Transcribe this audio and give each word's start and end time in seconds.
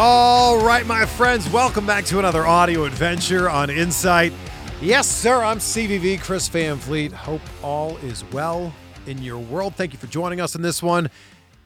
All 0.00 0.64
right, 0.64 0.86
my 0.86 1.04
friends, 1.04 1.50
welcome 1.50 1.84
back 1.84 2.04
to 2.04 2.20
another 2.20 2.46
audio 2.46 2.84
adventure 2.84 3.50
on 3.50 3.68
Insight. 3.68 4.32
Yes, 4.80 5.08
sir, 5.08 5.42
I'm 5.42 5.58
CVV 5.58 6.20
Chris 6.20 6.46
Van 6.46 6.76
Vliet. 6.76 7.10
Hope 7.10 7.40
all 7.64 7.96
is 7.96 8.22
well 8.26 8.72
in 9.06 9.20
your 9.20 9.40
world. 9.40 9.74
Thank 9.74 9.92
you 9.92 9.98
for 9.98 10.06
joining 10.06 10.40
us 10.40 10.54
in 10.54 10.62
this 10.62 10.84
one. 10.84 11.10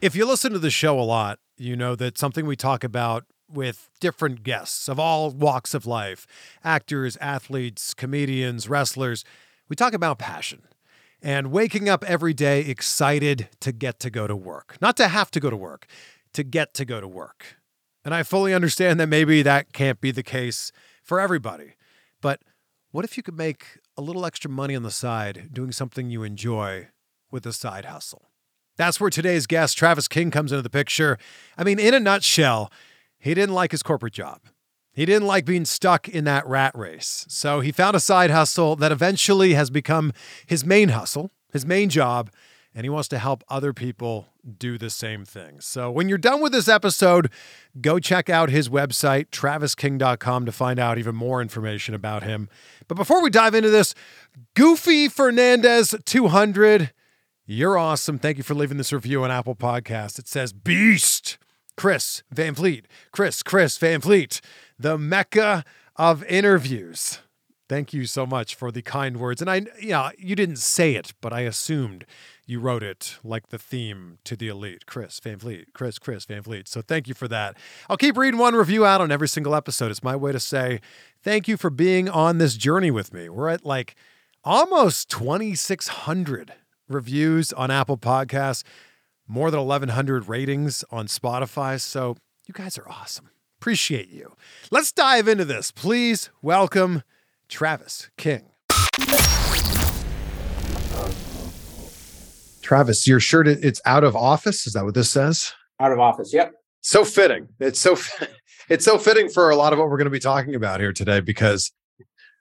If 0.01 0.15
you 0.15 0.25
listen 0.25 0.51
to 0.51 0.57
the 0.57 0.71
show 0.71 0.99
a 0.99 1.05
lot, 1.05 1.37
you 1.59 1.75
know 1.75 1.95
that 1.95 2.17
something 2.17 2.47
we 2.47 2.55
talk 2.55 2.83
about 2.83 3.25
with 3.47 3.91
different 3.99 4.41
guests 4.41 4.89
of 4.89 4.99
all 4.99 5.29
walks 5.29 5.75
of 5.75 5.85
life 5.85 6.25
actors, 6.63 7.17
athletes, 7.21 7.93
comedians, 7.93 8.67
wrestlers 8.67 9.23
we 9.69 9.75
talk 9.75 9.93
about 9.93 10.17
passion 10.17 10.63
and 11.21 11.51
waking 11.51 11.87
up 11.87 12.03
every 12.05 12.33
day 12.33 12.61
excited 12.61 13.49
to 13.59 13.71
get 13.71 13.99
to 13.99 14.09
go 14.09 14.25
to 14.25 14.35
work, 14.35 14.75
not 14.81 14.97
to 14.97 15.07
have 15.07 15.29
to 15.29 15.39
go 15.39 15.51
to 15.51 15.55
work, 15.55 15.85
to 16.33 16.41
get 16.43 16.73
to 16.73 16.83
go 16.83 16.99
to 16.99 17.07
work. 17.07 17.57
And 18.05 18.13
I 18.13 18.23
fully 18.23 18.53
understand 18.53 18.99
that 18.99 19.07
maybe 19.07 19.41
that 19.41 19.73
can't 19.73 20.01
be 20.01 20.11
the 20.11 20.23
case 20.23 20.71
for 21.03 21.19
everybody. 21.19 21.73
But 22.21 22.41
what 22.91 23.05
if 23.05 23.17
you 23.17 23.23
could 23.23 23.37
make 23.37 23.79
a 23.97 24.01
little 24.01 24.25
extra 24.25 24.49
money 24.49 24.75
on 24.75 24.83
the 24.83 24.91
side 24.91 25.49
doing 25.51 25.71
something 25.71 26.09
you 26.09 26.23
enjoy 26.23 26.89
with 27.31 27.45
a 27.45 27.53
side 27.53 27.85
hustle? 27.85 28.29
That's 28.75 28.99
where 28.99 29.09
today's 29.09 29.45
guest, 29.45 29.77
Travis 29.77 30.07
King, 30.07 30.31
comes 30.31 30.51
into 30.51 30.63
the 30.63 30.69
picture. 30.69 31.17
I 31.57 31.63
mean, 31.63 31.79
in 31.79 31.93
a 31.93 31.99
nutshell, 31.99 32.71
he 33.19 33.33
didn't 33.33 33.55
like 33.55 33.71
his 33.71 33.83
corporate 33.83 34.13
job. 34.13 34.41
He 34.93 35.05
didn't 35.05 35.27
like 35.27 35.45
being 35.45 35.65
stuck 35.65 36.07
in 36.07 36.23
that 36.25 36.45
rat 36.45 36.77
race. 36.77 37.25
So 37.27 37.61
he 37.61 37.71
found 37.71 37.95
a 37.95 37.99
side 37.99 38.29
hustle 38.29 38.75
that 38.75 38.91
eventually 38.91 39.53
has 39.53 39.69
become 39.69 40.13
his 40.45 40.65
main 40.65 40.89
hustle, 40.89 41.31
his 41.51 41.65
main 41.65 41.89
job, 41.89 42.29
and 42.75 42.85
he 42.85 42.89
wants 42.89 43.07
to 43.09 43.19
help 43.19 43.43
other 43.49 43.73
people 43.73 44.27
do 44.57 44.77
the 44.77 44.89
same 44.89 45.25
thing. 45.25 45.59
So 45.61 45.91
when 45.91 46.09
you're 46.09 46.17
done 46.17 46.41
with 46.41 46.51
this 46.51 46.67
episode, 46.67 47.29
go 47.81 47.99
check 47.99 48.29
out 48.29 48.49
his 48.49 48.69
website, 48.69 49.29
travisking.com, 49.29 50.45
to 50.45 50.51
find 50.51 50.79
out 50.79 50.97
even 50.97 51.15
more 51.15 51.41
information 51.41 51.93
about 51.93 52.23
him. 52.23 52.49
But 52.87 52.95
before 52.95 53.21
we 53.21 53.29
dive 53.29 53.55
into 53.55 53.69
this, 53.69 53.93
Goofy 54.55 55.07
Fernandez 55.07 55.95
200, 56.05 56.91
you're 57.45 57.77
awesome. 57.77 58.19
Thank 58.19 58.37
you 58.37 58.43
for 58.43 58.55
leaving 58.55 58.77
this 58.77 58.93
review 58.93 59.23
on 59.23 59.31
Apple 59.31 59.55
Podcast. 59.55 60.19
It 60.19 60.27
says, 60.27 60.53
Beast. 60.53 61.37
Chris 61.75 62.21
Van 62.31 62.53
Vliet. 62.53 62.87
Chris, 63.11 63.41
Chris 63.41 63.79
Van 63.79 63.99
Vliet 63.99 64.41
the 64.77 64.97
mecca 64.97 65.63
of 65.95 66.23
interviews. 66.25 67.19
Thank 67.69 67.93
you 67.93 68.05
so 68.05 68.25
much 68.25 68.55
for 68.55 68.71
the 68.71 68.81
kind 68.81 69.17
words. 69.17 69.41
And 69.41 69.49
I, 69.49 69.63
yeah, 69.81 70.11
you 70.17 70.35
didn't 70.35 70.57
say 70.57 70.95
it, 70.95 71.13
but 71.21 71.31
I 71.31 71.41
assumed 71.41 72.05
you 72.45 72.59
wrote 72.59 72.83
it 72.83 73.17
like 73.23 73.47
the 73.49 73.57
theme 73.57 74.17
to 74.25 74.35
the 74.35 74.47
elite. 74.47 74.85
Chris 74.85 75.19
Van 75.19 75.37
Vliet, 75.37 75.73
Chris, 75.73 75.97
Chris 75.99 76.25
Van 76.25 76.41
Vliet. 76.41 76.67
So 76.67 76.81
thank 76.81 77.07
you 77.07 77.13
for 77.13 77.27
that. 77.27 77.57
I'll 77.89 77.97
keep 77.97 78.17
reading 78.17 78.39
one 78.39 78.55
review 78.55 78.85
out 78.85 79.01
on 79.01 79.11
every 79.11 79.27
single 79.27 79.55
episode. 79.55 79.91
It's 79.91 80.03
my 80.03 80.15
way 80.15 80.31
to 80.31 80.39
say 80.39 80.81
thank 81.21 81.47
you 81.47 81.57
for 81.57 81.69
being 81.69 82.09
on 82.09 82.37
this 82.37 82.55
journey 82.55 82.91
with 82.91 83.13
me. 83.13 83.29
We're 83.29 83.49
at 83.49 83.65
like 83.65 83.95
almost 84.43 85.09
2,600 85.09 86.53
reviews 86.89 87.53
on 87.53 87.71
Apple 87.71 87.97
Podcasts, 87.97 88.63
more 89.27 89.49
than 89.49 89.61
1,100 89.61 90.27
ratings 90.27 90.83
on 90.91 91.07
Spotify. 91.07 91.79
So 91.79 92.17
you 92.45 92.53
guys 92.53 92.77
are 92.77 92.87
awesome. 92.89 93.29
Appreciate 93.59 94.09
you. 94.09 94.35
Let's 94.69 94.91
dive 94.91 95.29
into 95.29 95.45
this. 95.45 95.71
Please 95.71 96.29
welcome 96.41 97.03
Travis 97.47 98.09
King. 98.17 98.49
Travis, 102.63 103.07
your 103.07 103.19
shirt 103.19 103.47
it's 103.47 103.81
out 103.85 104.03
of 104.03 104.15
office. 104.15 104.65
Is 104.65 104.73
that 104.73 104.83
what 104.85 104.95
this 104.95 105.11
says? 105.11 105.53
Out 105.79 105.91
of 105.91 105.99
office. 105.99 106.33
Yep. 106.33 106.53
So 106.81 107.05
fitting. 107.05 107.47
It's 107.59 107.79
so 107.79 107.97
it's 108.69 108.85
so 108.85 108.97
fitting 108.97 109.29
for 109.29 109.49
a 109.49 109.55
lot 109.55 109.73
of 109.73 109.79
what 109.79 109.89
we're 109.89 109.97
going 109.97 110.05
to 110.05 110.11
be 110.11 110.19
talking 110.19 110.55
about 110.55 110.79
here 110.79 110.93
today 110.93 111.19
because 111.19 111.71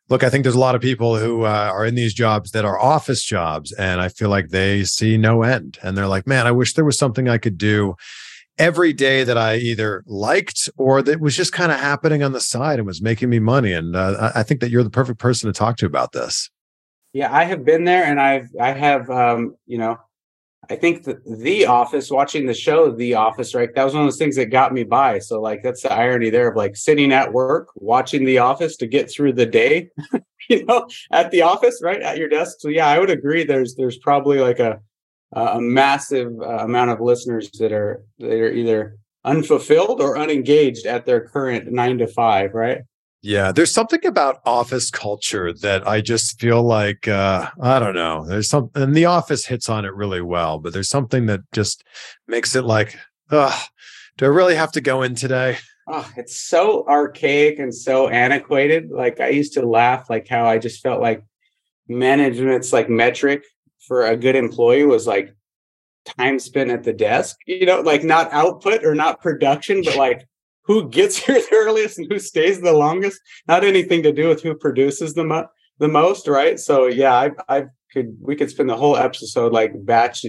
look, 0.09 0.23
I 0.23 0.31
think 0.31 0.45
there's 0.45 0.55
a 0.55 0.61
lot 0.61 0.75
of 0.75 0.81
people 0.81 1.17
who 1.17 1.45
uh, 1.45 1.71
are 1.73 1.87
in 1.87 1.95
these 1.95 2.15
jobs 2.15 2.51
that 2.53 2.65
are 2.65 2.79
office 2.79 3.25
jobs 3.25 3.73
and 3.73 4.01
I 4.01 4.09
feel 4.09 4.29
like 4.29 4.49
they 4.49 4.85
see 4.85 5.17
no 5.17 5.43
end 5.43 5.79
and 5.83 5.97
they're 5.97 6.07
like, 6.09 6.27
"Man, 6.27 6.47
I 6.47 6.53
wish 6.53 6.75
there 6.75 6.85
was 6.85 6.99
something 6.99 7.29
I 7.29 7.39
could 7.39 7.59
do 7.59 7.97
every 8.59 8.93
day 8.93 9.25
that 9.25 9.39
I 9.39 9.57
either 9.57 10.05
liked 10.07 10.69
or 10.77 11.03
that 11.03 11.21
was 11.21 11.37
just 11.37 11.53
kind 11.53 11.73
of 11.73 11.79
happening 11.79 12.23
on 12.23 12.33
the 12.33 12.41
side 12.41 12.79
and 12.79 12.87
was 12.87 13.03
making 13.03 13.31
me 13.31 13.39
money. 13.39 13.73
And 13.73 13.97
uh, 13.97 14.33
I 14.35 14.43
think 14.43 14.61
that 14.61 14.71
you're 14.71 14.85
the 14.85 14.91
perfect 14.91 15.19
person 15.19 15.53
to 15.53 15.59
talk 15.59 15.77
to 15.79 15.87
about 15.87 16.13
this. 16.13 16.51
Yeah, 17.13 17.35
I 17.35 17.45
have 17.45 17.65
been 17.65 17.85
there, 17.85 18.05
and 18.05 18.19
I've 18.19 18.49
I 18.59 18.73
have 18.73 19.11
um, 19.11 19.55
you 19.67 19.77
know, 19.77 19.99
I 20.71 20.77
think 20.77 21.05
the, 21.05 21.21
the 21.27 21.67
Office, 21.67 22.11
watching 22.11 22.47
the 22.47 22.55
show 22.55 22.93
The 22.93 23.15
Office, 23.15 23.55
right? 23.55 23.75
That 23.75 23.85
was 23.85 23.95
one 23.95 24.05
of 24.05 24.07
those 24.07 24.19
things 24.19 24.37
that 24.37 24.47
got 24.47 24.73
me 24.73 24.85
by. 24.85 25.19
So 25.19 25.41
like 25.41 25.63
that's 25.63 25.83
the 25.83 25.93
irony 25.93 26.31
there 26.31 26.49
of 26.51 26.57
like 26.57 26.77
sitting 26.77 27.13
at 27.13 27.33
work 27.33 27.69
watching 27.75 28.25
The 28.25 28.39
Office 28.39 28.77
to 28.77 28.87
get 28.87 29.11
through 29.11 29.33
the 29.33 29.47
day, 29.47 29.91
you 30.49 30.65
know, 30.65 30.89
at 31.11 31.31
the 31.31 31.43
office, 31.43 31.81
right 31.83 32.01
at 32.01 32.17
your 32.17 32.29
desk. 32.29 32.59
So 32.61 32.69
yeah, 32.69 32.87
I 32.87 32.99
would 32.99 33.11
agree. 33.11 33.45
There's 33.45 33.75
there's 33.75 33.99
probably 33.99 34.39
like 34.39 34.61
a 34.61 34.81
a 35.33 35.61
massive 35.61 36.33
uh, 36.41 36.59
amount 36.59 36.91
of 36.91 37.01
listeners 37.01 37.51
that 37.59 37.73
are 37.73 38.05
that 38.19 38.33
are 38.33 38.53
either 38.53 38.99
unfulfilled 39.25 40.01
or 40.01 40.19
unengaged 40.19 40.87
at 40.87 41.07
their 41.07 41.27
current 41.27 41.73
nine 41.73 41.99
to 41.99 42.07
five, 42.07 42.55
right? 42.55 42.83
Yeah, 43.25 43.53
there's 43.53 43.73
something 43.73 44.05
about 44.05 44.41
office 44.45 44.91
culture 44.91 45.53
that 45.53 45.87
I 45.87 46.01
just 46.01 46.41
feel 46.41 46.63
like 46.65 47.07
uh, 47.07 47.51
I 47.61 47.79
don't 47.79 47.95
know. 47.95 48.27
There's 48.27 48.49
some, 48.49 48.71
and 48.75 48.97
the 48.97 49.05
office 49.05 49.47
hits 49.47 49.69
on 49.69 49.85
it 49.85 49.95
really 49.95 50.21
well, 50.21 50.59
but 50.59 50.73
there's 50.73 50.89
something 50.89 51.27
that 51.27 51.41
just 51.53 51.85
makes 52.27 52.57
it 52.57 52.65
like, 52.65 52.99
oh, 53.31 53.63
do 54.19 54.25
I 54.25 54.29
really 54.29 54.57
have 54.57 54.73
to 54.73 54.81
go 54.81 55.03
in 55.03 55.15
today? 55.15 55.59
Oh, 55.87 56.11
it's 56.17 56.37
so 56.37 56.85
archaic 56.89 57.61
and 57.61 57.73
so 57.73 58.09
antiquated. 58.09 58.91
Like 58.91 59.21
I 59.21 59.29
used 59.29 59.53
to 59.55 59.67
laugh, 59.67 60.11
like 60.11 60.27
how 60.27 60.47
I 60.47 60.59
just 60.59 60.83
felt 60.83 61.01
like 61.01 61.25
management's 61.89 62.73
like 62.73 62.89
metric 62.89 63.45
for 63.87 64.07
a 64.07 64.17
good 64.17 64.37
employee 64.37 64.85
was 64.85 65.07
like 65.07 65.35
time 66.05 66.41
spent 66.41 66.71
at 66.71 66.83
the 66.83 66.93
desk, 66.93 67.37
you 67.47 67.67
know, 67.67 67.81
like 67.81 68.03
not 68.03 68.33
output 68.33 68.85
or 68.85 68.97
not 68.97 69.21
production, 69.21 69.83
but 69.85 69.97
like 69.97 70.27
who 70.65 70.89
gets 70.89 71.17
here 71.27 71.35
the 71.35 71.57
earliest 71.57 71.99
and 71.99 72.11
who 72.11 72.19
stays 72.19 72.61
the 72.61 72.73
longest. 72.73 73.21
Not 73.49 73.65
anything 73.65 74.03
to 74.03 74.13
do 74.13 74.29
with 74.29 74.43
who 74.43 74.55
produces 74.55 75.15
the 75.15 75.25
mo- 75.25 75.49
the 75.79 75.89
most, 75.89 76.29
right? 76.29 76.59
So 76.59 76.87
yeah, 76.87 77.15
I 77.15 77.31
I 77.49 77.65
could 77.93 78.17
we 78.21 78.37
could 78.37 78.51
spend 78.51 78.69
the 78.69 78.77
whole 78.77 78.97
episode 78.97 79.53
like 79.53 79.73
batch 79.85 80.25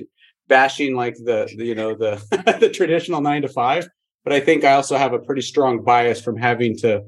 bashing 0.47 0.95
like 0.95 1.15
the, 1.15 1.51
the 1.57 1.65
you 1.65 1.75
know 1.75 1.95
the 1.95 2.21
the 2.59 2.69
traditional 2.69 3.21
nine 3.21 3.41
to 3.43 3.49
five. 3.49 3.87
But 4.23 4.33
I 4.33 4.39
think 4.39 4.63
I 4.63 4.73
also 4.73 4.95
have 4.95 5.11
a 5.11 5.19
pretty 5.19 5.41
strong 5.41 5.83
bias 5.83 6.21
from 6.21 6.37
having 6.37 6.77
to 6.77 7.01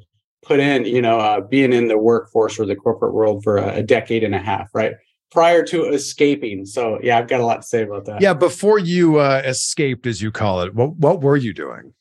put 0.44 0.60
in, 0.60 0.84
you 0.84 1.02
know, 1.02 1.18
uh, 1.18 1.40
being 1.40 1.72
in 1.72 1.88
the 1.88 1.98
workforce 1.98 2.60
or 2.60 2.66
the 2.66 2.76
corporate 2.76 3.14
world 3.14 3.42
for 3.42 3.58
a, 3.58 3.76
a 3.76 3.84
decade 3.84 4.22
and 4.24 4.36
a 4.36 4.40
half, 4.40 4.68
right? 4.74 4.96
prior 5.36 5.64
to 5.64 5.86
escaping. 5.90 6.66
So 6.66 6.98
yeah, 7.04 7.20
I've 7.20 7.28
got 7.28 7.42
a 7.42 7.46
lot 7.46 7.62
to 7.62 7.68
say 7.68 7.84
about 7.84 8.06
that. 8.06 8.22
Yeah, 8.22 8.34
before 8.34 8.80
you 8.80 9.20
uh, 9.20 9.42
escaped, 9.46 10.08
as 10.08 10.22
you 10.22 10.32
call 10.32 10.62
it, 10.62 10.74
what 10.74 10.96
what 10.96 11.22
were 11.22 11.38
you 11.38 11.54
doing? 11.54 11.94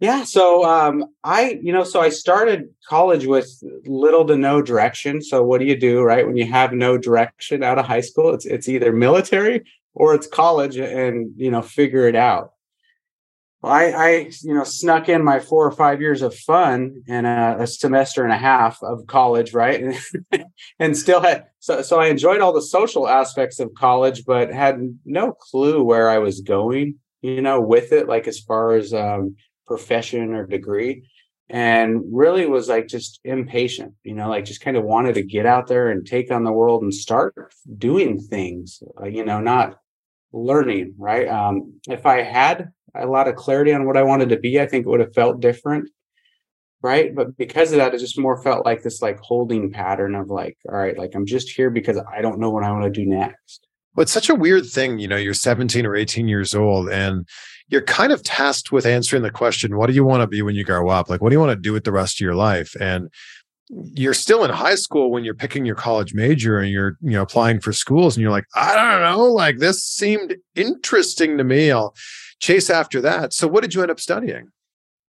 Yeah, 0.00 0.24
so 0.24 0.64
um, 0.64 1.04
I, 1.24 1.60
you 1.62 1.74
know, 1.74 1.84
so 1.84 2.00
I 2.00 2.08
started 2.08 2.70
college 2.88 3.26
with 3.26 3.50
little 3.84 4.26
to 4.26 4.36
no 4.36 4.62
direction. 4.62 5.20
So 5.20 5.42
what 5.44 5.60
do 5.60 5.66
you 5.66 5.78
do, 5.78 6.00
right? 6.00 6.26
When 6.26 6.38
you 6.38 6.46
have 6.46 6.72
no 6.72 6.96
direction 6.96 7.62
out 7.62 7.78
of 7.78 7.84
high 7.84 8.00
school, 8.00 8.32
it's 8.32 8.46
it's 8.46 8.66
either 8.66 8.92
military 8.92 9.62
or 9.92 10.14
it's 10.14 10.26
college, 10.26 10.78
and 10.78 11.30
you 11.36 11.50
know, 11.50 11.60
figure 11.60 12.08
it 12.08 12.16
out. 12.16 12.52
I, 13.62 13.92
I, 13.92 14.30
you 14.42 14.54
know, 14.54 14.64
snuck 14.64 15.10
in 15.10 15.22
my 15.22 15.38
four 15.38 15.66
or 15.66 15.72
five 15.72 16.00
years 16.00 16.22
of 16.22 16.34
fun 16.34 17.02
and 17.06 17.26
a, 17.26 17.56
a 17.60 17.66
semester 17.66 18.24
and 18.24 18.32
a 18.32 18.38
half 18.38 18.82
of 18.82 19.06
college, 19.06 19.52
right? 19.52 19.98
and 20.78 20.96
still 20.96 21.20
had 21.20 21.44
so 21.58 21.82
so 21.82 22.00
I 22.00 22.06
enjoyed 22.06 22.40
all 22.40 22.54
the 22.54 22.62
social 22.62 23.06
aspects 23.06 23.60
of 23.60 23.74
college, 23.74 24.24
but 24.24 24.50
had 24.50 24.80
no 25.04 25.32
clue 25.32 25.82
where 25.82 26.08
I 26.08 26.16
was 26.16 26.40
going, 26.40 26.94
you 27.20 27.42
know, 27.42 27.60
with 27.60 27.92
it, 27.92 28.08
like 28.08 28.26
as 28.26 28.38
far 28.38 28.72
as 28.72 28.94
um, 28.94 29.36
profession 29.70 30.34
or 30.34 30.44
degree, 30.44 31.04
and 31.48 32.02
really 32.12 32.46
was 32.46 32.68
like 32.68 32.88
just 32.88 33.20
impatient, 33.22 33.94
you 34.02 34.14
know, 34.14 34.28
like 34.28 34.44
just 34.44 34.60
kind 34.60 34.76
of 34.76 34.82
wanted 34.82 35.14
to 35.14 35.22
get 35.22 35.46
out 35.46 35.68
there 35.68 35.90
and 35.90 36.04
take 36.04 36.32
on 36.32 36.42
the 36.42 36.52
world 36.52 36.82
and 36.82 36.92
start 36.92 37.34
doing 37.78 38.18
things, 38.18 38.82
uh, 39.00 39.06
you 39.06 39.24
know, 39.24 39.40
not 39.40 39.78
learning, 40.32 40.94
right? 40.98 41.28
Um, 41.28 41.74
if 41.88 42.04
I 42.04 42.22
had 42.22 42.70
a 42.96 43.06
lot 43.06 43.28
of 43.28 43.36
clarity 43.36 43.72
on 43.72 43.86
what 43.86 43.96
I 43.96 44.02
wanted 44.02 44.30
to 44.30 44.40
be, 44.40 44.60
I 44.60 44.66
think 44.66 44.86
it 44.86 44.88
would 44.88 45.00
have 45.00 45.14
felt 45.14 45.40
different. 45.40 45.88
Right. 46.82 47.14
But 47.14 47.36
because 47.36 47.72
of 47.72 47.78
that, 47.78 47.94
it 47.94 47.98
just 47.98 48.18
more 48.18 48.42
felt 48.42 48.64
like 48.64 48.82
this 48.82 49.02
like 49.02 49.20
holding 49.20 49.70
pattern 49.70 50.14
of 50.16 50.30
like, 50.30 50.56
all 50.68 50.78
right, 50.78 50.98
like 50.98 51.14
I'm 51.14 51.26
just 51.26 51.50
here 51.50 51.70
because 51.70 51.98
I 52.10 52.22
don't 52.22 52.40
know 52.40 52.50
what 52.50 52.64
I 52.64 52.72
want 52.72 52.84
to 52.84 52.90
do 52.90 53.06
next. 53.06 53.68
Well, 53.94 54.02
it's 54.02 54.12
such 54.12 54.30
a 54.30 54.34
weird 54.34 54.66
thing. 54.66 54.98
You 54.98 55.08
know, 55.08 55.16
you're 55.16 55.34
17 55.34 55.84
or 55.84 55.94
18 55.94 56.26
years 56.26 56.54
old 56.54 56.88
and 56.88 57.28
you're 57.70 57.82
kind 57.82 58.12
of 58.12 58.22
tasked 58.22 58.72
with 58.72 58.84
answering 58.84 59.22
the 59.22 59.30
question, 59.30 59.76
what 59.76 59.86
do 59.86 59.92
you 59.92 60.04
want 60.04 60.22
to 60.22 60.26
be 60.26 60.42
when 60.42 60.54
you 60.54 60.64
grow 60.64 60.88
up? 60.88 61.08
Like, 61.08 61.20
what 61.20 61.30
do 61.30 61.34
you 61.34 61.40
want 61.40 61.52
to 61.52 61.60
do 61.60 61.72
with 61.72 61.84
the 61.84 61.92
rest 61.92 62.16
of 62.16 62.24
your 62.24 62.34
life? 62.34 62.74
And 62.80 63.10
you're 63.68 64.14
still 64.14 64.44
in 64.44 64.50
high 64.50 64.74
school 64.74 65.12
when 65.12 65.22
you're 65.22 65.34
picking 65.34 65.64
your 65.64 65.76
college 65.76 66.12
major 66.12 66.58
and 66.58 66.72
you're 66.72 66.96
you 67.00 67.12
know 67.12 67.22
applying 67.22 67.60
for 67.60 67.72
schools 67.72 68.16
and 68.16 68.20
you're 68.20 68.32
like 68.32 68.44
i 68.56 68.74
don't 68.74 69.00
know 69.00 69.22
like 69.22 69.58
this 69.58 69.80
seemed 69.80 70.34
interesting 70.56 71.38
to 71.38 71.44
me 71.44 71.70
i'll 71.70 71.94
chase 72.40 72.70
after 72.70 73.00
that. 73.02 73.32
So, 73.32 73.46
what 73.46 73.62
did 73.62 73.74
you 73.74 73.82
end 73.82 73.90
up 73.90 74.00
studying? 74.00 74.48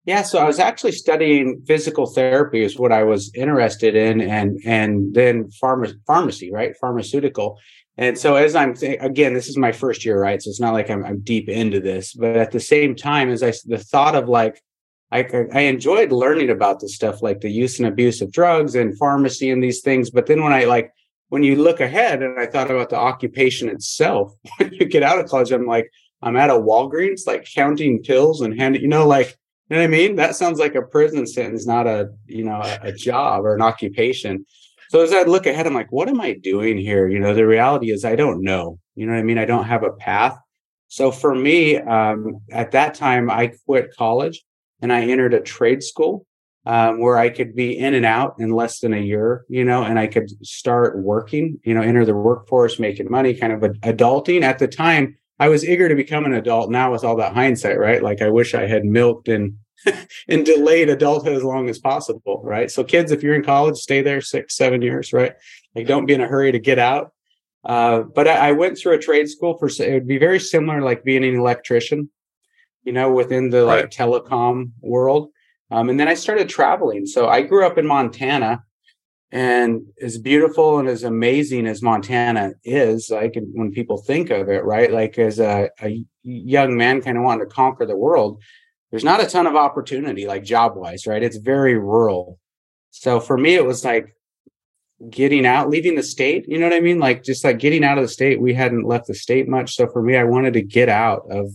Yeah, 0.06 0.22
so 0.22 0.38
I 0.38 0.44
was 0.44 0.58
actually 0.58 0.92
studying 0.92 1.62
physical 1.66 2.06
therapy 2.06 2.62
is 2.62 2.78
what 2.78 2.92
I 2.92 3.02
was 3.02 3.32
interested 3.34 3.96
in, 3.96 4.20
and 4.20 4.60
and 4.64 5.14
then 5.14 5.50
pharma, 5.62 5.94
pharmacy, 6.06 6.52
right, 6.52 6.76
pharmaceutical. 6.80 7.58
And 7.96 8.18
so 8.18 8.34
as 8.34 8.56
I'm 8.56 8.74
th- 8.74 8.98
again, 9.00 9.34
this 9.34 9.48
is 9.48 9.56
my 9.56 9.72
first 9.72 10.04
year, 10.04 10.20
right? 10.20 10.42
So 10.42 10.50
it's 10.50 10.60
not 10.60 10.72
like 10.72 10.90
I'm, 10.90 11.04
I'm 11.04 11.20
deep 11.20 11.48
into 11.48 11.80
this, 11.80 12.12
but 12.12 12.36
at 12.36 12.50
the 12.50 12.60
same 12.60 12.96
time, 12.96 13.30
as 13.30 13.42
I 13.42 13.52
the 13.66 13.78
thought 13.78 14.16
of 14.16 14.28
like 14.28 14.60
I, 15.12 15.46
I 15.52 15.60
enjoyed 15.60 16.10
learning 16.10 16.50
about 16.50 16.80
the 16.80 16.88
stuff 16.88 17.22
like 17.22 17.40
the 17.40 17.50
use 17.50 17.78
and 17.78 17.86
abuse 17.86 18.20
of 18.20 18.32
drugs 18.32 18.74
and 18.74 18.98
pharmacy 18.98 19.50
and 19.50 19.62
these 19.62 19.80
things. 19.80 20.10
But 20.10 20.26
then 20.26 20.42
when 20.42 20.52
I 20.52 20.64
like 20.64 20.92
when 21.28 21.42
you 21.42 21.56
look 21.56 21.80
ahead 21.80 22.22
and 22.22 22.38
I 22.38 22.46
thought 22.46 22.70
about 22.70 22.90
the 22.90 22.96
occupation 22.96 23.68
itself, 23.68 24.34
when 24.58 24.72
you 24.72 24.86
get 24.86 25.02
out 25.02 25.18
of 25.18 25.26
college, 25.26 25.52
I'm 25.52 25.66
like, 25.66 25.90
I'm 26.22 26.36
at 26.36 26.50
a 26.50 26.54
Walgreens, 26.54 27.26
like 27.26 27.46
counting 27.54 28.02
pills 28.02 28.40
and 28.40 28.58
handing, 28.58 28.82
you 28.82 28.88
know, 28.88 29.06
like, 29.06 29.36
you 29.68 29.76
know 29.76 29.82
what 29.82 29.84
I 29.84 29.88
mean? 29.88 30.16
That 30.16 30.36
sounds 30.36 30.58
like 30.58 30.74
a 30.74 30.82
prison 30.82 31.26
sentence, 31.26 31.66
not 31.66 31.86
a, 31.86 32.10
you 32.26 32.44
know, 32.44 32.60
a, 32.62 32.88
a 32.88 32.92
job 32.92 33.44
or 33.44 33.54
an 33.54 33.62
occupation. 33.62 34.46
So 34.94 35.02
as 35.02 35.12
I 35.12 35.24
look 35.24 35.46
ahead, 35.46 35.66
I'm 35.66 35.74
like, 35.74 35.90
what 35.90 36.08
am 36.08 36.20
I 36.20 36.34
doing 36.34 36.78
here? 36.78 37.08
You 37.08 37.18
know, 37.18 37.34
the 37.34 37.44
reality 37.44 37.90
is 37.90 38.04
I 38.04 38.14
don't 38.14 38.44
know. 38.44 38.78
You 38.94 39.06
know 39.06 39.12
what 39.14 39.18
I 39.18 39.24
mean? 39.24 39.38
I 39.38 39.44
don't 39.44 39.64
have 39.64 39.82
a 39.82 39.90
path. 39.90 40.38
So 40.86 41.10
for 41.10 41.34
me, 41.34 41.78
um, 41.78 42.38
at 42.52 42.70
that 42.70 42.94
time, 42.94 43.28
I 43.28 43.54
quit 43.66 43.92
college 43.98 44.44
and 44.80 44.92
I 44.92 45.02
entered 45.02 45.34
a 45.34 45.40
trade 45.40 45.82
school 45.82 46.24
um, 46.64 47.00
where 47.00 47.18
I 47.18 47.28
could 47.28 47.56
be 47.56 47.76
in 47.76 47.94
and 47.94 48.06
out 48.06 48.36
in 48.38 48.50
less 48.50 48.78
than 48.78 48.94
a 48.94 49.00
year, 49.00 49.44
you 49.48 49.64
know, 49.64 49.82
and 49.82 49.98
I 49.98 50.06
could 50.06 50.30
start 50.46 50.96
working, 51.02 51.58
you 51.64 51.74
know, 51.74 51.82
enter 51.82 52.04
the 52.04 52.14
workforce, 52.14 52.78
making 52.78 53.10
money, 53.10 53.34
kind 53.34 53.52
of 53.52 53.62
adulting. 53.62 54.42
At 54.42 54.60
the 54.60 54.68
time, 54.68 55.16
I 55.40 55.48
was 55.48 55.68
eager 55.68 55.88
to 55.88 55.96
become 55.96 56.24
an 56.24 56.34
adult 56.34 56.70
now 56.70 56.92
with 56.92 57.02
all 57.02 57.16
that 57.16 57.34
hindsight, 57.34 57.80
right? 57.80 58.00
Like 58.00 58.22
I 58.22 58.30
wish 58.30 58.54
I 58.54 58.68
had 58.68 58.84
milked 58.84 59.26
and 59.26 59.56
and 60.28 60.44
delayed 60.44 60.88
adulthood 60.88 61.36
as 61.36 61.44
long 61.44 61.68
as 61.68 61.78
possible, 61.78 62.40
right? 62.44 62.70
So 62.70 62.84
kids, 62.84 63.12
if 63.12 63.22
you're 63.22 63.34
in 63.34 63.44
college, 63.44 63.76
stay 63.76 64.02
there 64.02 64.20
six, 64.20 64.56
seven 64.56 64.82
years, 64.82 65.12
right? 65.12 65.34
Like 65.74 65.86
don't 65.86 66.06
be 66.06 66.14
in 66.14 66.20
a 66.20 66.28
hurry 66.28 66.52
to 66.52 66.58
get 66.58 66.78
out. 66.78 67.12
Uh, 67.64 68.00
but 68.00 68.28
I, 68.28 68.48
I, 68.48 68.52
went 68.52 68.76
through 68.76 68.92
a 68.92 68.98
trade 68.98 69.26
school 69.26 69.56
for 69.56 69.68
it 69.68 69.92
would 69.94 70.06
be 70.06 70.18
very 70.18 70.38
similar 70.38 70.82
like 70.82 71.02
being 71.02 71.24
an 71.24 71.34
electrician, 71.34 72.10
you 72.82 72.92
know, 72.92 73.10
within 73.10 73.48
the 73.48 73.64
right. 73.64 73.82
like 73.82 73.90
telecom 73.90 74.72
world. 74.82 75.30
Um, 75.70 75.88
and 75.88 75.98
then 75.98 76.06
I 76.06 76.12
started 76.12 76.50
traveling. 76.50 77.06
So 77.06 77.26
I 77.26 77.40
grew 77.40 77.66
up 77.66 77.78
in 77.78 77.86
Montana 77.86 78.62
and 79.32 79.82
as 80.00 80.18
beautiful 80.18 80.78
and 80.78 80.88
as 80.88 81.04
amazing 81.04 81.66
as 81.66 81.82
Montana 81.82 82.52
is, 82.62 83.08
like 83.10 83.34
when 83.54 83.72
people 83.72 83.96
think 83.96 84.28
of 84.30 84.48
it, 84.48 84.62
right? 84.62 84.92
Like 84.92 85.18
as 85.18 85.40
a, 85.40 85.70
a 85.80 86.04
young 86.22 86.76
man 86.76 87.00
kind 87.00 87.16
of 87.16 87.24
wanting 87.24 87.48
to 87.48 87.52
conquer 87.52 87.86
the 87.86 87.96
world, 87.96 88.42
there's 88.94 89.02
not 89.02 89.20
a 89.20 89.26
ton 89.26 89.48
of 89.48 89.56
opportunity, 89.56 90.24
like 90.24 90.44
job 90.44 90.76
wise, 90.76 91.04
right? 91.04 91.20
It's 91.20 91.38
very 91.38 91.76
rural. 91.76 92.38
So 92.92 93.18
for 93.18 93.36
me, 93.36 93.56
it 93.56 93.66
was 93.66 93.84
like 93.84 94.14
getting 95.10 95.44
out, 95.44 95.68
leaving 95.68 95.96
the 95.96 96.02
state. 96.04 96.44
You 96.46 96.60
know 96.60 96.68
what 96.68 96.76
I 96.76 96.78
mean? 96.78 97.00
Like 97.00 97.24
just 97.24 97.42
like 97.42 97.58
getting 97.58 97.82
out 97.82 97.98
of 97.98 98.04
the 98.04 98.08
state. 98.08 98.40
We 98.40 98.54
hadn't 98.54 98.86
left 98.86 99.08
the 99.08 99.14
state 99.14 99.48
much. 99.48 99.74
So 99.74 99.88
for 99.88 100.00
me, 100.00 100.16
I 100.16 100.22
wanted 100.22 100.52
to 100.52 100.62
get 100.62 100.88
out 100.88 101.22
of 101.28 101.50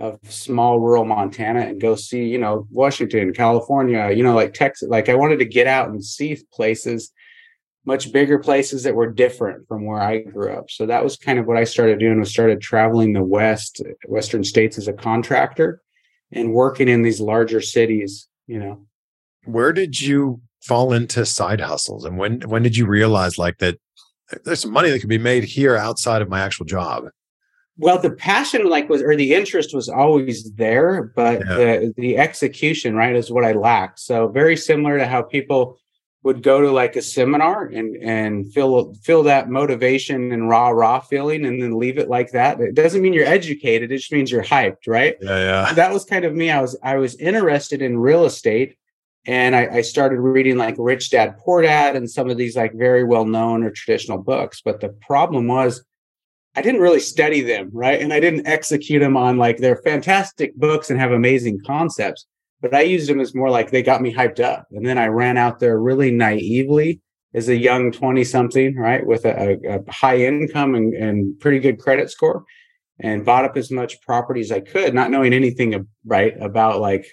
of 0.00 0.18
small 0.30 0.80
rural 0.80 1.04
Montana 1.04 1.60
and 1.60 1.78
go 1.78 1.94
see, 1.94 2.24
you 2.24 2.38
know, 2.38 2.66
Washington, 2.70 3.34
California, 3.34 4.10
you 4.10 4.22
know, 4.22 4.34
like 4.34 4.54
Texas. 4.54 4.88
Like 4.88 5.10
I 5.10 5.14
wanted 5.14 5.40
to 5.40 5.44
get 5.44 5.66
out 5.66 5.90
and 5.90 6.02
see 6.02 6.38
places 6.50 7.12
much 7.84 8.12
bigger 8.14 8.38
places 8.38 8.84
that 8.84 8.94
were 8.94 9.12
different 9.12 9.68
from 9.68 9.84
where 9.84 10.00
I 10.00 10.22
grew 10.22 10.54
up. 10.54 10.70
So 10.70 10.86
that 10.86 11.04
was 11.04 11.18
kind 11.18 11.38
of 11.38 11.44
what 11.44 11.58
I 11.58 11.64
started 11.64 11.98
doing 11.98 12.18
was 12.18 12.30
started 12.30 12.62
traveling 12.62 13.12
the 13.12 13.22
West, 13.22 13.82
Western 14.06 14.42
states 14.42 14.78
as 14.78 14.88
a 14.88 14.94
contractor 14.94 15.82
and 16.32 16.52
working 16.52 16.88
in 16.88 17.02
these 17.02 17.20
larger 17.20 17.60
cities, 17.60 18.28
you 18.46 18.58
know. 18.58 18.82
Where 19.44 19.72
did 19.72 20.00
you 20.00 20.40
fall 20.62 20.92
into 20.92 21.24
side 21.24 21.60
hustles 21.60 22.04
and 22.04 22.18
when 22.18 22.40
when 22.42 22.62
did 22.62 22.76
you 22.76 22.84
realize 22.84 23.38
like 23.38 23.58
that 23.58 23.76
uh, 24.32 24.36
there's 24.44 24.60
some 24.60 24.72
money 24.72 24.90
that 24.90 24.98
could 24.98 25.08
be 25.08 25.16
made 25.16 25.44
here 25.44 25.76
outside 25.76 26.20
of 26.20 26.28
my 26.28 26.40
actual 26.40 26.66
job? 26.66 27.04
Well, 27.80 28.00
the 28.00 28.10
passion 28.10 28.68
like 28.68 28.88
was 28.88 29.02
or 29.02 29.14
the 29.14 29.34
interest 29.34 29.72
was 29.72 29.88
always 29.88 30.52
there, 30.54 31.12
but 31.14 31.40
yeah. 31.40 31.54
the 31.54 31.94
the 31.96 32.18
execution, 32.18 32.96
right, 32.96 33.14
is 33.14 33.30
what 33.30 33.44
I 33.44 33.52
lacked. 33.52 34.00
So 34.00 34.28
very 34.28 34.56
similar 34.56 34.98
to 34.98 35.06
how 35.06 35.22
people 35.22 35.78
would 36.24 36.42
go 36.42 36.60
to 36.60 36.70
like 36.70 36.96
a 36.96 37.02
seminar 37.02 37.66
and 37.66 37.96
and 37.96 38.52
feel 38.52 38.92
feel 38.94 39.22
that 39.22 39.48
motivation 39.48 40.32
and 40.32 40.48
rah 40.48 40.68
rah 40.68 41.00
feeling 41.00 41.46
and 41.46 41.62
then 41.62 41.78
leave 41.78 41.98
it 41.98 42.08
like 42.08 42.32
that. 42.32 42.60
It 42.60 42.74
doesn't 42.74 43.02
mean 43.02 43.12
you're 43.12 43.26
educated 43.26 43.92
it 43.92 43.98
just 43.98 44.12
means 44.12 44.30
you're 44.30 44.42
hyped 44.42 44.86
right? 44.86 45.16
Yeah 45.20 45.38
yeah. 45.38 45.72
That 45.74 45.92
was 45.92 46.04
kind 46.04 46.24
of 46.24 46.34
me. 46.34 46.50
I 46.50 46.60
was 46.60 46.76
i 46.82 46.96
was 46.96 47.14
interested 47.16 47.82
in 47.82 47.98
real 47.98 48.24
estate 48.24 48.76
and 49.26 49.54
I, 49.54 49.76
I 49.76 49.80
started 49.82 50.20
reading 50.20 50.56
like 50.56 50.74
rich 50.78 51.10
dad 51.10 51.36
poor 51.38 51.62
dad 51.62 51.94
and 51.96 52.10
some 52.10 52.30
of 52.30 52.36
these 52.36 52.56
like 52.56 52.72
very 52.74 53.04
well 53.04 53.24
known 53.26 53.62
or 53.62 53.70
traditional 53.70 54.18
books 54.18 54.60
but 54.64 54.80
the 54.80 54.88
problem 54.88 55.46
was 55.46 55.84
i 56.56 56.62
didn't 56.62 56.80
really 56.80 57.00
study 57.00 57.42
them 57.42 57.70
right? 57.72 58.00
And 58.00 58.12
i 58.12 58.20
didn't 58.20 58.46
execute 58.46 59.00
them 59.00 59.16
on 59.16 59.36
like 59.36 59.58
they're 59.58 59.82
fantastic 59.84 60.54
books 60.56 60.90
and 60.90 60.98
have 60.98 61.12
amazing 61.12 61.60
concepts 61.64 62.26
but 62.60 62.74
I 62.74 62.82
used 62.82 63.08
them 63.08 63.20
as 63.20 63.34
more 63.34 63.50
like 63.50 63.70
they 63.70 63.82
got 63.82 64.02
me 64.02 64.12
hyped 64.12 64.40
up. 64.40 64.66
And 64.72 64.84
then 64.84 64.98
I 64.98 65.06
ran 65.06 65.36
out 65.36 65.60
there 65.60 65.80
really 65.80 66.10
naively 66.10 67.00
as 67.34 67.48
a 67.48 67.56
young 67.56 67.92
20 67.92 68.24
something, 68.24 68.76
right, 68.76 69.06
with 69.06 69.24
a, 69.24 69.58
a 69.68 69.92
high 69.92 70.18
income 70.18 70.74
and, 70.74 70.94
and, 70.94 71.38
pretty 71.40 71.58
good 71.58 71.78
credit 71.78 72.10
score 72.10 72.44
and 73.00 73.24
bought 73.24 73.44
up 73.44 73.56
as 73.56 73.70
much 73.70 74.00
property 74.00 74.40
as 74.40 74.50
I 74.50 74.60
could, 74.60 74.94
not 74.94 75.10
knowing 75.10 75.32
anything, 75.32 75.86
right, 76.04 76.34
about 76.40 76.80
like 76.80 77.06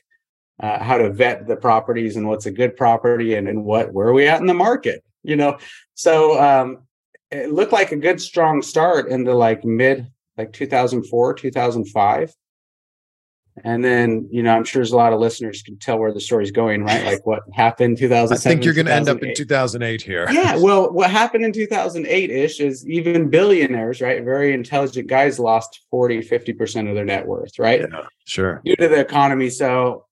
uh, 0.59 0.81
how 0.81 0.97
to 0.97 1.11
vet 1.11 1.47
the 1.47 1.57
properties 1.57 2.15
and 2.15 2.27
what's 2.27 2.45
a 2.45 2.51
good 2.51 2.75
property 2.75 3.35
and, 3.35 3.47
and 3.47 3.65
what, 3.65 3.93
where 3.93 4.07
are 4.07 4.13
we 4.13 4.27
at 4.27 4.39
in 4.39 4.47
the 4.47 4.53
market, 4.53 5.03
you 5.21 5.35
know? 5.35 5.57
So 5.93 6.41
um, 6.41 6.87
it 7.29 7.51
looked 7.51 7.73
like 7.73 7.91
a 7.91 7.97
good, 7.97 8.19
strong 8.21 8.61
start 8.61 9.09
into 9.09 9.35
like 9.35 9.63
mid, 9.63 10.07
like 10.37 10.53
2004, 10.53 11.33
2005 11.35 12.33
and 13.63 13.83
then, 13.83 14.27
you 14.29 14.43
know, 14.43 14.53
I'm 14.53 14.65
sure 14.65 14.81
there's 14.81 14.91
a 14.91 14.97
lot 14.97 15.13
of 15.13 15.19
listeners 15.19 15.61
can 15.61 15.77
tell 15.77 15.97
where 15.97 16.11
the 16.11 16.19
story's 16.19 16.51
going, 16.51 16.83
right? 16.83 17.05
Like 17.05 17.25
what 17.25 17.43
happened 17.53 17.97
2007. 17.97 18.35
I 18.35 18.53
think 18.53 18.65
you're 18.65 18.73
going 18.73 18.87
to 18.87 18.93
end 18.93 19.07
up 19.07 19.23
in 19.23 19.33
2008 19.33 20.01
here. 20.01 20.27
yeah. 20.29 20.57
Well, 20.57 20.91
what 20.91 21.09
happened 21.09 21.45
in 21.45 21.53
2008 21.53 22.29
ish 22.29 22.59
is 22.59 22.87
even 22.87 23.29
billionaires, 23.29 24.01
right? 24.01 24.21
Very 24.23 24.53
intelligent 24.53 25.07
guys 25.07 25.39
lost 25.39 25.85
40, 25.89 26.19
50% 26.19 26.89
of 26.89 26.95
their 26.95 27.05
net 27.05 27.25
worth, 27.25 27.57
right? 27.57 27.81
Yeah, 27.89 28.07
sure. 28.25 28.61
Due 28.65 28.75
to 28.75 28.89
the 28.89 28.99
economy. 28.99 29.49
So, 29.49 30.05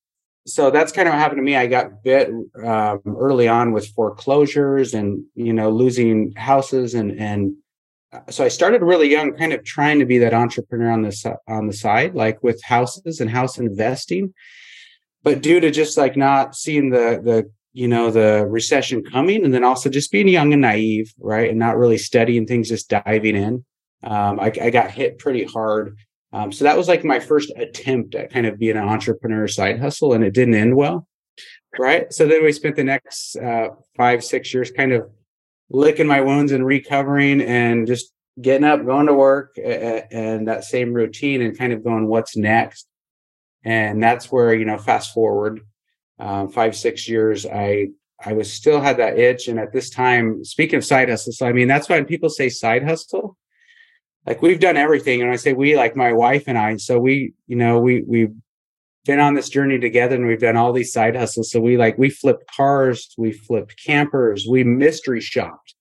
so 0.47 0.71
that's 0.71 0.93
kind 0.93 1.09
of 1.09 1.13
what 1.13 1.19
happened 1.19 1.39
to 1.39 1.43
me. 1.43 1.57
I 1.57 1.67
got 1.67 2.01
bit 2.01 2.29
um, 2.63 3.01
early 3.05 3.49
on 3.49 3.73
with 3.73 3.87
foreclosures 3.89 4.93
and, 4.93 5.25
you 5.35 5.51
know, 5.51 5.69
losing 5.69 6.33
houses 6.37 6.93
and, 6.93 7.19
and, 7.19 7.55
so 8.29 8.43
I 8.43 8.47
started 8.47 8.81
really 8.81 9.09
young, 9.09 9.35
kind 9.35 9.53
of 9.53 9.63
trying 9.63 9.99
to 9.99 10.05
be 10.05 10.17
that 10.19 10.33
entrepreneur 10.33 10.91
on 10.91 11.01
this 11.01 11.25
on 11.47 11.67
the 11.67 11.73
side, 11.73 12.15
like 12.15 12.43
with 12.43 12.61
houses 12.63 13.19
and 13.19 13.29
house 13.29 13.57
investing. 13.57 14.33
But 15.23 15.41
due 15.41 15.59
to 15.59 15.71
just 15.71 15.97
like 15.97 16.17
not 16.17 16.55
seeing 16.55 16.89
the 16.89 17.21
the 17.23 17.51
you 17.73 17.87
know 17.87 18.11
the 18.11 18.45
recession 18.47 19.03
coming, 19.03 19.43
and 19.43 19.53
then 19.53 19.63
also 19.63 19.89
just 19.89 20.11
being 20.11 20.27
young 20.27 20.53
and 20.53 20.61
naive, 20.61 21.13
right, 21.19 21.49
and 21.49 21.59
not 21.59 21.77
really 21.77 21.97
studying 21.97 22.45
things, 22.45 22.69
just 22.69 22.89
diving 22.89 23.35
in, 23.35 23.65
um, 24.03 24.39
I, 24.39 24.51
I, 24.61 24.69
got 24.69 24.91
hit 24.91 25.17
pretty 25.17 25.43
hard. 25.43 25.97
Um, 26.33 26.51
so 26.51 26.65
that 26.65 26.77
was 26.77 26.87
like 26.87 27.03
my 27.03 27.19
first 27.19 27.51
attempt 27.55 28.15
at 28.15 28.31
kind 28.31 28.45
of 28.45 28.59
being 28.59 28.77
an 28.77 28.87
entrepreneur 28.87 29.47
side 29.47 29.79
hustle, 29.79 30.13
and 30.13 30.23
it 30.23 30.33
didn't 30.33 30.55
end 30.55 30.75
well, 30.75 31.07
right? 31.79 32.11
So 32.11 32.27
then 32.27 32.43
we 32.43 32.51
spent 32.51 32.75
the 32.75 32.83
next 32.83 33.37
uh, 33.37 33.69
five 33.95 34.23
six 34.23 34.53
years 34.53 34.71
kind 34.71 34.91
of 34.91 35.09
licking 35.69 36.07
my 36.07 36.21
wounds 36.21 36.51
and 36.51 36.65
recovering 36.65 37.41
and 37.41 37.87
just 37.87 38.11
getting 38.41 38.65
up, 38.65 38.85
going 38.85 39.07
to 39.07 39.13
work 39.13 39.57
and 39.57 40.47
that 40.47 40.63
same 40.63 40.93
routine 40.93 41.41
and 41.41 41.57
kind 41.57 41.73
of 41.73 41.83
going, 41.83 42.07
what's 42.07 42.35
next? 42.35 42.87
And 43.63 44.01
that's 44.01 44.31
where, 44.31 44.53
you 44.53 44.65
know, 44.65 44.77
fast 44.77 45.13
forward 45.13 45.61
um, 46.19 46.49
five, 46.49 46.75
six 46.75 47.07
years, 47.07 47.45
I, 47.45 47.89
I 48.23 48.33
was 48.33 48.51
still 48.51 48.81
had 48.81 48.97
that 48.97 49.19
itch. 49.19 49.47
And 49.47 49.59
at 49.59 49.73
this 49.73 49.89
time, 49.89 50.43
speaking 50.43 50.77
of 50.77 50.85
side 50.85 51.09
hustle, 51.09 51.33
so 51.33 51.45
I 51.45 51.53
mean, 51.53 51.67
that's 51.67 51.89
why 51.89 51.95
when 51.95 52.05
people 52.05 52.29
say 52.29 52.49
side 52.49 52.83
hustle, 52.83 53.37
like 54.25 54.41
we've 54.41 54.59
done 54.59 54.77
everything. 54.77 55.21
And 55.21 55.31
I 55.31 55.35
say 55.35 55.53
we, 55.53 55.75
like 55.75 55.95
my 55.95 56.13
wife 56.13 56.45
and 56.47 56.57
I, 56.57 56.77
so 56.77 56.99
we, 56.99 57.33
you 57.47 57.55
know, 57.55 57.79
we, 57.79 58.03
we've 58.07 58.33
been 59.05 59.19
on 59.19 59.33
this 59.33 59.49
journey 59.49 59.79
together 59.79 60.15
and 60.15 60.27
we've 60.27 60.39
done 60.39 60.55
all 60.55 60.71
these 60.73 60.93
side 60.93 61.15
hustles. 61.15 61.51
So 61.51 61.59
we 61.59 61.77
like 61.77 61.97
we 61.97 62.09
flipped 62.09 62.47
cars, 62.47 63.13
we 63.17 63.31
flipped 63.31 63.81
campers, 63.83 64.47
we 64.49 64.63
mystery 64.63 65.19
shopped, 65.19 65.75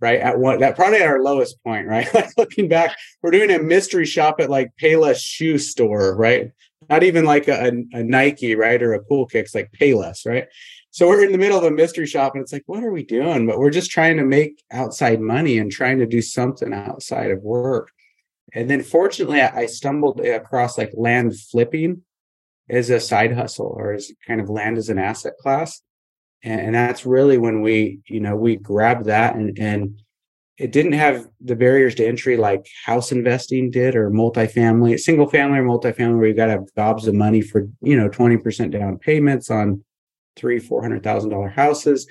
right? 0.00 0.20
At 0.20 0.38
one 0.38 0.60
that 0.60 0.76
probably 0.76 1.00
at 1.00 1.08
our 1.08 1.22
lowest 1.22 1.62
point, 1.62 1.86
right? 1.86 2.12
like 2.14 2.30
looking 2.36 2.68
back, 2.68 2.96
we're 3.22 3.30
doing 3.30 3.50
a 3.50 3.62
mystery 3.62 4.06
shop 4.06 4.36
at 4.40 4.50
like 4.50 4.70
Payless 4.80 5.22
shoe 5.22 5.58
store, 5.58 6.16
right? 6.16 6.50
Not 6.88 7.02
even 7.02 7.24
like 7.24 7.48
a, 7.48 7.72
a, 7.92 8.02
Nike, 8.02 8.56
right? 8.56 8.82
Or 8.82 8.94
a 8.94 9.04
Cool 9.04 9.26
Kicks, 9.26 9.54
like 9.54 9.70
Payless, 9.72 10.26
right? 10.26 10.48
So 10.90 11.08
we're 11.08 11.24
in 11.24 11.32
the 11.32 11.38
middle 11.38 11.56
of 11.56 11.64
a 11.64 11.70
mystery 11.70 12.06
shop 12.06 12.34
and 12.34 12.42
it's 12.42 12.52
like, 12.52 12.64
what 12.66 12.84
are 12.84 12.90
we 12.90 13.04
doing? 13.04 13.46
But 13.46 13.58
we're 13.58 13.70
just 13.70 13.90
trying 13.90 14.16
to 14.18 14.24
make 14.24 14.62
outside 14.70 15.20
money 15.20 15.58
and 15.58 15.70
trying 15.70 15.98
to 16.00 16.06
do 16.06 16.20
something 16.20 16.74
outside 16.74 17.30
of 17.30 17.42
work. 17.42 17.90
And 18.52 18.68
then 18.68 18.82
fortunately, 18.82 19.40
I 19.40 19.66
stumbled 19.66 20.20
across 20.20 20.76
like 20.76 20.90
land 20.94 21.38
flipping 21.38 22.02
as 22.72 22.90
a 22.90 22.98
side 22.98 23.32
hustle 23.32 23.72
or 23.76 23.92
as 23.92 24.10
kind 24.26 24.40
of 24.40 24.48
land 24.48 24.78
as 24.78 24.88
an 24.88 24.98
asset 24.98 25.34
class. 25.38 25.80
And, 26.42 26.60
and 26.60 26.74
that's 26.74 27.06
really 27.06 27.38
when 27.38 27.60
we, 27.60 28.00
you 28.08 28.18
know, 28.18 28.34
we 28.34 28.56
grabbed 28.56 29.04
that 29.04 29.36
and, 29.36 29.56
and 29.58 30.00
it 30.58 30.72
didn't 30.72 30.92
have 30.92 31.28
the 31.40 31.56
barriers 31.56 31.94
to 31.96 32.06
entry 32.06 32.36
like 32.36 32.66
house 32.84 33.12
investing 33.12 33.70
did 33.70 33.94
or 33.94 34.10
multifamily, 34.10 34.98
single 34.98 35.28
family 35.28 35.58
or 35.58 35.64
multifamily 35.64 36.18
where 36.18 36.28
you 36.28 36.34
got 36.34 36.46
to 36.46 36.52
have 36.52 36.74
gobs 36.74 37.06
of 37.06 37.14
money 37.14 37.42
for, 37.42 37.68
you 37.82 37.96
know, 37.96 38.08
20% 38.08 38.70
down 38.70 38.98
payments 38.98 39.50
on 39.50 39.84
three, 40.36 40.58
four 40.58 40.80
hundred 40.82 41.02
thousand 41.02 41.30
dollar 41.30 41.48
houses 41.48 42.06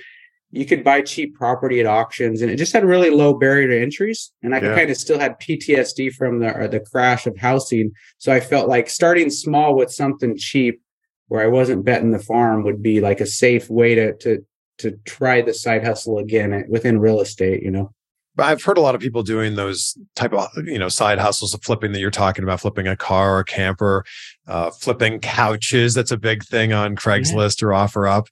you 0.51 0.65
could 0.65 0.83
buy 0.83 1.01
cheap 1.01 1.33
property 1.35 1.79
at 1.79 1.85
auctions 1.85 2.41
and 2.41 2.51
it 2.51 2.57
just 2.57 2.73
had 2.73 2.83
really 2.85 3.09
low 3.09 3.33
barrier 3.33 3.67
to 3.67 3.81
entries 3.81 4.31
and 4.43 4.53
i 4.53 4.59
yeah. 4.59 4.75
kind 4.75 4.89
of 4.89 4.97
still 4.97 5.19
had 5.19 5.39
ptsd 5.39 6.13
from 6.13 6.39
the 6.39 6.67
the 6.69 6.79
crash 6.79 7.25
of 7.25 7.37
housing 7.37 7.91
so 8.17 8.31
i 8.31 8.39
felt 8.39 8.67
like 8.69 8.89
starting 8.89 9.29
small 9.29 9.75
with 9.75 9.91
something 9.91 10.37
cheap 10.37 10.81
where 11.27 11.41
i 11.41 11.47
wasn't 11.47 11.83
betting 11.85 12.11
the 12.11 12.19
farm 12.19 12.63
would 12.63 12.81
be 12.81 13.01
like 13.01 13.21
a 13.21 13.25
safe 13.25 13.69
way 13.69 13.95
to 13.95 14.15
to 14.17 14.45
to 14.77 14.91
try 15.05 15.41
the 15.41 15.53
side 15.53 15.83
hustle 15.83 16.17
again 16.17 16.65
within 16.69 16.99
real 16.99 17.21
estate 17.21 17.63
you 17.63 17.71
know 17.71 17.91
I've 18.39 18.63
heard 18.63 18.77
a 18.77 18.81
lot 18.81 18.95
of 18.95 19.01
people 19.01 19.23
doing 19.23 19.55
those 19.55 19.95
type 20.15 20.31
of 20.33 20.47
you 20.65 20.79
know 20.79 20.87
side 20.87 21.19
hustles 21.19 21.53
of 21.53 21.61
flipping 21.61 21.91
that 21.91 21.99
you're 21.99 22.09
talking 22.09 22.43
about, 22.45 22.61
flipping 22.61 22.87
a 22.87 22.95
car 22.95 23.35
or 23.35 23.39
a 23.39 23.45
camper, 23.45 24.05
uh, 24.47 24.71
flipping 24.71 25.19
couches. 25.19 25.93
That's 25.93 26.11
a 26.11 26.17
big 26.17 26.43
thing 26.43 26.71
on 26.71 26.95
Craigslist 26.95 27.61
yeah. 27.61 27.67
or 27.67 27.71
OfferUp 27.71 28.27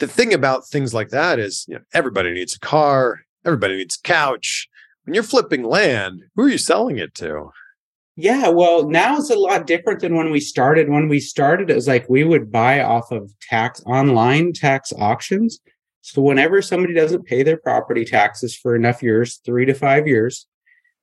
the 0.00 0.08
thing 0.08 0.34
about 0.34 0.66
things 0.66 0.92
like 0.92 1.10
that 1.10 1.38
is 1.38 1.64
you 1.68 1.76
know, 1.76 1.82
everybody 1.94 2.32
needs 2.32 2.56
a 2.56 2.60
car, 2.60 3.20
everybody 3.44 3.76
needs 3.76 3.96
a 3.96 4.06
couch. 4.06 4.68
When 5.04 5.14
you're 5.14 5.22
flipping 5.22 5.62
land, 5.62 6.22
who 6.34 6.44
are 6.44 6.48
you 6.48 6.58
selling 6.58 6.98
it 6.98 7.14
to? 7.16 7.50
Yeah, 8.16 8.48
well, 8.48 8.88
now 8.88 9.16
it's 9.16 9.30
a 9.30 9.38
lot 9.38 9.66
different 9.66 10.00
than 10.00 10.14
when 10.14 10.30
we 10.30 10.40
started. 10.40 10.90
When 10.90 11.08
we 11.08 11.20
started, 11.20 11.70
it 11.70 11.74
was 11.74 11.88
like 11.88 12.08
we 12.08 12.24
would 12.24 12.50
buy 12.52 12.82
off 12.82 13.10
of 13.12 13.32
tax 13.40 13.82
online 13.86 14.52
tax 14.52 14.92
auctions. 14.98 15.60
So 16.02 16.20
whenever 16.20 16.60
somebody 16.60 16.92
doesn't 16.92 17.26
pay 17.26 17.42
their 17.42 17.56
property 17.56 18.04
taxes 18.04 18.56
for 18.56 18.74
enough 18.74 19.02
years, 19.02 19.40
three 19.44 19.64
to 19.66 19.74
five 19.74 20.06
years, 20.06 20.46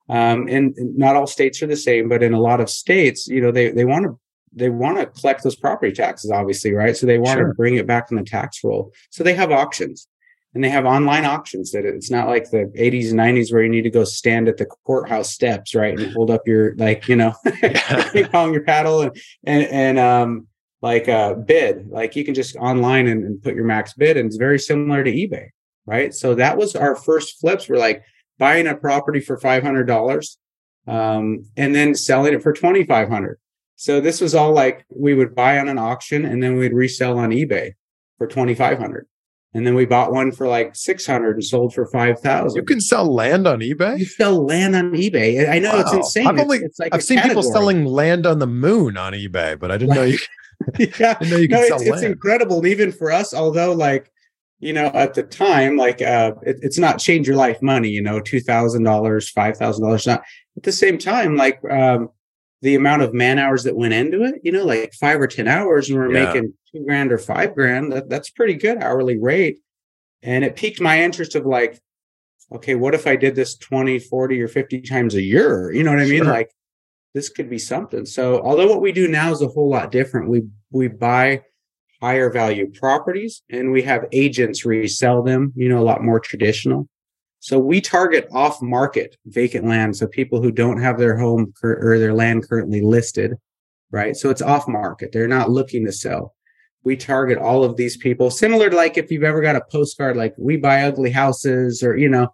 um, 0.09 0.47
and, 0.47 0.75
not 0.77 1.15
all 1.15 1.27
states 1.27 1.61
are 1.61 1.67
the 1.67 1.75
same, 1.75 2.07
but 2.07 2.23
in 2.23 2.33
a 2.33 2.39
lot 2.39 2.61
of 2.61 2.69
states, 2.69 3.27
you 3.27 3.41
know, 3.41 3.51
they 3.51 3.71
they 3.71 3.85
want 3.85 4.05
to 4.05 4.19
they 4.57 4.69
want 4.69 4.97
to 4.97 5.05
collect 5.05 5.43
those 5.43 5.55
property 5.55 5.91
taxes, 5.91 6.31
obviously, 6.31 6.73
right? 6.73 6.95
So 6.95 7.05
they 7.05 7.19
want 7.19 7.37
sure. 7.37 7.47
to 7.47 7.53
bring 7.53 7.75
it 7.75 7.87
back 7.87 8.11
in 8.11 8.17
the 8.17 8.23
tax 8.23 8.63
roll. 8.63 8.91
So 9.09 9.23
they 9.23 9.33
have 9.33 9.51
auctions 9.51 10.07
and 10.53 10.63
they 10.63 10.69
have 10.69 10.85
online 10.85 11.25
auctions 11.25 11.71
that 11.71 11.85
it's 11.85 12.09
not 12.09 12.27
like 12.27 12.49
the 12.49 12.71
80s 12.77 13.11
and 13.11 13.19
90s 13.19 13.53
where 13.53 13.61
you 13.61 13.69
need 13.69 13.83
to 13.83 13.91
go 13.91 14.03
stand 14.03 14.47
at 14.47 14.57
the 14.57 14.65
courthouse 14.65 15.31
steps, 15.31 15.75
right? 15.75 15.97
And 15.97 16.11
hold 16.13 16.31
up 16.31 16.47
your 16.47 16.75
like, 16.77 17.07
you 17.07 17.15
know, 17.15 17.33
calling 18.31 18.53
your 18.53 18.63
paddle 18.63 19.01
and 19.01 19.15
and 19.43 19.63
and 19.65 19.99
um 19.99 20.47
like 20.81 21.07
uh 21.07 21.35
bid. 21.35 21.89
Like 21.89 22.15
you 22.15 22.25
can 22.25 22.33
just 22.33 22.55
online 22.55 23.07
and, 23.07 23.23
and 23.23 23.41
put 23.41 23.55
your 23.55 23.65
max 23.65 23.93
bid 23.93 24.17
and 24.17 24.27
it's 24.27 24.37
very 24.37 24.57
similar 24.57 25.03
to 25.03 25.11
eBay, 25.11 25.49
right? 25.85 26.13
So 26.13 26.33
that 26.35 26.57
was 26.57 26.75
our 26.75 26.95
first 26.95 27.39
flips. 27.39 27.69
We're 27.69 27.77
like 27.77 28.03
buying 28.39 28.67
a 28.67 28.75
property 28.75 29.19
for 29.19 29.37
five 29.37 29.61
hundred 29.63 29.85
dollars 29.85 30.37
um 30.87 31.43
and 31.57 31.75
then 31.75 31.93
selling 31.93 32.33
it 32.33 32.41
for 32.41 32.53
twenty 32.53 32.83
five 32.83 33.09
hundred 33.09 33.37
so 33.77 34.01
this 34.01 34.19
was 34.19 34.33
all 34.33 34.51
like 34.51 34.85
we 34.89 35.13
would 35.13 35.35
buy 35.35 35.59
on 35.59 35.69
an 35.69 35.77
auction 35.77 36.25
and 36.25 36.41
then 36.41 36.57
we'd 36.57 36.73
resell 36.73 37.19
on 37.19 37.29
eBay 37.29 37.73
for 38.17 38.25
2500 38.27 39.07
and 39.53 39.65
then 39.65 39.75
we 39.75 39.85
bought 39.85 40.11
one 40.11 40.31
for 40.31 40.47
like 40.47 40.75
600 40.75 41.35
and 41.35 41.45
sold 41.45 41.73
for 41.73 41.85
5000 41.85 42.55
you 42.57 42.65
can 42.65 42.81
sell 42.81 43.13
land 43.13 43.47
on 43.47 43.59
ebay? 43.59 43.99
You 43.99 44.05
sell 44.05 44.43
land 44.43 44.75
on 44.75 44.91
ebay. 44.91 45.47
I 45.47 45.59
know 45.59 45.73
wow. 45.73 45.81
it's 45.81 45.93
insane. 45.93 46.27
I've 46.27 46.39
only 46.39 46.57
it's 46.57 46.79
like 46.79 46.93
i've 46.93 47.03
seen 47.03 47.17
category. 47.19 47.35
people 47.35 47.51
selling 47.51 47.85
land 47.85 48.25
on 48.25 48.39
the 48.39 48.47
moon 48.47 48.97
on 48.97 49.13
ebay 49.13 49.57
but 49.57 49.71
i 49.71 49.77
didn't 49.77 49.95
know 49.95 50.03
you 50.03 50.17
yeah. 50.99 51.17
know 51.21 51.37
you 51.37 51.47
no, 51.47 51.63
sell 51.67 51.79
it's, 51.79 51.89
it's 51.89 52.01
incredible 52.01 52.65
even 52.65 52.91
for 52.91 53.11
us 53.11 53.33
although 53.33 53.73
like 53.73 54.11
you 54.59 54.73
know 54.73 54.87
at 54.87 55.13
the 55.13 55.21
time 55.21 55.77
like 55.77 56.01
uh 56.01 56.33
it, 56.41 56.57
it's 56.63 56.79
not 56.79 56.97
change 56.97 57.27
your 57.27 57.37
life 57.37 57.61
money 57.61 57.89
you 57.89 58.01
know 58.01 58.19
$2000 58.19 58.81
$5000 58.81 60.07
not 60.07 60.23
at 60.57 60.63
the 60.63 60.71
same 60.71 60.97
time 60.97 61.35
like 61.35 61.61
um 61.69 62.09
the 62.61 62.75
amount 62.75 63.03
of 63.03 63.13
man 63.13 63.37
hours 63.37 63.63
that 63.63 63.75
went 63.75 63.93
into 63.93 64.23
it, 64.23 64.35
you 64.43 64.51
know, 64.51 64.65
like 64.65 64.93
five 64.93 65.19
or 65.21 65.27
10 65.27 65.47
hours 65.47 65.89
and 65.89 65.97
we're 65.97 66.13
yeah. 66.13 66.25
making 66.25 66.53
two 66.71 66.83
grand 66.83 67.11
or 67.11 67.17
five 67.17 67.53
grand, 67.53 67.91
that, 67.91 68.09
that's 68.09 68.29
pretty 68.29 68.55
good 68.55 68.81
hourly 68.81 69.17
rate. 69.17 69.59
And 70.23 70.43
it 70.43 70.55
piqued 70.55 70.81
my 70.81 71.03
interest 71.03 71.35
of 71.35 71.45
like, 71.45 71.79
okay, 72.51 72.75
what 72.75 72.95
if 72.95 73.05
I 73.05 73.15
did 73.15 73.35
this 73.35 73.55
20, 73.57 73.99
40 73.99 74.41
or 74.41 74.47
50 74.47 74.81
times 74.81 75.13
a 75.13 75.21
year? 75.21 75.71
You 75.71 75.83
know 75.83 75.91
what 75.91 75.99
I 75.99 76.05
mean? 76.05 76.23
Sure. 76.23 76.33
Like 76.33 76.49
this 77.13 77.29
could 77.29 77.49
be 77.49 77.59
something. 77.59 78.05
So 78.05 78.41
although 78.41 78.67
what 78.67 78.81
we 78.81 78.91
do 78.91 79.07
now 79.07 79.31
is 79.31 79.41
a 79.41 79.47
whole 79.47 79.69
lot 79.69 79.91
different, 79.91 80.29
we, 80.29 80.43
we 80.71 80.87
buy 80.87 81.43
higher 82.01 82.31
value 82.31 82.71
properties 82.71 83.43
and 83.51 83.71
we 83.71 83.83
have 83.83 84.05
agents 84.11 84.65
resell 84.65 85.21
them, 85.21 85.53
you 85.55 85.69
know, 85.69 85.79
a 85.79 85.85
lot 85.85 86.03
more 86.03 86.19
traditional. 86.19 86.87
So 87.47 87.57
we 87.57 87.79
target 87.79 88.27
off 88.33 88.61
market 88.61 89.15
vacant 89.27 89.65
land. 89.65 89.95
So 89.95 90.05
people 90.05 90.41
who 90.41 90.51
don't 90.51 90.81
have 90.81 90.97
their 90.97 91.15
home 91.15 91.53
cur- 91.61 91.79
or 91.81 91.97
their 91.97 92.13
land 92.13 92.45
currently 92.45 92.81
listed, 92.81 93.35
right? 93.89 94.17
So 94.17 94.29
it's 94.29 94.41
off 94.41 94.67
market. 94.67 95.13
They're 95.13 95.29
not 95.29 95.49
looking 95.49 95.85
to 95.85 95.93
sell. 95.93 96.35
We 96.83 96.97
target 96.97 97.37
all 97.37 97.63
of 97.63 97.77
these 97.77 97.95
people, 97.95 98.31
similar 98.31 98.69
to 98.69 98.75
like 98.75 98.97
if 98.97 99.09
you've 99.09 99.23
ever 99.23 99.39
got 99.39 99.55
a 99.55 99.61
postcard, 99.71 100.17
like 100.17 100.35
we 100.37 100.57
buy 100.57 100.81
ugly 100.83 101.09
houses 101.09 101.83
or, 101.83 101.95
you 101.95 102.09
know, 102.09 102.27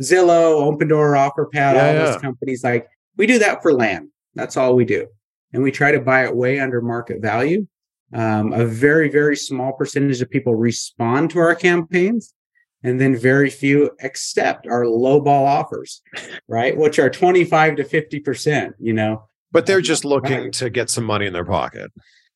Zillow, 0.00 0.60
Opendoor, 0.68 1.14
OfferPad, 1.14 1.74
yeah, 1.74 1.86
all 1.86 1.92
yeah. 1.92 2.04
those 2.06 2.20
companies. 2.20 2.64
Like 2.64 2.88
we 3.16 3.28
do 3.28 3.38
that 3.38 3.62
for 3.62 3.72
land. 3.72 4.08
That's 4.34 4.56
all 4.56 4.74
we 4.74 4.84
do. 4.84 5.06
And 5.52 5.62
we 5.62 5.70
try 5.70 5.92
to 5.92 6.00
buy 6.00 6.24
it 6.24 6.34
way 6.34 6.58
under 6.58 6.82
market 6.82 7.22
value. 7.22 7.68
Um, 8.12 8.52
a 8.52 8.66
very, 8.66 9.10
very 9.10 9.36
small 9.36 9.74
percentage 9.74 10.20
of 10.20 10.28
people 10.28 10.56
respond 10.56 11.30
to 11.30 11.38
our 11.38 11.54
campaigns 11.54 12.34
and 12.82 13.00
then 13.00 13.16
very 13.16 13.50
few 13.50 13.90
accept 14.02 14.66
our 14.66 14.86
low 14.86 15.20
ball 15.20 15.46
offers, 15.46 16.02
right? 16.48 16.76
Which 16.76 16.98
are 16.98 17.10
25 17.10 17.76
to 17.76 17.84
50%, 17.84 18.72
you 18.78 18.92
know. 18.92 19.28
But 19.52 19.66
they're 19.66 19.80
just 19.80 20.04
looking 20.04 20.44
right. 20.44 20.52
to 20.54 20.70
get 20.70 20.90
some 20.90 21.04
money 21.04 21.26
in 21.26 21.32
their 21.32 21.44
pocket. 21.44 21.90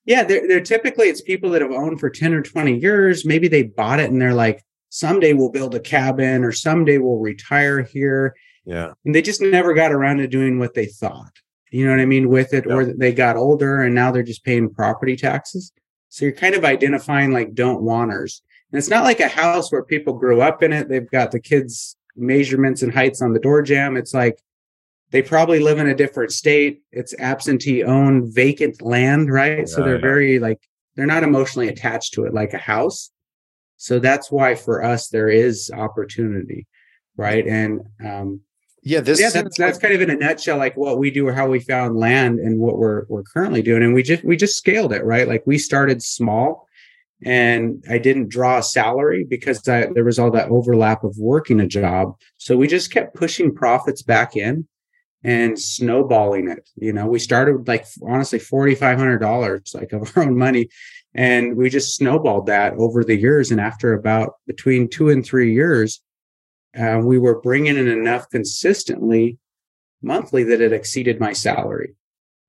Yeah, 0.04 0.24
they're, 0.24 0.46
they're 0.46 0.60
typically 0.60 1.08
it's 1.08 1.22
people 1.22 1.50
that 1.50 1.62
have 1.62 1.70
owned 1.70 2.00
for 2.00 2.10
10 2.10 2.34
or 2.34 2.42
20 2.42 2.78
years. 2.78 3.24
Maybe 3.24 3.48
they 3.48 3.62
bought 3.62 4.00
it 4.00 4.10
and 4.10 4.20
they're 4.20 4.34
like, 4.34 4.62
someday 4.90 5.32
we'll 5.32 5.50
build 5.50 5.74
a 5.74 5.80
cabin 5.80 6.44
or 6.44 6.52
someday 6.52 6.98
we'll 6.98 7.18
retire 7.18 7.82
here. 7.82 8.34
Yeah. 8.66 8.92
And 9.04 9.14
they 9.14 9.22
just 9.22 9.40
never 9.40 9.74
got 9.74 9.92
around 9.92 10.18
to 10.18 10.28
doing 10.28 10.58
what 10.58 10.74
they 10.74 10.86
thought. 10.86 11.32
You 11.70 11.84
know 11.84 11.90
what 11.90 12.00
I 12.00 12.06
mean? 12.06 12.28
With 12.28 12.54
it, 12.54 12.66
or 12.66 12.84
they 12.84 13.12
got 13.12 13.36
older 13.36 13.82
and 13.82 13.94
now 13.94 14.12
they're 14.12 14.22
just 14.22 14.44
paying 14.44 14.72
property 14.72 15.16
taxes. 15.16 15.72
So 16.08 16.24
you're 16.24 16.34
kind 16.34 16.54
of 16.54 16.64
identifying 16.64 17.32
like 17.32 17.54
don't 17.54 17.82
wanters. 17.82 18.42
And 18.74 18.80
it's 18.80 18.90
not 18.90 19.04
like 19.04 19.20
a 19.20 19.28
house 19.28 19.70
where 19.70 19.84
people 19.84 20.14
grew 20.14 20.40
up 20.40 20.60
in 20.60 20.72
it. 20.72 20.88
They've 20.88 21.08
got 21.08 21.30
the 21.30 21.38
kids 21.38 21.96
measurements 22.16 22.82
and 22.82 22.92
heights 22.92 23.22
on 23.22 23.32
the 23.32 23.38
door 23.38 23.62
jamb. 23.62 23.96
It's 23.96 24.12
like 24.12 24.42
they 25.12 25.22
probably 25.22 25.60
live 25.60 25.78
in 25.78 25.86
a 25.86 25.94
different 25.94 26.32
state. 26.32 26.82
It's 26.90 27.14
absentee 27.20 27.84
owned, 27.84 28.34
vacant 28.34 28.82
land, 28.82 29.30
right? 29.30 29.68
so 29.68 29.84
they're 29.84 30.00
very 30.00 30.40
like 30.40 30.58
they're 30.96 31.06
not 31.06 31.22
emotionally 31.22 31.68
attached 31.68 32.14
to 32.14 32.24
it 32.24 32.34
like 32.34 32.52
a 32.52 32.58
house. 32.58 33.12
So 33.76 34.00
that's 34.00 34.32
why 34.32 34.56
for 34.56 34.82
us 34.82 35.06
there 35.06 35.28
is 35.28 35.70
opportunity, 35.72 36.66
right? 37.16 37.46
And 37.46 37.82
um, 38.04 38.40
Yeah, 38.82 39.02
this 39.02 39.20
yeah, 39.20 39.30
that's 39.30 39.56
that's 39.56 39.78
kind 39.78 39.94
of 39.94 40.00
in 40.00 40.10
a 40.10 40.16
nutshell, 40.16 40.58
like 40.58 40.76
what 40.76 40.98
we 40.98 41.12
do 41.12 41.28
or 41.28 41.32
how 41.32 41.46
we 41.46 41.60
found 41.60 41.96
land 41.96 42.40
and 42.40 42.58
what 42.58 42.78
we're 42.78 43.04
we're 43.08 43.22
currently 43.22 43.62
doing. 43.62 43.84
And 43.84 43.94
we 43.94 44.02
just 44.02 44.24
we 44.24 44.36
just 44.36 44.58
scaled 44.58 44.92
it, 44.92 45.04
right? 45.04 45.28
Like 45.28 45.44
we 45.46 45.58
started 45.58 46.02
small, 46.02 46.66
and 47.24 47.82
I 47.88 47.98
didn't 47.98 48.28
draw 48.28 48.58
a 48.58 48.62
salary 48.62 49.24
because 49.28 49.66
I, 49.66 49.86
there 49.86 50.04
was 50.04 50.18
all 50.18 50.30
that 50.32 50.50
overlap 50.50 51.04
of 51.04 51.16
working 51.18 51.58
a 51.58 51.66
job. 51.66 52.16
So 52.36 52.56
we 52.56 52.68
just 52.68 52.92
kept 52.92 53.16
pushing 53.16 53.54
profits 53.54 54.02
back 54.02 54.36
in 54.36 54.68
and 55.22 55.58
snowballing 55.58 56.48
it. 56.48 56.68
You 56.76 56.92
know, 56.92 57.06
we 57.06 57.18
started 57.18 57.56
with 57.56 57.68
like 57.68 57.86
honestly 58.06 58.38
forty 58.38 58.74
five 58.74 58.98
hundred 58.98 59.18
dollars, 59.18 59.74
like 59.74 59.92
of 59.92 60.12
our 60.16 60.24
own 60.24 60.36
money, 60.36 60.68
and 61.14 61.56
we 61.56 61.70
just 61.70 61.96
snowballed 61.96 62.46
that 62.46 62.74
over 62.74 63.02
the 63.02 63.16
years. 63.16 63.50
And 63.50 63.60
after 63.60 63.94
about 63.94 64.34
between 64.46 64.88
two 64.88 65.08
and 65.08 65.24
three 65.24 65.54
years, 65.54 66.02
uh, 66.78 67.00
we 67.02 67.18
were 67.18 67.40
bringing 67.40 67.78
in 67.78 67.88
enough 67.88 68.28
consistently 68.28 69.38
monthly 70.02 70.44
that 70.44 70.60
it 70.60 70.74
exceeded 70.74 71.18
my 71.18 71.32
salary. 71.32 71.94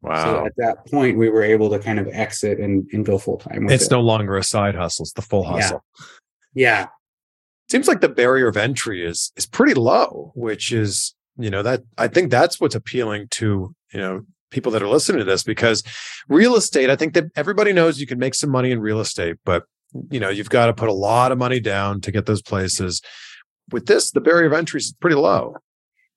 So 0.06 0.46
at 0.46 0.54
that 0.58 0.86
point, 0.88 1.18
we 1.18 1.30
were 1.30 1.44
able 1.44 1.70
to 1.72 1.80
kind 1.80 2.00
of 2.00 2.08
exit 2.12 2.60
and, 2.60 2.88
and 2.94 3.06
go 3.06 3.18
full 3.18 3.38
time 3.38 3.70
It's 3.70 3.86
it. 3.86 3.92
no 3.92 4.02
longer 4.02 4.38
a 4.38 4.44
side 4.44 4.76
hustle; 4.76 5.04
it's 5.04 5.14
the 5.14 5.22
full 5.22 5.44
Yeah. 5.44 5.52
hustle. 5.52 5.84
yeah, 6.54 6.88
seems 7.70 7.88
like 7.88 8.02
the 8.02 8.10
barrier 8.10 8.48
of 8.48 8.58
entry 8.58 9.06
is 9.06 9.32
is 9.36 9.46
pretty 9.46 9.74
low, 9.74 10.32
which 10.36 10.72
is 10.72 11.16
you 11.38 11.50
know 11.50 11.64
that 11.64 11.84
I 11.98 12.08
think 12.08 12.32
that's 12.32 12.60
what's 12.60 12.76
appealing 12.76 13.28
to 13.32 13.76
you 13.94 14.00
know 14.00 14.22
people 14.52 14.72
that 14.72 14.82
are 14.82 14.88
listening 14.88 15.20
to 15.20 15.26
this 15.26 15.44
because 15.44 15.84
real 16.30 16.56
estate. 16.56 16.90
I 16.90 16.96
think 16.96 17.14
that 17.16 17.26
everybody 17.36 17.74
knows 17.74 18.00
you 18.00 18.08
can 18.08 18.20
make 18.20 18.36
some 18.36 18.50
money 18.50 18.72
in 18.72 18.80
real 18.80 19.00
estate, 19.00 19.36
but 19.44 19.64
you 20.12 20.20
know 20.20 20.30
you've 20.30 20.50
got 20.50 20.68
to 20.68 20.74
put 20.74 20.90
a 20.90 20.94
lot 20.94 21.32
of 21.32 21.38
money 21.38 21.60
down 21.60 22.02
to 22.02 22.12
get 22.12 22.26
those 22.26 22.42
places. 22.42 23.02
With 23.72 23.88
this, 23.88 24.12
the 24.12 24.22
barrier 24.22 24.46
of 24.48 24.54
entry 24.54 24.80
is 24.80 24.94
pretty 25.00 25.16
low. 25.16 25.56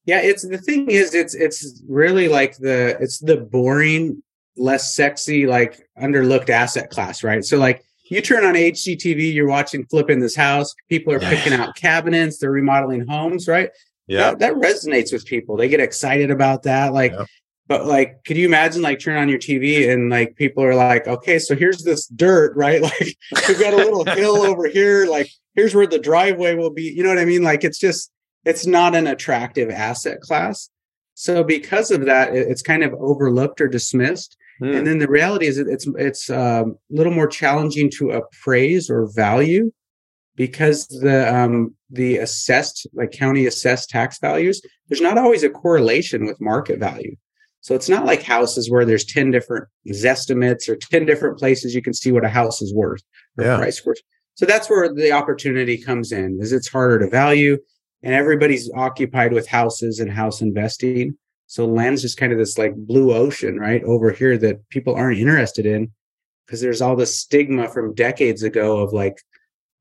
Yeah. 0.09 0.21
It's 0.21 0.43
the 0.55 0.59
thing 0.59 0.91
is, 0.91 1.15
it's 1.15 1.35
it's 1.35 1.83
really 1.87 2.29
like 2.29 2.57
the 2.57 2.97
it's 3.01 3.19
the 3.19 3.37
boring, 3.37 4.23
less 4.57 4.95
sexy, 4.95 5.47
like 5.47 5.73
underlooked 6.01 6.49
asset 6.51 6.89
class, 6.91 7.23
right? 7.23 7.45
So 7.45 7.59
like 7.59 7.85
you 8.11 8.23
turn 8.23 8.43
on 8.45 8.55
HGTV, 8.55 9.35
you're 9.35 9.47
watching 9.49 9.85
flipping 9.91 10.19
this 10.19 10.35
house. 10.35 10.75
People 10.89 11.13
are 11.13 11.21
Yeah. 11.21 11.31
picking 11.35 11.53
out 11.53 11.77
cabinets, 11.77 12.39
they're 12.39 12.51
remodeling 12.51 13.07
homes, 13.07 13.47
right? 13.47 13.71
that, 14.09 14.39
that 14.39 14.55
resonates 14.55 15.13
with 15.13 15.27
people. 15.27 15.55
They 15.59 15.69
get 15.69 15.81
excited 15.81 16.31
about 16.31 16.63
that. 16.63 16.95
Like, 16.95 17.13
Yeah. 17.13 17.27
but 17.67 17.85
like, 17.87 18.25
could 18.25 18.39
you 18.39 18.47
imagine 18.47 18.81
like 18.81 18.99
turn 19.01 19.19
on 19.19 19.29
your 19.29 19.39
TV 19.39 19.91
and 19.93 20.09
like 20.09 20.35
people 20.37 20.65
are 20.65 20.75
like, 20.75 21.07
okay, 21.07 21.39
so 21.39 21.55
here's 21.55 21.83
this 21.85 22.07
dirt, 22.07 22.57
right? 22.57 22.81
Like 22.91 23.47
we've 23.47 23.61
got 23.61 23.75
a 23.75 23.77
little 23.77 24.07
hill 24.07 24.37
over 24.51 24.67
here. 24.67 25.05
Like 25.05 25.29
here's 25.55 25.75
where 25.75 25.87
the 25.87 25.99
driveway 25.99 26.55
will 26.55 26.71
be. 26.71 26.85
You 26.85 27.03
know 27.03 27.11
what 27.11 27.19
I 27.19 27.27
mean? 27.27 27.43
Like 27.43 27.63
it's 27.65 27.79
just, 27.79 28.11
it's 28.49 28.67
not 28.67 28.95
an 28.95 29.07
attractive 29.07 29.71
asset 29.71 30.21
class. 30.23 30.71
So 31.15 31.45
because 31.45 31.91
of 31.91 32.07
that, 32.07 32.35
it's 32.35 32.63
kind 32.63 32.83
of 32.83 32.95
overlooked 32.95 33.61
or 33.61 33.69
dismissed. 33.69 34.37
Hmm. 34.59 34.69
And 34.69 34.87
then 34.87 34.99
the 34.99 35.09
reality 35.09 35.47
is 35.47 35.59
it's 35.59 35.87
it's 35.97 36.31
um, 36.31 36.77
a 36.91 36.95
little 36.97 37.13
more 37.13 37.27
challenging 37.27 37.91
to 37.99 38.11
appraise 38.11 38.89
or 38.89 39.07
value 39.15 39.71
because 40.35 40.87
the 40.89 41.33
um, 41.33 41.75
the 41.91 42.17
assessed 42.17 42.87
like 42.95 43.11
county 43.13 43.47
assessed 43.47 43.91
tax 43.91 44.19
values 44.19 44.63
there's 44.89 45.01
not 45.01 45.19
always 45.19 45.43
a 45.43 45.51
correlation 45.51 46.25
with 46.25 46.41
market 46.41 46.79
value. 46.79 47.15
So 47.61 47.75
it's 47.75 47.89
not 47.89 48.07
like 48.07 48.23
houses 48.23 48.71
where 48.71 48.85
there's 48.87 49.05
10 49.05 49.31
different 49.31 49.67
estimates 49.87 50.69
or 50.69 50.77
10 50.77 51.05
different 51.05 51.39
places 51.39 51.75
you 51.75 51.83
can 51.83 51.93
see 51.93 52.13
what 52.13 52.25
a 52.25 52.29
house 52.29 52.63
is 52.63 52.73
worth 52.73 53.03
or 53.37 53.45
Yeah. 53.45 53.57
price 53.59 53.85
worth. 53.85 53.99
So 54.35 54.47
that's 54.47 54.71
where 54.71 54.95
the 54.95 55.13
opportunity 55.13 55.77
comes 55.77 56.13
in 56.13 56.39
is 56.41 56.53
it's 56.53 56.69
harder 56.69 57.01
to 57.01 57.11
value 57.11 57.59
and 58.03 58.15
everybody's 58.15 58.71
occupied 58.75 59.33
with 59.33 59.49
houses 59.49 60.01
and 60.01 60.11
house 60.11 60.41
investing. 60.41 61.17
So 61.47 61.67
land's 61.67 62.03
just 62.03 62.19
kind 62.19 62.33
of 62.33 62.39
this 62.39 62.59
like 62.59 62.75
blue 62.75 63.13
ocean, 63.13 63.59
right? 63.59 63.83
Over 63.85 64.11
here 64.11 64.37
that 64.39 64.69
people 64.69 64.95
aren't 64.95 65.19
interested 65.19 65.67
in 65.67 65.91
because 66.47 66.61
there's 66.61 66.83
all 66.83 66.97
this 66.97 67.19
stigma 67.19 67.69
from 67.69 67.95
decades 67.95 68.43
ago 68.43 68.79
of 68.79 68.93
like 68.93 69.19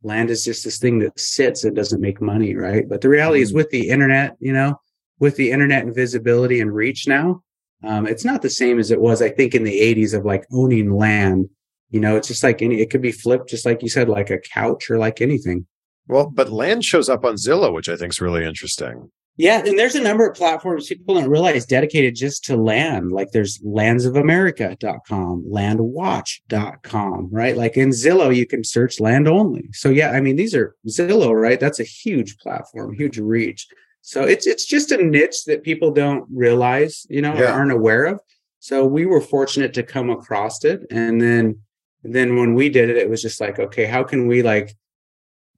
land 0.04 0.30
is 0.30 0.46
just 0.46 0.64
this 0.64 0.80
thing 0.80 1.00
that 1.00 1.20
sits 1.20 1.64
and 1.64 1.76
doesn't 1.76 2.02
make 2.02 2.22
money, 2.22 2.56
right? 2.56 2.88
But 2.88 3.02
the 3.02 3.10
reality 3.10 3.42
is 3.42 3.54
with 3.54 3.70
the 3.70 3.90
internet, 3.90 4.36
you 4.40 4.54
know, 4.54 4.80
with 5.20 5.36
the 5.36 5.52
internet 5.52 5.84
and 5.84 5.96
visibility 5.96 6.60
and 6.60 6.74
reach 6.74 7.08
now, 7.08 7.42
um, 7.84 8.08
it's 8.08 8.26
not 8.26 8.42
the 8.42 8.50
same 8.50 8.80
as 8.80 8.92
it 8.92 9.02
was, 9.02 9.22
I 9.22 9.30
think, 9.30 9.54
in 9.54 9.64
the 9.64 9.80
80s 9.80 10.18
of 10.18 10.26
like 10.26 10.46
owning 10.52 10.92
land. 10.92 11.50
You 11.90 12.00
know, 12.00 12.16
it's 12.16 12.28
just 12.28 12.44
like 12.44 12.62
any, 12.62 12.82
it 12.82 12.90
could 12.90 13.02
be 13.02 13.12
flipped, 13.12 13.50
just 13.50 13.66
like 13.66 13.82
you 13.82 13.90
said, 13.90 14.10
like 14.10 14.30
a 14.30 14.40
couch 14.40 14.90
or 14.90 14.98
like 14.98 15.22
anything. 15.22 15.68
Well, 16.08 16.30
but 16.30 16.50
land 16.52 16.86
shows 16.86 17.10
up 17.10 17.26
on 17.26 17.36
Zillow, 17.36 17.74
which 17.74 17.90
I 17.90 17.96
think 17.96 18.14
is 18.14 18.22
really 18.22 18.46
interesting. 18.46 19.12
Yeah, 19.40 19.62
and 19.64 19.78
there's 19.78 19.94
a 19.94 20.02
number 20.02 20.28
of 20.28 20.36
platforms 20.36 20.88
people 20.88 21.14
don't 21.14 21.30
realize 21.30 21.66
dedicated 21.68 22.16
just 22.16 22.44
to 22.46 22.58
land. 22.58 23.12
Like 23.12 23.32
there's 23.34 23.60
landsofamerica.com, 23.60 25.46
landwatch.com, 25.48 27.30
right? 27.32 27.56
Like 27.56 27.78
in 27.78 27.90
Zillow, 27.90 28.36
you 28.36 28.48
can 28.48 28.64
search 28.64 29.00
land 29.00 29.28
only. 29.28 29.70
So 29.74 29.90
yeah, 29.90 30.12
I 30.12 30.22
mean, 30.22 30.38
these 30.38 30.56
are 30.56 30.76
Zillow, 30.88 31.40
right? 31.40 31.60
That's 31.60 31.80
a 31.80 31.84
huge 31.84 32.38
platform, 32.40 32.94
huge 32.96 33.20
reach. 33.20 33.68
So 34.02 34.24
it's 34.24 34.48
it's 34.48 34.66
just 34.66 34.92
a 34.92 35.04
niche 35.04 35.44
that 35.46 35.64
people 35.64 35.92
don't 35.92 36.26
realize, 36.34 37.06
you 37.10 37.22
know, 37.22 37.34
or 37.34 37.44
Yeah. 37.44 37.52
aren't 37.52 37.72
aware 37.72 38.06
of. 38.06 38.20
So 38.60 38.86
we 38.86 39.06
were 39.06 39.22
fortunate 39.22 39.74
to 39.76 39.84
come 39.84 40.10
across 40.10 40.64
it. 40.64 40.82
And 40.90 41.22
then 41.22 41.60
then 42.04 42.38
when 42.38 42.54
we 42.56 42.70
did 42.70 42.90
it, 42.90 42.98
it 42.98 43.10
was 43.10 43.22
just 43.22 43.40
like, 43.42 43.60
okay, 43.60 43.86
how 43.86 44.04
can 44.04 44.28
we 44.28 44.42
like 44.42 44.76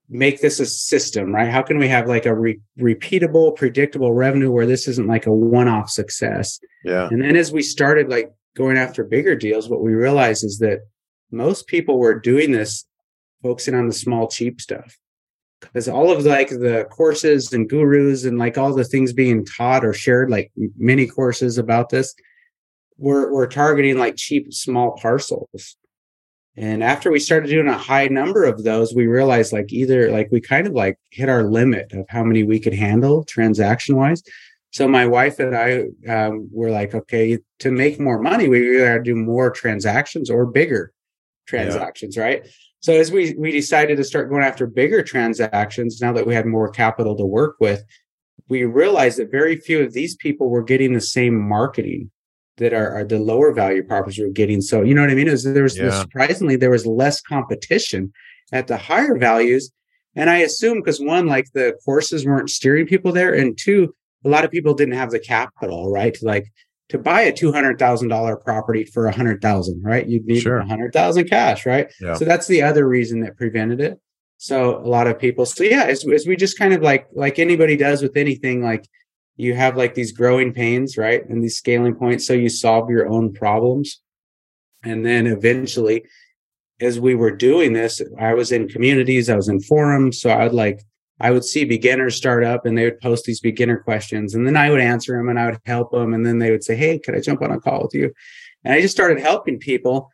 make 0.10 0.42
this 0.42 0.60
a 0.60 0.66
system, 0.66 1.34
right? 1.34 1.50
How 1.50 1.62
can 1.62 1.78
we 1.78 1.88
have 1.88 2.08
like 2.08 2.26
a 2.26 2.34
re- 2.34 2.60
repeatable, 2.80 3.56
predictable 3.56 4.14
revenue 4.14 4.52
where 4.52 4.66
this 4.66 4.88
isn't 4.88 5.08
like 5.08 5.28
a 5.28 5.34
one-off 5.34 5.90
success? 5.90 6.60
Yeah. 6.84 7.08
And 7.12 7.22
then 7.22 7.36
as 7.36 7.52
we 7.52 7.62
started 7.62 8.10
like 8.10 8.32
going 8.56 8.78
after 8.78 9.04
bigger 9.04 9.36
deals, 9.36 9.70
what 9.70 9.82
we 9.82 9.94
realized 9.94 10.44
is 10.44 10.58
that 10.60 10.80
most 11.32 11.68
people 11.68 12.00
were 12.00 12.20
doing 12.20 12.52
this 12.52 12.86
focusing 13.44 13.76
on 13.76 13.88
the 13.88 13.94
small, 13.94 14.28
cheap 14.28 14.60
stuff. 14.60 14.98
Because 15.62 15.90
all 15.90 16.10
of 16.10 16.26
like 16.26 16.50
the 16.50 16.88
courses 16.90 17.52
and 17.52 17.70
gurus 17.70 18.24
and 18.24 18.38
like 18.38 18.58
all 18.58 18.74
the 18.74 18.86
things 18.86 19.12
being 19.12 19.46
taught 19.46 19.86
or 19.86 19.94
shared, 19.94 20.30
like 20.30 20.52
mini 20.78 21.06
courses 21.06 21.58
about 21.58 21.90
this, 21.90 22.16
were 22.98 23.32
were 23.32 23.48
targeting 23.48 23.98
like 23.98 24.16
cheap 24.16 24.54
small 24.54 24.98
parcels. 25.02 25.78
And 26.60 26.84
after 26.84 27.10
we 27.10 27.22
started 27.22 27.48
doing 27.48 27.70
a 27.70 27.78
high 27.78 28.10
number 28.10 28.44
of 28.44 28.66
those, 28.66 28.94
we 28.94 29.08
realized 29.08 29.54
like 29.54 29.72
either 29.72 30.12
like 30.12 30.28
we 30.30 30.42
kind 30.42 30.68
of 30.68 30.74
like 30.74 31.00
hit 31.10 31.30
our 31.30 31.44
limit 31.44 31.94
of 31.94 32.06
how 32.10 32.22
many 32.22 32.44
we 32.44 32.60
could 32.60 32.74
handle 32.74 33.24
transaction 33.24 33.96
wise. 33.96 34.22
So 34.72 34.86
my 34.86 35.06
wife 35.06 35.40
and 35.40 35.56
I 35.56 35.86
um, 36.12 36.50
were 36.52 36.70
like, 36.70 36.94
okay, 36.94 37.40
to 37.60 37.72
make 37.72 37.98
more 37.98 38.22
money, 38.22 38.50
we 38.50 38.76
either 38.76 38.92
had 38.92 39.06
to 39.06 39.12
do 39.12 39.16
more 39.16 39.50
transactions 39.52 40.30
or 40.30 40.46
bigger 40.46 40.92
transactions, 41.48 42.18
right? 42.18 42.46
So 42.82 42.92
as 42.92 43.10
we 43.10 43.36
we 43.36 43.52
decided 43.52 43.96
to 43.96 44.04
start 44.04 44.30
going 44.30 44.44
after 44.44 44.68
bigger 44.68 45.02
transactions, 45.02 46.02
now 46.02 46.12
that 46.12 46.28
we 46.28 46.36
had 46.36 46.46
more 46.46 46.70
capital 46.70 47.16
to 47.16 47.26
work 47.26 47.56
with, 47.62 47.86
we 48.50 48.66
realized 48.66 49.18
that 49.20 49.32
very 49.32 49.56
few 49.56 49.82
of 49.82 49.94
these 49.94 50.18
people 50.18 50.50
were 50.50 50.64
getting 50.64 50.92
the 50.92 51.00
same 51.00 51.40
marketing 51.40 52.12
that 52.60 52.74
are, 52.74 52.92
are 52.94 53.04
the 53.04 53.20
lower 53.20 53.52
value 53.52 53.84
properties 53.84 54.20
were 54.20 54.30
getting. 54.30 54.62
So 54.62 54.84
you 54.84 54.94
know 54.94 55.02
what 55.02 55.10
I 55.10 55.16
mean? 55.16 55.28
Is 55.28 55.44
there 55.44 55.64
was 55.64 55.78
Yeah. 55.78 55.90
surprisingly 56.02 56.56
there 56.56 56.70
was 56.70 56.86
less 56.86 57.22
competition 57.22 58.14
at 58.54 58.68
the 58.68 58.78
higher 58.78 59.18
values. 59.18 59.72
And 60.16 60.30
I 60.30 60.38
assume 60.38 60.80
because 60.80 61.00
one, 61.00 61.28
like 61.28 61.52
the 61.54 61.76
courses 61.86 62.26
weren't 62.26 62.50
steering 62.50 62.86
people 62.88 63.12
there, 63.12 63.34
and 63.34 63.58
two, 63.58 63.94
a 64.26 64.30
lot 64.30 64.44
of 64.44 64.52
people 64.52 64.74
didn't 64.74 64.96
have 64.96 65.12
the 65.12 65.20
capital, 65.20 65.92
right? 65.92 66.18
Like 66.22 66.46
to 66.90 66.98
buy 66.98 67.22
a 67.22 67.32
two 67.32 67.52
hundred 67.52 67.78
thousand 67.80 68.08
dollar 68.10 68.36
property 68.36 68.84
for 68.84 69.06
a 69.08 69.12
hundred 69.16 69.42
thousand, 69.42 69.82
right? 69.84 70.06
You'd 70.08 70.26
need 70.26 70.42
Sure. 70.42 70.58
a 70.58 70.66
hundred 70.66 70.94
thousand 70.94 71.30
cash, 71.30 71.66
right? 71.66 71.88
Yeah. 72.02 72.16
So 72.16 72.26
that's 72.26 72.48
the 72.48 72.62
other 72.64 72.88
reason 72.88 73.22
that 73.22 73.38
prevented 73.38 73.80
it. 73.82 74.00
So 74.38 74.78
a 74.78 74.88
lot 74.88 75.08
of 75.08 75.20
people. 75.20 75.46
So 75.46 75.64
yeah, 75.64 75.84
as, 75.84 76.06
as 76.08 76.26
we 76.26 76.36
just 76.36 76.58
kind 76.58 76.74
of 76.74 76.82
like 76.82 77.08
like 77.14 77.38
anybody 77.40 77.78
does 77.78 78.02
with 78.02 78.18
anything, 78.18 78.64
like 78.64 78.86
you 79.40 79.56
have 79.56 79.78
like 79.78 79.96
these 79.96 80.12
growing 80.12 80.52
pains, 80.52 80.98
right, 80.98 81.28
and 81.30 81.42
these 81.42 81.58
scaling 81.58 81.96
points. 81.96 82.28
So 82.28 82.34
you 82.34 82.50
solve 82.50 82.90
your 82.90 83.08
own 83.08 83.32
problems, 83.34 84.02
and 84.84 85.06
then 85.06 85.28
eventually, 85.28 86.04
as 86.82 87.00
we 87.00 87.16
were 87.16 87.32
doing 87.32 87.72
this, 87.72 88.02
I 88.20 88.34
was 88.34 88.52
in 88.52 88.68
communities, 88.68 89.30
I 89.30 89.36
was 89.36 89.48
in 89.48 89.62
forums, 89.62 90.20
so 90.20 90.30
I'd 90.30 90.54
like 90.54 90.82
I 91.22 91.32
would 91.32 91.44
see 91.44 91.66
beginners 91.66 92.16
start 92.16 92.44
up 92.44 92.66
and 92.66 92.78
they 92.78 92.86
would 92.86 93.00
post 93.00 93.26
these 93.26 93.42
beginner 93.42 93.78
questions 93.78 94.36
and 94.36 94.48
then 94.48 94.56
I 94.56 94.70
would 94.70 94.80
answer 94.80 95.18
them 95.18 95.30
and 95.30 95.40
I 95.40 95.48
would 95.48 95.60
help 95.66 95.92
them. 95.92 96.14
And 96.14 96.26
then 96.26 96.40
they 96.40 96.52
would 96.52 96.64
say, 96.64 96.76
Hey, 96.76 96.98
could 96.98 97.16
I 97.16 97.20
jump 97.20 97.42
on 97.42 97.52
a 97.52 97.60
call 97.60 97.84
with 97.84 97.94
you? 97.94 98.14
And 98.64 98.74
I 98.74 98.82
just 98.82 98.96
started 98.96 99.20
helping 99.20 99.60
people. 99.60 100.10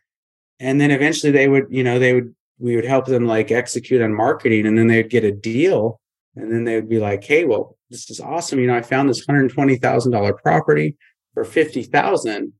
And 0.58 0.80
then 0.80 0.90
eventually 0.90 1.30
they 1.30 1.48
would, 1.48 1.66
you 1.70 1.84
know, 1.84 1.98
they 1.98 2.14
would, 2.14 2.34
we 2.58 2.74
would 2.74 2.84
help 2.84 3.06
them 3.06 3.26
like 3.26 3.50
execute 3.50 4.02
on 4.02 4.14
marketing 4.14 4.66
and 4.66 4.76
then 4.76 4.88
they 4.88 4.96
would 4.96 5.10
get 5.10 5.24
a 5.24 5.30
deal. 5.30 6.00
And 6.34 6.52
then 6.52 6.64
they 6.64 6.74
would 6.74 6.88
be 6.88 6.98
like, 6.98 7.22
Hey, 7.22 7.44
well, 7.44 7.75
this 7.90 8.10
is 8.10 8.20
awesome. 8.20 8.58
You 8.58 8.66
know, 8.66 8.76
I 8.76 8.82
found 8.82 9.08
this 9.08 9.26
$120,000 9.26 10.42
property 10.42 10.96
for 11.34 11.44
50,000. 11.44 12.52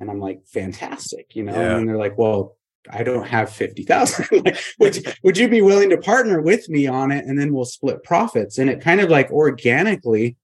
And 0.00 0.10
I'm 0.10 0.20
like, 0.20 0.40
fantastic. 0.46 1.34
You 1.34 1.44
know, 1.44 1.54
Yeah. 1.54 1.76
and 1.76 1.88
they're 1.88 1.96
like, 1.96 2.16
well, 2.16 2.56
I 2.90 3.02
don't 3.02 3.26
have 3.26 3.50
50,000. 3.50 4.26
like, 4.44 4.58
would, 4.78 5.16
would 5.24 5.36
you 5.36 5.48
be 5.48 5.62
willing 5.62 5.90
to 5.90 5.98
partner 5.98 6.40
with 6.40 6.68
me 6.68 6.86
on 6.86 7.10
it? 7.10 7.24
And 7.24 7.38
then 7.38 7.52
we'll 7.52 7.64
split 7.64 8.04
profits. 8.04 8.58
And 8.58 8.70
it 8.70 8.80
kind 8.80 9.00
of 9.00 9.10
like 9.10 9.30
organically 9.30 10.36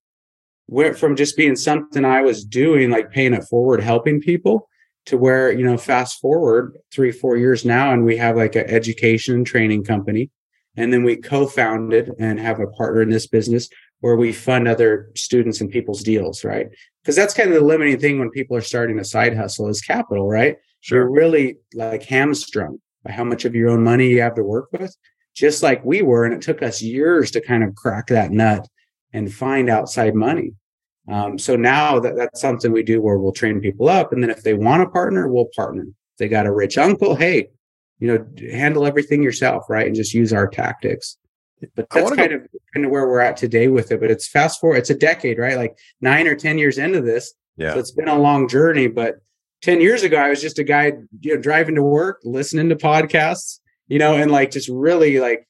went 0.68 0.98
from 0.98 1.14
just 1.14 1.36
being 1.36 1.56
something 1.56 2.04
I 2.04 2.22
was 2.22 2.44
doing, 2.44 2.90
like 2.90 3.10
paying 3.10 3.34
it 3.34 3.44
forward, 3.44 3.80
helping 3.82 4.20
people 4.20 4.68
to 5.06 5.16
where, 5.18 5.52
you 5.52 5.64
know, 5.64 5.76
fast 5.76 6.18
forward 6.20 6.78
three, 6.92 7.12
four 7.12 7.36
years 7.36 7.64
now, 7.64 7.92
and 7.92 8.04
we 8.04 8.16
have 8.16 8.36
like 8.36 8.56
an 8.56 8.64
education 8.68 9.34
and 9.34 9.46
training 9.46 9.84
company. 9.84 10.30
And 10.76 10.92
then 10.92 11.04
we 11.04 11.16
co-founded 11.16 12.12
and 12.18 12.40
have 12.40 12.58
a 12.58 12.66
partner 12.66 13.02
in 13.02 13.10
this 13.10 13.26
business 13.26 13.68
where 14.04 14.16
we 14.16 14.34
fund 14.34 14.68
other 14.68 15.10
students 15.16 15.62
and 15.62 15.70
people's 15.70 16.02
deals, 16.02 16.44
right? 16.44 16.68
Because 17.00 17.16
that's 17.16 17.32
kind 17.32 17.48
of 17.48 17.54
the 17.54 17.64
limiting 17.64 17.98
thing 17.98 18.18
when 18.18 18.28
people 18.28 18.54
are 18.54 18.60
starting 18.60 18.98
a 18.98 19.04
side 19.04 19.34
hustle 19.34 19.66
is 19.66 19.80
capital, 19.80 20.28
right? 20.28 20.58
You're 20.90 21.10
really 21.10 21.56
like 21.72 22.02
hamstrung 22.02 22.82
by 23.02 23.12
how 23.12 23.24
much 23.24 23.46
of 23.46 23.54
your 23.54 23.70
own 23.70 23.82
money 23.82 24.08
you 24.08 24.20
have 24.20 24.34
to 24.34 24.44
work 24.44 24.68
with, 24.72 24.94
just 25.34 25.62
like 25.62 25.82
we 25.86 26.02
were. 26.02 26.26
And 26.26 26.34
it 26.34 26.42
took 26.42 26.62
us 26.62 26.82
years 26.82 27.30
to 27.30 27.40
kind 27.40 27.64
of 27.64 27.74
crack 27.76 28.08
that 28.08 28.30
nut 28.30 28.68
and 29.14 29.32
find 29.32 29.70
outside 29.70 30.14
money. 30.14 30.52
Um, 31.08 31.38
so 31.38 31.56
now 31.56 31.98
that 32.00 32.14
that's 32.14 32.42
something 32.42 32.72
we 32.72 32.82
do 32.82 33.00
where 33.00 33.16
we'll 33.16 33.32
train 33.32 33.58
people 33.58 33.88
up. 33.88 34.12
And 34.12 34.22
then 34.22 34.28
if 34.28 34.42
they 34.42 34.52
want 34.52 34.82
a 34.82 34.86
partner, 34.90 35.28
we'll 35.28 35.48
partner. 35.56 35.84
If 35.84 36.18
they 36.18 36.28
got 36.28 36.44
a 36.44 36.52
rich 36.52 36.76
uncle, 36.76 37.14
hey, 37.14 37.48
you 38.00 38.08
know, 38.08 38.50
handle 38.52 38.84
everything 38.84 39.22
yourself, 39.22 39.64
right? 39.70 39.86
And 39.86 39.96
just 39.96 40.12
use 40.12 40.34
our 40.34 40.46
tactics. 40.46 41.16
But 41.74 41.88
that's 41.90 42.14
kind 42.14 42.32
of 42.32 42.46
kind 42.74 42.84
of 42.84 42.90
where 42.90 43.06
we're 43.06 43.20
at 43.20 43.36
today 43.36 43.68
with 43.68 43.90
it. 43.92 44.00
But 44.00 44.10
it's 44.10 44.28
fast 44.28 44.60
forward, 44.60 44.76
it's 44.76 44.90
a 44.90 44.94
decade, 44.94 45.38
right? 45.38 45.56
Like 45.56 45.78
nine 46.00 46.26
or 46.26 46.34
10 46.34 46.58
years 46.58 46.78
into 46.78 47.00
this. 47.00 47.32
Yeah. 47.56 47.74
So 47.74 47.78
it's 47.78 47.92
been 47.92 48.08
a 48.08 48.18
long 48.18 48.48
journey. 48.48 48.88
But 48.88 49.16
10 49.62 49.80
years 49.80 50.02
ago, 50.02 50.18
I 50.18 50.28
was 50.28 50.42
just 50.42 50.58
a 50.58 50.64
guy, 50.64 50.92
you 51.20 51.34
know, 51.34 51.40
driving 51.40 51.76
to 51.76 51.82
work, 51.82 52.20
listening 52.24 52.68
to 52.68 52.76
podcasts, 52.76 53.60
you 53.88 53.98
know, 53.98 54.14
and 54.14 54.30
like 54.30 54.50
just 54.50 54.68
really 54.68 55.20
like 55.20 55.48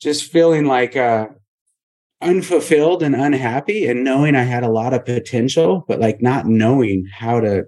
just 0.00 0.30
feeling 0.30 0.64
like 0.64 0.96
uh 0.96 1.26
unfulfilled 2.20 3.02
and 3.02 3.14
unhappy 3.14 3.86
and 3.86 4.04
knowing 4.04 4.34
I 4.34 4.42
had 4.42 4.64
a 4.64 4.70
lot 4.70 4.94
of 4.94 5.04
potential, 5.04 5.84
but 5.86 6.00
like 6.00 6.20
not 6.20 6.46
knowing 6.46 7.06
how 7.12 7.40
to, 7.40 7.64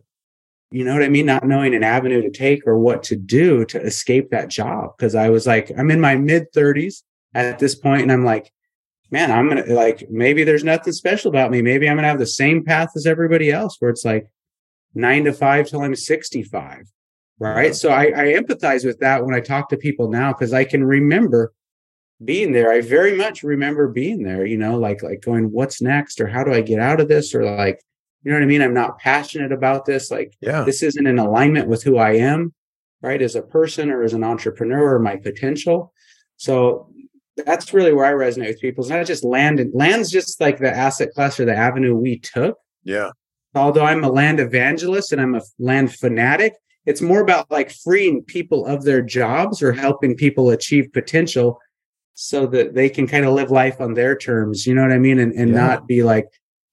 you 0.70 0.84
know 0.84 0.92
what 0.92 1.02
I 1.02 1.08
mean? 1.08 1.26
Not 1.26 1.46
knowing 1.46 1.74
an 1.74 1.82
avenue 1.82 2.22
to 2.22 2.30
take 2.30 2.66
or 2.66 2.78
what 2.78 3.02
to 3.04 3.16
do 3.16 3.64
to 3.66 3.80
escape 3.80 4.30
that 4.30 4.48
job. 4.48 4.96
Cause 4.98 5.14
I 5.14 5.30
was 5.30 5.46
like, 5.46 5.70
I'm 5.76 5.90
in 5.90 6.00
my 6.00 6.16
mid 6.16 6.52
30s 6.52 7.02
at 7.34 7.58
this 7.58 7.74
point, 7.74 8.02
and 8.02 8.12
I'm 8.12 8.24
like, 8.24 8.52
man, 9.10 9.30
I'm 9.30 9.48
gonna 9.48 9.66
like 9.66 10.08
maybe 10.10 10.44
there's 10.44 10.64
nothing 10.64 10.92
special 10.92 11.30
about 11.30 11.50
me. 11.50 11.62
Maybe 11.62 11.88
I'm 11.88 11.96
gonna 11.96 12.08
have 12.08 12.18
the 12.18 12.26
same 12.26 12.64
path 12.64 12.90
as 12.96 13.06
everybody 13.06 13.50
else 13.50 13.76
where 13.78 13.90
it's 13.90 14.04
like 14.04 14.30
nine 14.94 15.24
to 15.24 15.32
five 15.32 15.68
till 15.68 15.82
I'm 15.82 15.94
65. 15.94 16.86
Right. 17.38 17.74
So 17.74 17.88
I, 17.88 18.04
I 18.04 18.24
empathize 18.34 18.84
with 18.84 19.00
that 19.00 19.24
when 19.24 19.34
I 19.34 19.40
talk 19.40 19.70
to 19.70 19.76
people 19.78 20.10
now 20.10 20.32
because 20.32 20.52
I 20.52 20.64
can 20.64 20.84
remember 20.84 21.54
being 22.22 22.52
there. 22.52 22.70
I 22.70 22.82
very 22.82 23.16
much 23.16 23.42
remember 23.42 23.88
being 23.88 24.24
there, 24.24 24.44
you 24.44 24.58
know, 24.58 24.78
like 24.78 25.02
like 25.02 25.22
going, 25.22 25.50
what's 25.50 25.80
next? 25.80 26.20
Or 26.20 26.26
how 26.26 26.44
do 26.44 26.52
I 26.52 26.60
get 26.60 26.80
out 26.80 27.00
of 27.00 27.08
this? 27.08 27.34
Or 27.34 27.44
like, 27.44 27.82
you 28.22 28.30
know 28.30 28.36
what 28.36 28.42
I 28.42 28.46
mean? 28.46 28.62
I'm 28.62 28.74
not 28.74 28.98
passionate 28.98 29.52
about 29.52 29.84
this. 29.86 30.10
Like 30.10 30.34
Yeah. 30.40 30.62
this 30.64 30.82
isn't 30.82 31.06
in 31.06 31.18
alignment 31.18 31.68
with 31.68 31.82
who 31.82 31.96
I 31.96 32.12
am, 32.16 32.52
right? 33.02 33.20
As 33.22 33.34
a 33.34 33.42
person 33.42 33.90
or 33.90 34.02
as 34.02 34.12
an 34.12 34.24
entrepreneur 34.24 34.94
or 34.94 34.98
my 34.98 35.16
potential. 35.16 35.92
So 36.36 36.90
that's 37.46 37.72
really 37.72 37.92
where 37.92 38.04
I 38.04 38.12
resonate 38.12 38.48
with 38.48 38.60
people. 38.60 38.82
It's 38.84 38.90
not 38.90 39.06
just 39.06 39.24
land 39.24 39.60
and 39.60 39.72
land's 39.74 40.10
just 40.10 40.40
like 40.40 40.58
the 40.58 40.70
asset 40.70 41.12
class 41.14 41.40
or 41.40 41.44
the 41.46 41.56
avenue 41.56 41.94
we 41.94 42.18
took. 42.18 42.56
Yeah. 42.84 43.10
Although 43.54 43.84
I'm 43.84 44.04
a 44.04 44.10
land 44.10 44.38
evangelist 44.40 45.12
and 45.12 45.20
I'm 45.20 45.34
a 45.34 45.40
land 45.58 45.94
fanatic, 45.94 46.54
it's 46.86 47.00
more 47.00 47.20
about 47.20 47.50
like 47.50 47.70
freeing 47.70 48.22
people 48.24 48.66
of 48.66 48.84
their 48.84 49.02
jobs 49.02 49.62
or 49.62 49.72
helping 49.72 50.14
people 50.16 50.50
achieve 50.50 50.92
potential 50.92 51.58
so 52.14 52.46
that 52.46 52.74
they 52.74 52.88
can 52.90 53.06
kind 53.06 53.24
of 53.24 53.32
live 53.32 53.50
life 53.50 53.80
on 53.80 53.94
their 53.94 54.14
terms. 54.16 54.66
You 54.66 54.74
know 54.74 54.82
what 54.82 54.92
I 54.92 54.98
mean? 54.98 55.18
And 55.18 55.32
and 55.32 55.50
Yeah. 55.50 55.56
not 55.56 55.86
be 55.86 56.02
like 56.02 56.26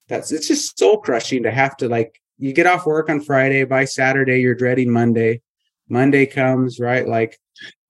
that's 0.08 0.32
it's 0.32 0.48
just 0.48 0.78
soul 0.78 0.98
crushing 0.98 1.44
to 1.44 1.52
have 1.52 1.78
to 1.78 1.88
like 1.88 2.22
you 2.38 2.54
get 2.54 2.68
off 2.68 2.86
work 2.86 3.10
on 3.10 3.22
Friday, 3.22 3.64
by 3.66 3.86
Saturday, 3.86 4.42
you're 4.42 4.56
dreading 4.56 4.92
Monday. 4.92 5.42
Monday 5.90 6.26
comes, 6.26 6.80
right? 6.80 7.08
Like 7.08 7.38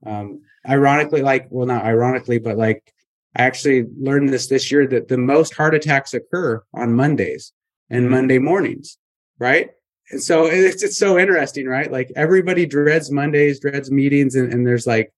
um 0.05 0.41
ironically, 0.67 1.21
like 1.21 1.47
well 1.49 1.67
not 1.67 1.85
ironically, 1.85 2.39
but 2.39 2.57
like 2.57 2.93
I 3.35 3.43
actually 3.43 3.85
learned 3.99 4.29
this 4.29 4.47
this 4.47 4.71
year 4.71 4.87
that 4.87 5.07
the 5.07 5.17
most 5.17 5.53
heart 5.53 5.75
attacks 5.75 6.13
occur 6.13 6.63
on 6.73 6.93
Mondays 6.93 7.53
and 7.89 8.09
Monday 8.09 8.39
mornings, 8.39 8.97
right? 9.39 9.69
And 10.09 10.21
so 10.21 10.45
it's 10.45 10.83
it's 10.83 10.97
so 10.97 11.19
interesting, 11.19 11.67
right? 11.67 11.91
Like 11.91 12.11
everybody 12.15 12.65
dreads 12.65 13.11
Mondays, 13.11 13.59
dreads 13.59 13.91
meetings, 13.91 14.35
and, 14.35 14.51
and 14.51 14.65
there's 14.65 14.87
like 14.87 15.13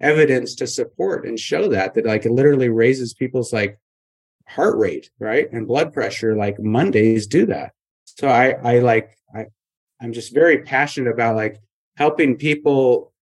evidence 0.00 0.54
to 0.56 0.66
support 0.66 1.26
and 1.26 1.40
show 1.40 1.68
that 1.68 1.94
that 1.94 2.04
like 2.04 2.26
it 2.26 2.32
literally 2.32 2.68
raises 2.68 3.14
people's 3.14 3.52
like 3.52 3.78
heart 4.46 4.76
rate, 4.76 5.10
right? 5.18 5.50
And 5.52 5.66
blood 5.66 5.92
pressure. 5.92 6.36
Like 6.36 6.58
Mondays 6.58 7.26
do 7.26 7.46
that. 7.46 7.72
So 8.04 8.28
I 8.28 8.50
I 8.50 8.78
like 8.78 9.16
I 9.34 9.46
I'm 10.00 10.12
just 10.12 10.32
very 10.34 10.62
passionate 10.62 11.10
about 11.10 11.36
like 11.36 11.58
helping 11.96 12.36
people 12.36 13.12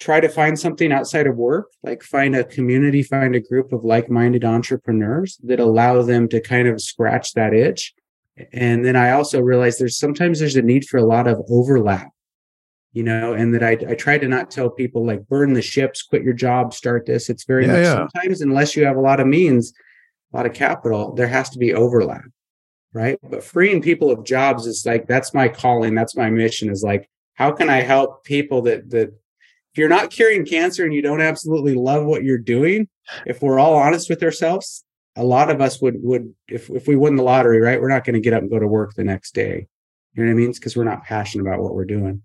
try 0.00 0.18
to 0.18 0.28
find 0.28 0.58
something 0.58 0.92
outside 0.92 1.28
of 1.28 1.36
work, 1.36 1.70
like 1.84 2.02
find 2.02 2.34
a 2.34 2.42
community, 2.42 3.04
find 3.04 3.36
a 3.36 3.40
group 3.40 3.72
of 3.72 3.84
like-minded 3.84 4.44
entrepreneurs 4.44 5.38
that 5.44 5.60
allow 5.60 6.02
them 6.02 6.28
to 6.28 6.40
kind 6.40 6.66
of 6.66 6.80
scratch 6.82 7.34
that 7.34 7.54
itch. 7.54 7.94
And 8.52 8.84
then 8.84 8.96
I 8.96 9.12
also 9.12 9.40
realized 9.40 9.78
there's 9.78 9.96
sometimes 9.96 10.40
there's 10.40 10.56
a 10.56 10.62
need 10.62 10.86
for 10.86 10.96
a 10.96 11.04
lot 11.04 11.28
of 11.28 11.40
overlap, 11.48 12.10
you 12.92 13.04
know, 13.04 13.34
and 13.34 13.54
that 13.54 13.62
I, 13.62 13.72
I 13.88 13.94
try 13.94 14.18
to 14.18 14.26
not 14.26 14.50
tell 14.50 14.70
people 14.70 15.06
like 15.06 15.28
burn 15.28 15.52
the 15.52 15.62
ships, 15.62 16.02
quit 16.02 16.24
your 16.24 16.34
job, 16.34 16.74
start 16.74 17.06
this. 17.06 17.30
It's 17.30 17.44
very 17.44 17.66
Yeah, 17.66 17.72
much 17.72 17.84
yeah. 17.84 17.94
sometimes 17.94 18.40
unless 18.40 18.74
you 18.74 18.84
have 18.84 18.96
a 18.96 19.00
lot 19.00 19.20
of 19.20 19.28
means, 19.28 19.72
a 20.32 20.36
lot 20.36 20.46
of 20.46 20.54
capital, 20.54 21.14
there 21.14 21.28
has 21.28 21.50
to 21.50 21.58
be 21.58 21.74
overlap. 21.74 22.24
Right. 22.94 23.18
But 23.22 23.42
freeing 23.42 23.80
people 23.80 24.10
of 24.10 24.24
jobs 24.24 24.66
is 24.66 24.84
like 24.84 25.06
that's 25.06 25.32
my 25.32 25.48
calling. 25.48 25.94
That's 25.94 26.16
my 26.16 26.28
mission 26.28 26.68
is 26.68 26.82
like, 26.82 27.08
how 27.34 27.50
can 27.50 27.70
I 27.70 27.80
help 27.80 28.24
people 28.24 28.60
that 28.62 28.90
that 28.90 29.08
if 29.08 29.78
you're 29.78 29.88
not 29.88 30.10
curing 30.10 30.44
cancer 30.44 30.84
and 30.84 30.92
you 30.92 31.00
don't 31.00 31.22
absolutely 31.22 31.74
love 31.74 32.04
what 32.04 32.22
you're 32.22 32.36
doing, 32.36 32.88
if 33.24 33.40
we're 33.40 33.58
all 33.58 33.74
honest 33.74 34.10
with 34.10 34.22
ourselves, 34.22 34.84
a 35.16 35.24
lot 35.24 35.50
of 35.50 35.62
us 35.62 35.80
would 35.80 35.96
would 36.02 36.34
if 36.48 36.68
if 36.68 36.86
we 36.86 36.96
win 36.96 37.16
the 37.16 37.22
lottery, 37.22 37.60
right? 37.60 37.80
We're 37.80 37.88
not 37.88 38.04
going 38.04 38.14
to 38.14 38.20
get 38.20 38.34
up 38.34 38.42
and 38.42 38.50
go 38.50 38.58
to 38.58 38.66
work 38.66 38.92
the 38.94 39.04
next 39.04 39.34
day. 39.34 39.66
You 40.12 40.22
know 40.22 40.28
what 40.28 40.34
I 40.34 40.36
mean? 40.36 40.50
It's 40.50 40.58
because 40.58 40.76
we're 40.76 40.84
not 40.84 41.04
passionate 41.04 41.46
about 41.46 41.62
what 41.62 41.74
we're 41.74 41.86
doing. 41.86 42.22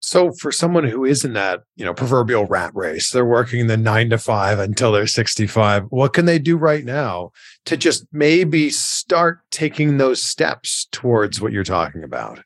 So 0.00 0.32
for 0.40 0.52
someone 0.52 0.84
who 0.84 1.04
is 1.04 1.24
in 1.24 1.32
that, 1.32 1.62
you 1.76 1.84
know, 1.84 1.92
proverbial 1.92 2.46
rat 2.46 2.70
race, 2.74 3.10
they're 3.10 3.24
working 3.24 3.66
the 3.66 3.76
nine 3.76 4.10
to 4.10 4.18
five 4.18 4.58
until 4.58 4.92
they're 4.92 5.06
65. 5.06 5.84
What 5.90 6.12
can 6.12 6.24
they 6.24 6.38
do 6.38 6.56
right 6.56 6.84
now 6.84 7.32
to 7.66 7.76
just 7.76 8.06
maybe 8.12 8.70
start 8.70 9.40
taking 9.50 9.98
those 9.98 10.22
steps 10.22 10.86
towards 10.92 11.40
what 11.40 11.52
you're 11.52 11.64
talking 11.64 12.04
about? 12.04 12.40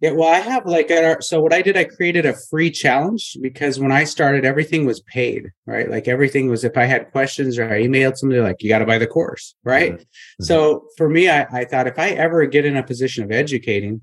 Yeah, 0.00 0.12
well, 0.12 0.28
I 0.28 0.38
have 0.38 0.64
like 0.64 0.92
at 0.92 1.04
our, 1.04 1.20
so 1.20 1.40
what 1.40 1.52
I 1.52 1.60
did, 1.60 1.76
I 1.76 1.82
created 1.82 2.24
a 2.24 2.36
free 2.50 2.70
challenge 2.70 3.36
because 3.42 3.80
when 3.80 3.90
I 3.90 4.04
started, 4.04 4.44
everything 4.44 4.86
was 4.86 5.00
paid, 5.00 5.48
right? 5.66 5.90
Like 5.90 6.06
everything 6.06 6.48
was 6.48 6.62
if 6.62 6.76
I 6.76 6.84
had 6.84 7.10
questions 7.10 7.58
or 7.58 7.64
I 7.68 7.82
emailed 7.82 8.16
somebody 8.16 8.40
like, 8.40 8.62
you 8.62 8.68
got 8.68 8.78
to 8.78 8.86
buy 8.86 8.98
the 8.98 9.08
course, 9.08 9.56
right? 9.64 9.94
Mhm. 9.94 10.04
So 10.40 10.84
for 10.96 11.08
me, 11.08 11.28
I, 11.28 11.46
I 11.50 11.64
thought 11.64 11.88
if 11.88 11.98
I 11.98 12.10
ever 12.10 12.46
get 12.46 12.64
in 12.64 12.76
a 12.76 12.82
position 12.84 13.24
of 13.24 13.32
educating, 13.32 14.00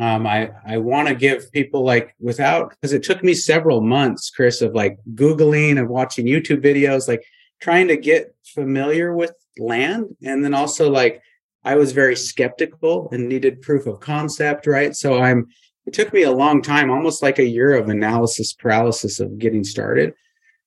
um, 0.00 0.26
I 0.26 0.50
I 0.66 0.78
want 0.78 1.08
to 1.08 1.14
give 1.14 1.52
people 1.52 1.84
like 1.84 2.14
without 2.18 2.70
because 2.70 2.92
it 2.92 3.02
took 3.02 3.22
me 3.22 3.34
several 3.34 3.80
months, 3.80 4.30
Chris, 4.30 4.62
of 4.62 4.74
like 4.74 4.98
googling 5.14 5.78
and 5.78 5.88
watching 5.88 6.26
YouTube 6.26 6.62
videos, 6.62 7.08
like 7.08 7.22
trying 7.60 7.88
to 7.88 7.96
get 7.96 8.34
familiar 8.54 9.14
with 9.14 9.34
land, 9.58 10.16
and 10.22 10.42
then 10.42 10.54
also 10.54 10.90
like 10.90 11.22
I 11.64 11.76
was 11.76 11.92
very 11.92 12.16
skeptical 12.16 13.08
and 13.12 13.28
needed 13.28 13.60
proof 13.60 13.86
of 13.86 14.00
concept, 14.00 14.66
right? 14.66 14.96
So 14.96 15.20
I'm 15.20 15.48
it 15.86 15.92
took 15.92 16.12
me 16.12 16.22
a 16.22 16.32
long 16.32 16.62
time, 16.62 16.90
almost 16.90 17.22
like 17.22 17.38
a 17.38 17.46
year 17.46 17.74
of 17.74 17.88
analysis 17.88 18.54
paralysis 18.54 19.20
of 19.20 19.38
getting 19.38 19.64
started. 19.64 20.14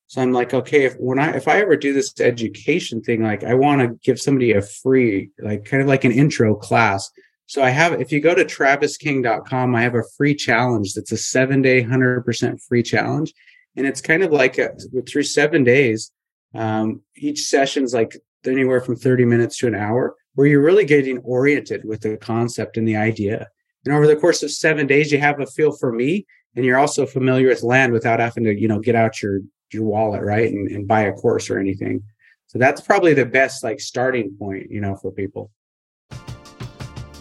So 0.07 0.21
I'm 0.21 0.33
like, 0.33 0.53
okay, 0.53 0.85
if 0.85 0.93
when 0.95 1.17
I 1.17 1.31
if 1.31 1.47
I 1.47 1.59
ever 1.59 1.75
do 1.75 1.93
this 1.93 2.13
education 2.19 3.01
thing, 3.01 3.23
like 3.23 3.43
I 3.43 3.55
want 3.55 3.81
to 3.81 3.99
give 4.03 4.19
somebody 4.19 4.51
a 4.51 4.61
free, 4.61 5.31
like 5.39 5.65
kind 5.65 5.81
of 5.81 5.87
like 5.89 6.03
an 6.03 6.11
intro 6.11 6.55
class. 6.55 7.09
So 7.47 7.61
I 7.61 7.69
have 7.69 7.99
if 8.01 8.11
you 8.11 8.21
go 8.21 8.33
to 8.33 8.43
travisking.com, 8.43 9.75
I 9.75 9.81
have 9.81 9.95
a 9.95 10.03
free 10.17 10.35
challenge 10.35 10.93
that's 10.93 11.11
a 11.11 11.17
seven 11.17 11.61
day, 11.61 11.81
hundred 11.81 12.21
percent 12.21 12.61
free 12.61 12.83
challenge. 12.83 13.33
And 13.75 13.85
it's 13.85 14.01
kind 14.01 14.23
of 14.23 14.31
like 14.31 14.57
a, 14.57 14.69
through 15.07 15.23
seven 15.23 15.63
days, 15.63 16.11
um, 16.53 17.01
each 17.17 17.41
session's 17.41 17.93
like 17.93 18.17
anywhere 18.45 18.81
from 18.81 18.95
30 18.95 19.25
minutes 19.25 19.57
to 19.57 19.67
an 19.67 19.75
hour, 19.75 20.15
where 20.35 20.47
you're 20.47 20.61
really 20.61 20.85
getting 20.85 21.17
oriented 21.19 21.83
with 21.83 22.01
the 22.01 22.17
concept 22.17 22.77
and 22.77 22.87
the 22.87 22.95
idea. 22.95 23.47
And 23.83 23.93
over 23.93 24.07
the 24.07 24.15
course 24.15 24.43
of 24.43 24.51
seven 24.51 24.87
days, 24.87 25.11
you 25.11 25.19
have 25.19 25.39
a 25.39 25.45
feel 25.45 25.71
for 25.71 25.91
me, 25.91 26.25
and 26.55 26.65
you're 26.65 26.77
also 26.77 27.05
familiar 27.05 27.49
with 27.49 27.63
land 27.63 27.91
without 27.93 28.19
having 28.19 28.45
to, 28.45 28.59
you 28.59 28.67
know, 28.67 28.79
get 28.79 28.95
out 28.95 29.21
your 29.21 29.41
your 29.71 29.83
wallet, 29.83 30.23
right, 30.23 30.51
and, 30.51 30.69
and 30.71 30.87
buy 30.87 31.01
a 31.01 31.13
course 31.13 31.49
or 31.49 31.59
anything. 31.59 32.01
So 32.47 32.59
that's 32.59 32.81
probably 32.81 33.13
the 33.13 33.25
best 33.25 33.63
like 33.63 33.79
starting 33.79 34.35
point, 34.37 34.71
you 34.71 34.79
know, 34.79 34.95
for 34.95 35.11
people. 35.11 35.51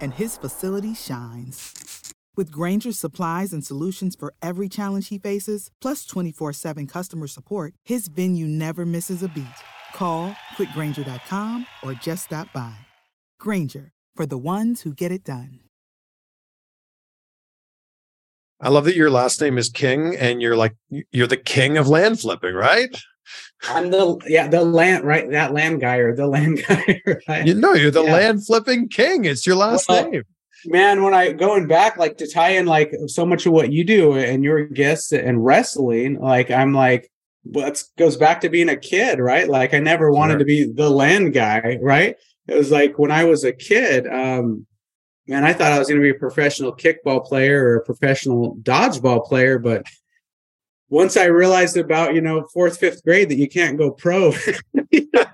and 0.00 0.14
his 0.14 0.36
facility 0.36 0.94
shines. 0.94 2.12
With 2.36 2.50
Grainger's 2.50 2.98
supplies 2.98 3.52
and 3.54 3.64
solutions 3.64 4.14
for 4.14 4.34
every 4.42 4.68
challenge 4.68 5.08
he 5.08 5.18
faces, 5.18 5.70
plus 5.80 6.04
24 6.04 6.52
7 6.52 6.86
customer 6.86 7.26
support, 7.26 7.74
his 7.84 8.08
venue 8.08 8.46
never 8.46 8.84
misses 8.84 9.22
a 9.22 9.28
beat. 9.28 9.46
Call 9.94 10.36
quickgranger.com 10.56 11.66
or 11.82 11.94
just 11.94 12.26
stop 12.26 12.52
by. 12.52 12.76
Grainger, 13.40 13.92
for 14.14 14.26
the 14.26 14.38
ones 14.38 14.82
who 14.82 14.92
get 14.92 15.12
it 15.12 15.24
done. 15.24 15.60
I 18.60 18.70
love 18.70 18.84
that 18.84 18.96
your 18.96 19.10
last 19.10 19.40
name 19.40 19.58
is 19.58 19.68
King 19.68 20.16
and 20.16 20.40
you're 20.40 20.56
like 20.56 20.74
you're 21.12 21.26
the 21.26 21.36
king 21.36 21.76
of 21.76 21.88
land 21.88 22.20
flipping, 22.20 22.54
right? 22.54 22.94
I'm 23.68 23.90
the 23.90 24.18
yeah, 24.26 24.48
the 24.48 24.64
land 24.64 25.04
right, 25.04 25.30
that 25.30 25.52
land 25.52 25.80
guy 25.80 25.96
or 25.96 26.14
the 26.14 26.26
land 26.26 26.62
guy. 26.68 27.02
Right? 27.28 27.46
You 27.46 27.54
know, 27.54 27.74
you're 27.74 27.90
the 27.90 28.04
Yeah. 28.04 28.12
land 28.12 28.46
flipping 28.46 28.88
king. 28.88 29.24
It's 29.24 29.46
your 29.46 29.56
last 29.56 29.88
Well, 29.88 30.10
name. 30.10 30.22
man 30.64 31.02
when 31.02 31.12
i 31.14 31.32
going 31.32 31.66
back 31.68 31.96
like 31.98 32.16
to 32.16 32.26
tie 32.26 32.50
in 32.50 32.66
like 32.66 32.90
so 33.06 33.24
much 33.26 33.44
of 33.46 33.52
what 33.52 33.70
you 33.72 33.84
do 33.84 34.14
and 34.14 34.42
your 34.42 34.66
guests 34.66 35.12
and 35.12 35.44
wrestling 35.44 36.18
like 36.18 36.50
i'm 36.50 36.72
like 36.72 37.10
well, 37.44 37.70
goes 37.98 38.16
back 38.16 38.40
to 38.40 38.48
being 38.48 38.70
a 38.70 38.76
kid 38.76 39.18
right 39.20 39.48
like 39.48 39.74
i 39.74 39.78
never 39.78 40.10
wanted 40.10 40.32
Sure. 40.32 40.38
to 40.40 40.44
be 40.46 40.64
the 40.72 40.88
land 40.90 41.34
guy 41.34 41.78
right 41.82 42.16
it 42.48 42.56
was 42.56 42.70
like 42.72 42.98
when 42.98 43.10
i 43.12 43.22
was 43.24 43.44
a 43.44 43.52
kid 43.52 44.06
um 44.08 44.66
man 45.28 45.44
i 45.44 45.52
thought 45.52 45.72
i 45.72 45.78
was 45.78 45.88
going 45.88 46.00
to 46.00 46.04
be 46.10 46.16
a 46.16 46.18
professional 46.18 46.74
kickball 46.74 47.24
player 47.24 47.62
or 47.64 47.76
a 47.76 47.84
professional 47.84 48.56
dodgeball 48.62 49.24
player 49.26 49.58
but 49.58 49.84
once 50.88 51.16
i 51.16 51.24
realized 51.24 51.76
about 51.76 52.14
you 52.14 52.20
know 52.20 52.46
fourth 52.52 52.78
fifth 52.78 53.02
grade 53.04 53.28
that 53.28 53.38
you 53.38 53.48
can't 53.48 53.78
go 53.78 53.90
pro 53.90 54.32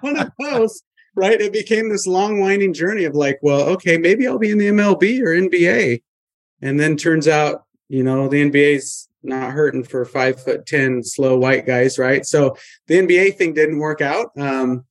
one 0.01 0.17
of 0.19 0.31
those 0.39 0.83
right? 1.15 1.41
It 1.41 1.53
became 1.53 1.89
this 1.89 2.07
long 2.07 2.41
winding 2.41 2.73
journey 2.73 3.05
of 3.05 3.15
like, 3.15 3.39
well, 3.43 3.63
okay, 3.71 3.99
maybe 3.99 4.27
I'll 4.27 4.39
be 4.39 4.51
in 4.51 4.59
the 4.59 4.69
MLB 4.69 5.21
or 5.21 5.29
NBA. 5.29 6.03
And 6.63 6.79
then 6.79 6.97
turns 6.97 7.29
out, 7.29 7.65
you 7.89 8.03
know, 8.03 8.29
the 8.29 8.49
NBA's 8.49 9.09
not 9.23 9.53
hurting 9.53 9.85
for 9.85 10.05
five 10.05 10.43
foot 10.43 10.67
10 10.67 11.03
slow 11.03 11.37
white 11.37 11.67
guys, 11.67 11.99
right? 11.99 12.25
So 12.25 12.57
the 12.87 12.95
NBA 12.95 13.37
thing 13.37 13.53
didn't 13.53 13.79
work 13.79 14.01
out. 14.01 14.31
Um, 14.39 14.85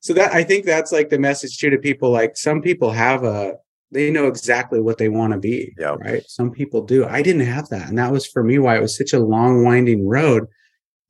so 0.00 0.12
that 0.14 0.32
I 0.32 0.44
think 0.44 0.64
that's 0.64 0.92
like 0.92 1.08
the 1.08 1.18
message 1.18 1.58
too 1.58 1.70
to 1.70 1.78
people. 1.78 2.10
Like 2.10 2.36
some 2.36 2.62
people 2.62 2.90
have 2.90 3.24
a, 3.24 3.54
they 3.92 4.10
know 4.10 4.26
exactly 4.26 4.80
what 4.80 4.98
they 4.98 5.08
want 5.08 5.32
to 5.32 5.38
be, 5.38 5.72
Yeah. 5.78 5.94
right? 6.00 6.22
Some 6.28 6.50
people 6.50 6.82
do. 6.82 7.04
I 7.06 7.22
didn't 7.22 7.46
have 7.46 7.68
that. 7.68 7.88
And 7.88 7.98
that 7.98 8.10
was 8.12 8.26
for 8.26 8.42
me 8.42 8.58
why 8.58 8.76
it 8.76 8.82
was 8.82 8.96
such 8.96 9.12
a 9.12 9.18
long 9.20 9.64
winding 9.64 10.06
road. 10.06 10.46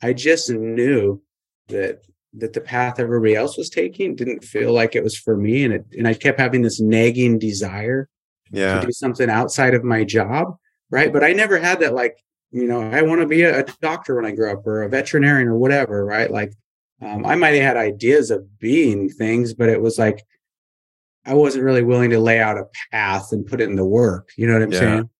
I 0.02 0.12
just 0.12 0.50
knew 0.50 1.22
that 1.68 2.02
that 2.34 2.52
the 2.52 2.60
path 2.60 3.00
everybody 3.00 3.34
else 3.34 3.56
was 3.56 3.70
taking 3.70 4.14
didn't 4.14 4.44
feel 4.44 4.70
like 4.74 4.94
it 4.94 5.02
was 5.02 5.16
for 5.16 5.38
me 5.38 5.64
and 5.64 5.72
it 5.72 5.86
and 5.96 6.06
I 6.06 6.12
kept 6.12 6.38
having 6.38 6.60
this 6.60 6.80
nagging 6.80 7.38
desire 7.38 8.10
Yeah. 8.52 8.78
to 8.80 8.86
do 8.86 8.92
something 8.92 9.30
outside 9.30 9.72
of 9.72 9.82
my 9.84 10.04
job 10.04 10.54
right 10.90 11.10
but 11.10 11.24
I 11.24 11.32
never 11.32 11.58
had 11.58 11.80
that 11.80 11.94
like 11.94 12.18
you 12.50 12.66
know 12.68 12.82
I 12.82 13.00
want 13.02 13.22
to 13.22 13.26
be 13.26 13.40
a, 13.42 13.60
a 13.60 13.64
doctor 13.80 14.16
when 14.16 14.26
I 14.26 14.32
grow 14.32 14.52
up 14.52 14.66
or 14.66 14.82
a 14.82 14.88
veterinarian 14.90 15.48
or 15.48 15.56
whatever 15.56 16.04
right 16.04 16.30
like 16.30 16.52
um, 17.00 17.24
I 17.24 17.36
might 17.36 17.54
have 17.54 17.62
had 17.64 17.76
ideas 17.78 18.30
of 18.30 18.58
being 18.58 19.08
things 19.08 19.54
but 19.54 19.70
it 19.70 19.80
was 19.80 19.98
like 19.98 20.22
I 21.26 21.34
wasn't 21.34 21.64
really 21.64 21.82
willing 21.82 22.10
to 22.10 22.20
lay 22.20 22.40
out 22.40 22.56
a 22.56 22.64
path 22.92 23.32
and 23.32 23.44
put 23.46 23.60
it 23.60 23.68
in 23.68 23.76
the 23.76 23.84
work 23.84 24.30
you 24.36 24.46
know 24.46 24.54
what 24.54 24.62
I'm 24.62 24.72
Yeah. 24.72 24.78
saying 24.78 25.10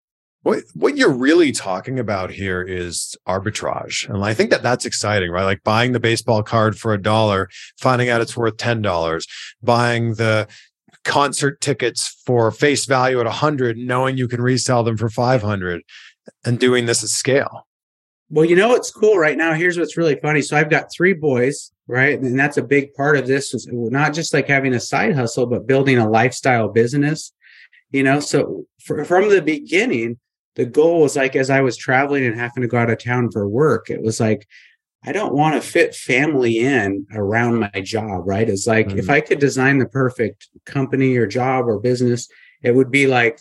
What 0.42 0.62
what 0.74 0.96
you're 0.96 1.12
really 1.12 1.50
talking 1.52 1.98
about 1.98 2.30
here 2.30 2.62
is 2.62 3.16
arbitrage, 3.26 4.08
and 4.08 4.24
I 4.24 4.32
think 4.32 4.50
that 4.50 4.62
that's 4.62 4.86
exciting, 4.86 5.30
right? 5.32 5.42
Like 5.44 5.64
buying 5.64 5.90
the 5.90 5.98
baseball 5.98 6.44
card 6.44 6.78
for 6.78 6.94
a 6.94 7.02
dollar, 7.02 7.48
finding 7.80 8.08
out 8.08 8.20
it's 8.20 8.36
worth 8.36 8.56
ten 8.56 8.80
dollars, 8.80 9.26
buying 9.60 10.14
the 10.14 10.46
concert 11.04 11.60
tickets 11.60 12.22
for 12.24 12.52
face 12.52 12.84
value 12.86 13.18
at 13.18 13.26
a 13.26 13.30
hundred, 13.32 13.76
knowing 13.76 14.16
you 14.16 14.28
can 14.28 14.40
resell 14.40 14.84
them 14.84 14.96
for 14.96 15.08
five 15.08 15.42
hundred, 15.42 15.82
and 16.44 16.60
doing 16.60 16.86
this 16.86 17.02
at 17.02 17.08
scale. 17.10 17.66
Well, 18.30 18.44
you 18.44 18.54
know 18.54 18.68
what's 18.68 18.92
cool 18.92 19.18
right 19.18 19.36
now? 19.36 19.52
Here's 19.54 19.78
what's 19.78 19.96
really 19.96 20.18
funny. 20.22 20.42
So 20.42 20.56
I've 20.56 20.70
got 20.70 20.86
three 20.96 21.12
boys, 21.12 21.72
right? 21.88 22.18
And 22.20 22.38
that's 22.38 22.57
a 22.57 22.62
big 22.62 22.94
part 22.94 23.16
of 23.16 23.27
this 23.27 23.55
is 23.55 23.68
not 23.70 24.12
just 24.14 24.35
like 24.35 24.49
having 24.49 24.75
a 24.75 24.81
side 24.81 25.14
hustle, 25.14 25.46
but 25.46 25.66
building 25.66 25.99
a 25.99 26.09
lifestyle 26.09 26.68
business. 26.68 27.33
You 27.90 28.03
know, 28.03 28.20
so 28.20 28.66
for, 28.83 29.05
from 29.05 29.29
the 29.31 29.40
beginning, 29.42 30.18
the 30.57 30.66
goal 30.66 31.03
was 31.03 31.16
like 31.16 31.37
as 31.37 31.51
I 31.51 31.61
was 31.61 31.77
traveling 31.77 32.25
and 32.25 32.38
having 32.38 32.62
to 32.62 32.68
go 32.68 32.79
out 32.79 32.90
of 32.90 32.99
town 32.99 33.31
for 33.31 33.49
work, 33.49 33.90
it 33.90 34.03
was 34.03 34.18
like 34.20 34.46
I 35.05 35.12
don't 35.12 35.35
want 35.35 35.55
to 35.55 35.61
fit 35.68 35.94
family 35.94 36.59
in 36.59 37.07
around 37.14 37.61
my 37.61 37.81
job, 37.83 38.27
right? 38.27 38.49
It's 38.49 38.66
like 38.66 38.90
if 38.92 39.07
Mhm. 39.07 39.11
I 39.11 39.20
could 39.20 39.38
design 39.38 39.79
the 39.79 39.87
perfect 39.87 40.49
company 40.64 41.16
or 41.16 41.27
job 41.29 41.68
or 41.68 41.79
business, 41.79 42.29
it 42.62 42.75
would 42.75 42.90
be 42.90 43.07
like 43.07 43.40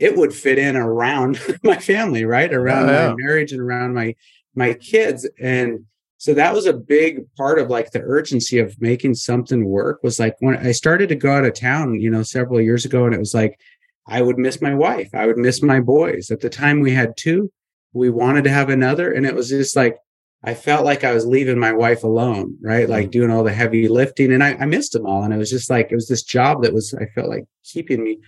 it 0.00 0.16
would 0.16 0.34
fit 0.34 0.58
in 0.58 0.74
around 0.74 1.38
my 1.62 1.76
family, 1.78 2.24
right? 2.24 2.52
Around 2.52 2.88
Yeah, 2.88 2.92
yeah. 3.02 3.08
my 3.10 3.14
marriage 3.16 3.52
and 3.52 3.60
around 3.60 3.94
my 3.94 4.16
my 4.56 4.72
kids. 4.74 5.28
And 5.40 5.84
so 6.24 6.32
that 6.32 6.54
was 6.54 6.64
a 6.64 6.72
big 6.72 7.26
part 7.36 7.58
of 7.58 7.68
like 7.68 7.90
the 7.90 8.00
urgency 8.00 8.58
of 8.58 8.80
making 8.80 9.12
something 9.12 9.66
work 9.66 10.02
was 10.02 10.18
like 10.18 10.34
when 10.38 10.56
I 10.56 10.72
started 10.72 11.10
to 11.10 11.14
go 11.14 11.30
out 11.30 11.44
of 11.44 11.52
town, 11.52 12.00
you 12.00 12.10
know, 12.10 12.22
several 12.22 12.62
years 12.62 12.86
ago, 12.86 13.04
and 13.04 13.14
it 13.14 13.18
was 13.18 13.34
like 13.34 13.60
I 14.08 14.22
would 14.22 14.38
miss 14.38 14.62
my 14.62 14.72
wife. 14.72 15.10
I 15.12 15.26
would 15.26 15.36
miss 15.36 15.62
my 15.62 15.80
boys. 15.80 16.30
At 16.30 16.40
the 16.40 16.48
time 16.48 16.80
we 16.80 16.92
had 16.92 17.18
two, 17.18 17.52
we 17.92 18.08
wanted 18.08 18.44
to 18.44 18.50
have 18.50 18.70
another. 18.70 19.12
And 19.12 19.26
it 19.26 19.34
was 19.34 19.50
just 19.50 19.76
like 19.76 19.98
I 20.42 20.54
felt 20.54 20.86
like 20.86 21.04
I 21.04 21.12
was 21.12 21.26
leaving 21.26 21.58
my 21.58 21.74
wife 21.74 22.04
alone, 22.04 22.56
right? 22.62 22.88
Like 22.88 23.08
mm. 23.08 23.10
doing 23.10 23.30
all 23.30 23.44
the 23.44 23.52
heavy 23.52 23.86
lifting. 23.86 24.32
And 24.32 24.42
I, 24.42 24.54
I 24.54 24.64
missed 24.64 24.92
them 24.92 25.04
all. 25.04 25.24
And 25.24 25.34
it 25.34 25.36
was 25.36 25.50
just 25.50 25.68
like 25.68 25.92
it 25.92 25.94
was 25.94 26.08
this 26.08 26.22
job 26.22 26.62
that 26.62 26.72
was, 26.72 26.94
I 26.94 27.04
felt 27.14 27.28
like 27.28 27.44
keeping 27.64 28.02
me 28.02 28.20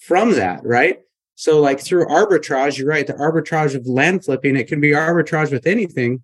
from 0.00 0.32
that, 0.32 0.60
right? 0.64 0.98
So, 1.34 1.62
like 1.62 1.80
through 1.80 2.04
arbitrage, 2.08 2.76
you're 2.76 2.88
right. 2.88 3.06
The 3.06 3.14
arbitrage 3.14 3.74
of 3.74 3.86
land 3.86 4.26
flipping, 4.26 4.54
it 4.54 4.68
can 4.68 4.82
be 4.82 4.90
arbitrage 4.90 5.50
with 5.50 5.66
anything. 5.66 6.22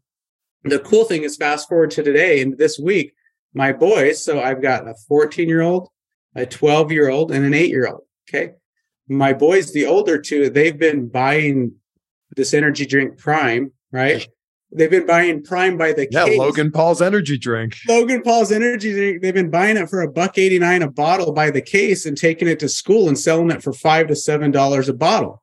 The 0.65 0.79
cool 0.81 1.05
thing 1.05 1.23
is, 1.23 1.37
fast 1.37 1.69
forward 1.69 1.91
to 1.93 2.03
today 2.03 2.41
and 2.41 2.59
this 2.59 2.79
week, 2.79 3.15
my 3.55 3.73
boys. 3.73 4.23
So, 4.23 4.41
I've 4.41 4.63
got 4.63 4.89
a 4.89 4.95
14 5.09 5.49
year 5.49 5.63
old, 5.63 5.89
a 6.35 6.47
12 6.47 6.93
year 6.93 7.09
old, 7.09 7.31
and 7.31 7.45
an 7.45 7.55
eight 7.55 7.71
year 7.71 7.87
old. 7.87 8.03
Okay. 8.29 8.53
My 9.09 9.33
boys, 9.33 9.73
the 9.73 9.87
older 9.87 10.21
two, 10.21 10.51
they've 10.51 10.79
been 10.79 11.09
buying 11.09 11.73
this 12.37 12.53
energy 12.53 12.85
drink 12.85 13.19
Prime, 13.19 13.73
right? 13.91 14.29
They've 14.71 14.91
been 14.91 15.07
buying 15.07 15.43
Prime 15.43 15.79
by 15.79 15.93
the 15.93 16.07
case. 16.07 16.13
Yeah, 16.13 16.27
case. 16.27 16.39
Logan 16.39 16.71
Paul's 16.71 17.01
energy 17.01 17.39
drink. 17.39 17.77
Logan 17.89 18.23
Paul's 18.23 18.53
energy 18.53 18.93
drink. 18.93 19.23
They've 19.23 19.33
been 19.33 19.51
buying 19.51 19.79
it 19.79 19.89
for 19.89 20.03
a 20.03 20.11
buck 20.11 20.37
eighty 20.37 20.59
nine 20.59 20.83
a 20.83 20.91
bottle 20.91 21.33
by 21.33 21.51
the 21.51 21.63
case 21.63 22.05
and 22.05 22.17
taking 22.17 22.49
it 22.49 22.59
to 22.61 22.69
school 22.69 23.09
and 23.09 23.19
selling 23.19 23.51
it 23.51 23.63
for 23.63 23.73
five 23.73 24.09
to 24.09 24.17
seven 24.17 24.51
dollars 24.51 24.89
a 24.89 24.95
bottle. 24.95 25.43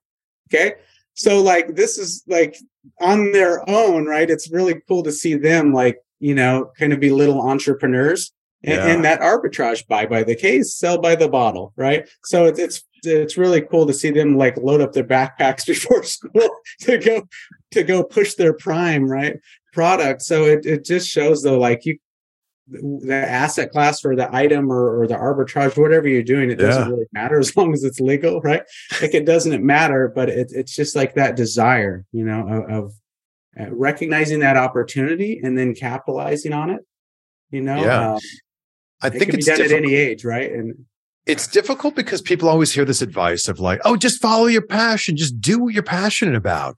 Okay, 0.54 0.76
so 1.16 1.42
like 1.42 1.76
this 1.76 1.98
is 1.98 2.24
like 2.28 2.56
on 3.02 3.32
their 3.32 3.68
own, 3.70 4.06
right? 4.06 4.30
It's 4.30 4.52
really 4.52 4.82
cool 4.88 5.02
to 5.04 5.12
see 5.12 5.36
them 5.36 5.74
like, 5.74 5.98
you 6.20 6.36
know, 6.36 6.72
kind 6.78 6.94
of 6.94 7.00
be 7.00 7.10
little 7.10 7.42
entrepreneurs 7.42 8.32
and, 8.64 8.76
Yeah. 8.76 8.88
and 8.88 9.06
that 9.06 9.22
arbitrage 9.22 9.88
buy 9.88 10.06
by 10.06 10.24
the 10.24 10.36
case, 10.36 10.76
sell 10.76 10.98
by 11.00 11.16
the 11.16 11.28
bottle, 11.30 11.74
right? 11.76 12.08
So 12.26 12.46
it's 12.46 12.60
it's 12.60 12.84
it's 13.04 13.38
really 13.38 13.62
cool 13.62 13.86
to 13.86 13.94
see 13.94 14.12
them 14.12 14.38
like 14.38 14.58
load 14.58 14.82
up 14.82 14.92
their 14.94 15.04
backpacks 15.04 15.66
before 15.74 16.04
school 16.04 16.50
to 16.82 16.98
go 16.98 17.28
to 17.72 17.84
go 17.84 18.04
push 18.04 18.36
their 18.36 18.54
prime, 18.54 19.10
right? 19.10 19.40
Product. 19.74 20.22
So 20.22 20.44
it, 20.46 20.66
it 20.66 20.86
just 20.86 21.08
shows 21.10 21.44
though, 21.44 21.60
like 21.60 21.86
you 21.86 21.98
the 22.68 23.14
asset 23.14 23.72
class 23.72 24.04
or 24.04 24.16
the 24.16 24.34
item 24.36 24.72
or, 24.72 25.00
or 25.02 25.08
the 25.08 25.14
arbitrage, 25.16 25.78
whatever 25.78 26.08
you're 26.08 26.24
doing, 26.24 26.50
it 26.50 26.56
doesn't 26.56 26.84
Yeah. 26.84 26.90
really 26.90 27.06
matter 27.14 27.38
as 27.40 27.56
long 27.56 27.74
as 27.74 27.84
it's 27.84 28.00
legal, 28.00 28.42
right? 28.44 28.64
Like 29.02 29.14
it 29.14 29.26
doesn't 29.26 29.64
matter, 29.64 30.12
but 30.14 30.30
it, 30.30 30.48
it's 30.52 30.76
just 30.76 30.96
like 30.96 31.14
that 31.16 31.36
desire, 31.36 32.06
you 32.12 32.26
know, 32.26 32.48
of, 32.48 32.72
of 32.86 32.92
uh, 33.60 33.74
recognizing 33.76 34.40
that 34.40 34.58
opportunity 34.58 35.40
and 35.44 35.58
then 35.58 35.74
capitalizing 35.76 36.54
on 36.54 36.72
it. 36.72 36.82
You 37.52 37.62
know, 37.62 37.84
Yeah. 37.84 38.14
Um, 38.14 38.20
I 39.02 39.10
think 39.10 39.34
it's 39.34 39.46
done 39.46 39.62
at 39.62 39.72
any 39.72 39.94
age, 39.94 40.26
right? 40.26 40.52
And 40.52 40.86
it's 41.28 41.48
difficult 41.48 41.96
because 41.96 42.22
people 42.22 42.50
always 42.50 42.72
hear 42.72 42.86
this 42.86 43.02
advice 43.02 43.48
of 43.48 43.60
like, 43.60 43.80
oh, 43.86 43.96
just 43.96 44.22
follow 44.22 44.46
your 44.48 44.66
passion, 44.66 45.18
just 45.18 45.40
do 45.40 45.60
what 45.60 45.74
you're 45.74 45.84
passionate 45.84 46.36
about. 46.36 46.78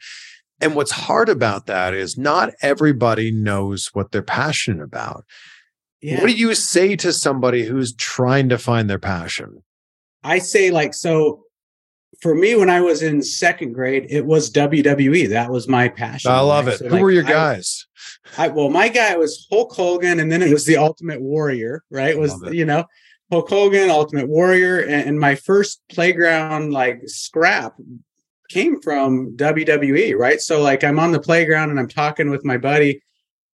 And 0.59 0.75
what's 0.75 0.91
hard 0.91 1.29
about 1.29 1.67
that 1.67 1.93
is 1.93 2.17
not 2.17 2.51
everybody 2.61 3.31
knows 3.31 3.89
what 3.93 4.11
they're 4.11 4.23
passionate 4.23 4.83
about. 4.83 5.23
Yeah, 6.01 6.21
What 6.21 6.27
do 6.27 6.33
you 6.33 6.53
say 6.53 6.95
to 6.97 7.11
somebody 7.11 7.65
who's 7.65 7.93
trying 7.93 8.49
to 8.49 8.57
find 8.57 8.89
their 8.89 8.99
passion? 8.99 9.63
I 10.23 10.39
say 10.39 10.71
like 10.71 10.93
so. 10.93 11.43
For 12.21 12.33
me, 12.33 12.55
when 12.55 12.69
I 12.69 12.81
was 12.81 13.03
in 13.03 13.21
second 13.21 13.73
grade, 13.73 14.07
it 14.09 14.25
was 14.25 14.51
WWE. 14.51 15.29
That 15.29 15.51
was 15.51 15.67
my 15.67 15.87
passion. 15.87 16.31
I 16.31 16.39
love 16.39 16.65
right? 16.65 16.73
it. 16.73 16.79
So, 16.79 16.85
Who 16.85 16.95
like, 16.95 17.01
were 17.03 17.11
your 17.11 17.21
guys? 17.21 17.85
I, 18.39 18.47
well, 18.47 18.69
my 18.69 18.87
guy 18.87 19.15
was 19.17 19.45
Hulk 19.51 19.73
Hogan, 19.73 20.19
and 20.19 20.31
then 20.31 20.41
it 20.41 20.51
was 20.51 20.65
the 20.65 20.77
Ultimate 20.77 21.21
Warrior, 21.21 21.83
right? 21.91 22.09
It 22.09 22.17
was 22.17 22.33
you 22.51 22.65
know 22.65 22.85
Hulk 23.31 23.49
Hogan, 23.49 23.89
Ultimate 23.89 24.29
Warrior, 24.29 24.79
and, 24.79 25.09
and 25.09 25.19
my 25.19 25.35
first 25.35 25.81
playground 25.89 26.71
like 26.71 27.01
scrap 27.05 27.75
came 28.49 28.81
from 28.81 29.35
WWE, 29.35 30.15
right? 30.15 30.39
So 30.39 30.61
like 30.61 30.83
I'm 30.83 30.99
on 30.99 31.11
the 31.11 31.19
playground 31.19 31.69
and 31.69 31.79
I'm 31.79 31.87
talking 31.87 32.29
with 32.29 32.45
my 32.45 32.57
buddy, 32.57 33.01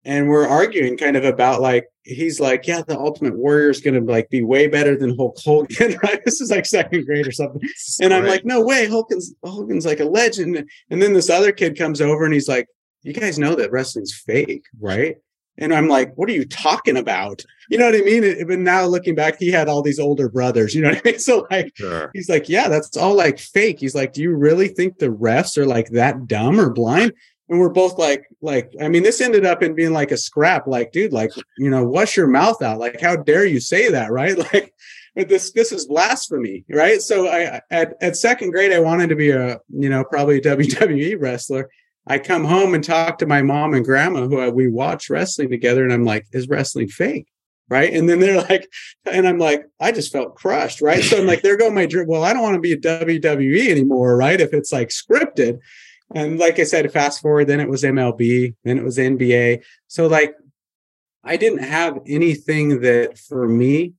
and 0.07 0.27
we're 0.29 0.47
arguing 0.47 0.97
kind 0.97 1.15
of 1.15 1.23
about 1.25 1.61
like 1.61 1.85
he's 2.03 2.39
like, 2.39 2.65
yeah, 2.65 2.81
the 2.87 2.97
Ultimate 2.97 3.35
Warrior 3.37 3.69
is 3.69 3.81
gonna 3.81 3.99
like 4.01 4.29
be 4.29 4.41
way 4.41 4.67
better 4.67 4.95
than 4.97 5.15
Hulk 5.17 5.37
Hogan, 5.43 5.97
right? 6.03 6.19
This 6.25 6.41
is 6.41 6.49
like 6.49 6.65
second 6.65 7.05
grade 7.05 7.27
or 7.27 7.31
something. 7.31 7.61
And 8.01 8.13
I'm 8.13 8.25
like, 8.25 8.45
no 8.45 8.61
way, 8.61 8.87
Hogan's 8.87 9.35
Hogan's 9.43 9.85
like 9.85 9.99
a 9.99 10.05
legend. 10.05 10.67
And 10.89 11.01
then 11.01 11.13
this 11.13 11.29
other 11.29 11.51
kid 11.51 11.77
comes 11.77 12.01
over 12.01 12.25
and 12.25 12.33
he's 12.33 12.47
like, 12.47 12.67
you 13.03 13.13
guys 13.13 13.37
know 13.37 13.53
that 13.55 13.71
wrestling's 13.71 14.13
fake, 14.25 14.63
right? 14.79 15.17
And 15.59 15.73
I'm 15.73 15.87
like, 15.87 16.13
what 16.15 16.29
are 16.29 16.33
you 16.33 16.45
talking 16.45 16.97
about? 16.97 17.43
You 17.69 17.79
know 17.79 17.85
what 17.87 17.95
I 17.95 18.01
mean? 18.01 18.23
And- 18.23 18.47
But 18.47 18.59
now 18.59 18.85
looking 18.85 19.15
back, 19.15 19.37
he 19.39 19.49
had 19.51 19.67
all 19.67 19.81
these 19.81 19.99
older 19.99 20.29
brothers. 20.29 20.75
You 20.75 20.83
know 20.83 20.89
what 20.89 21.01
I 21.05 21.09
mean? 21.11 21.19
So 21.29 21.47
like, 21.49 21.71
Sure. 21.75 22.11
he's 22.13 22.29
like, 22.29 22.47
yeah, 22.47 22.67
that's 22.69 22.95
all 22.95 23.15
like 23.15 23.39
fake. 23.39 23.79
He's 23.79 23.95
like, 23.95 24.13
do 24.13 24.21
you 24.21 24.35
really 24.35 24.67
think 24.67 24.99
the 24.99 25.07
refs 25.07 25.57
are 25.57 25.65
like 25.65 25.89
that 25.89 26.27
dumb 26.27 26.59
or 26.59 26.69
blind? 26.69 27.11
And 27.49 27.59
we're 27.59 27.69
both 27.69 27.97
like, 27.97 28.27
like, 28.41 28.73
I 28.81 28.89
mean, 28.89 29.03
this 29.03 29.21
ended 29.21 29.45
up 29.45 29.63
in 29.63 29.73
being 29.73 29.93
like 29.93 30.11
a 30.11 30.17
scrap. 30.17 30.67
Like, 30.67 30.91
dude, 30.91 31.13
like, 31.13 31.31
you 31.57 31.69
know, 31.69 31.83
wash 31.85 32.17
your 32.17 32.27
mouth 32.27 32.61
out. 32.61 32.79
Like, 32.79 32.99
how 32.99 33.15
dare 33.15 33.45
you 33.45 33.59
say 33.59 33.89
that, 33.89 34.11
right? 34.11 34.37
Like, 34.53 34.73
this 35.25 35.51
this 35.51 35.71
is 35.71 35.87
blasphemy, 35.87 36.63
right? 36.69 37.01
So 37.01 37.27
I 37.27 37.59
at 37.71 37.95
at 38.01 38.15
second 38.15 38.51
grade, 38.51 38.71
I 38.71 38.79
wanted 38.79 39.09
to 39.09 39.15
be 39.15 39.31
a 39.31 39.59
you 39.67 39.89
know 39.89 40.03
probably 40.03 40.37
a 40.37 40.41
WWE 40.43 41.19
wrestler. 41.19 41.71
I 42.05 42.19
come 42.19 42.45
home 42.45 42.73
and 42.73 42.83
talk 42.83 43.17
to 43.17 43.25
my 43.25 43.41
mom 43.41 43.73
and 43.73 43.83
grandma 43.83 44.27
who 44.27 44.39
I, 44.39 44.49
we 44.49 44.69
watch 44.69 45.09
wrestling 45.09 45.49
together, 45.49 45.83
and 45.83 45.91
I'm 45.91 46.05
like, 46.05 46.25
is 46.31 46.47
wrestling 46.47 46.87
fake? 46.87 47.27
Right. 47.69 47.93
And 47.93 48.07
then 48.07 48.19
they're 48.19 48.41
like, 48.49 48.71
and 49.05 49.27
I'm 49.27 49.39
like, 49.39 49.65
I 49.79 49.91
just 49.91 50.11
felt 50.11 50.35
crushed. 50.35 50.81
Right. 50.81 51.03
So 51.03 51.17
I'm 51.17 51.27
like, 51.27 51.41
there 51.41 51.57
go 51.57 51.69
my 51.69 51.85
dream. 51.85 52.07
Well, 52.07 52.23
I 52.23 52.31
don't 52.31 52.43
want 52.43 52.55
to 52.55 52.61
be 52.61 52.73
a 52.73 52.77
WWE 52.77 53.69
anymore. 53.69 54.15
Right. 54.15 54.39
If 54.39 54.53
it's 54.53 54.71
like 54.71 54.89
scripted. 54.89 55.59
And 56.13 56.39
like 56.39 56.59
I 56.59 56.63
said, 56.63 56.91
fast 56.91 57.21
forward, 57.21 57.45
then 57.45 57.59
it 57.59 57.69
was 57.69 57.83
MLB, 57.83 58.55
then 58.63 58.77
it 58.77 58.83
was 58.83 58.97
NBA. 58.97 59.63
So 59.87 60.07
like, 60.07 60.35
I 61.23 61.35
didn't 61.35 61.63
have 61.63 61.99
anything 62.07 62.81
that 62.81 63.17
for 63.17 63.47
me, 63.47 63.93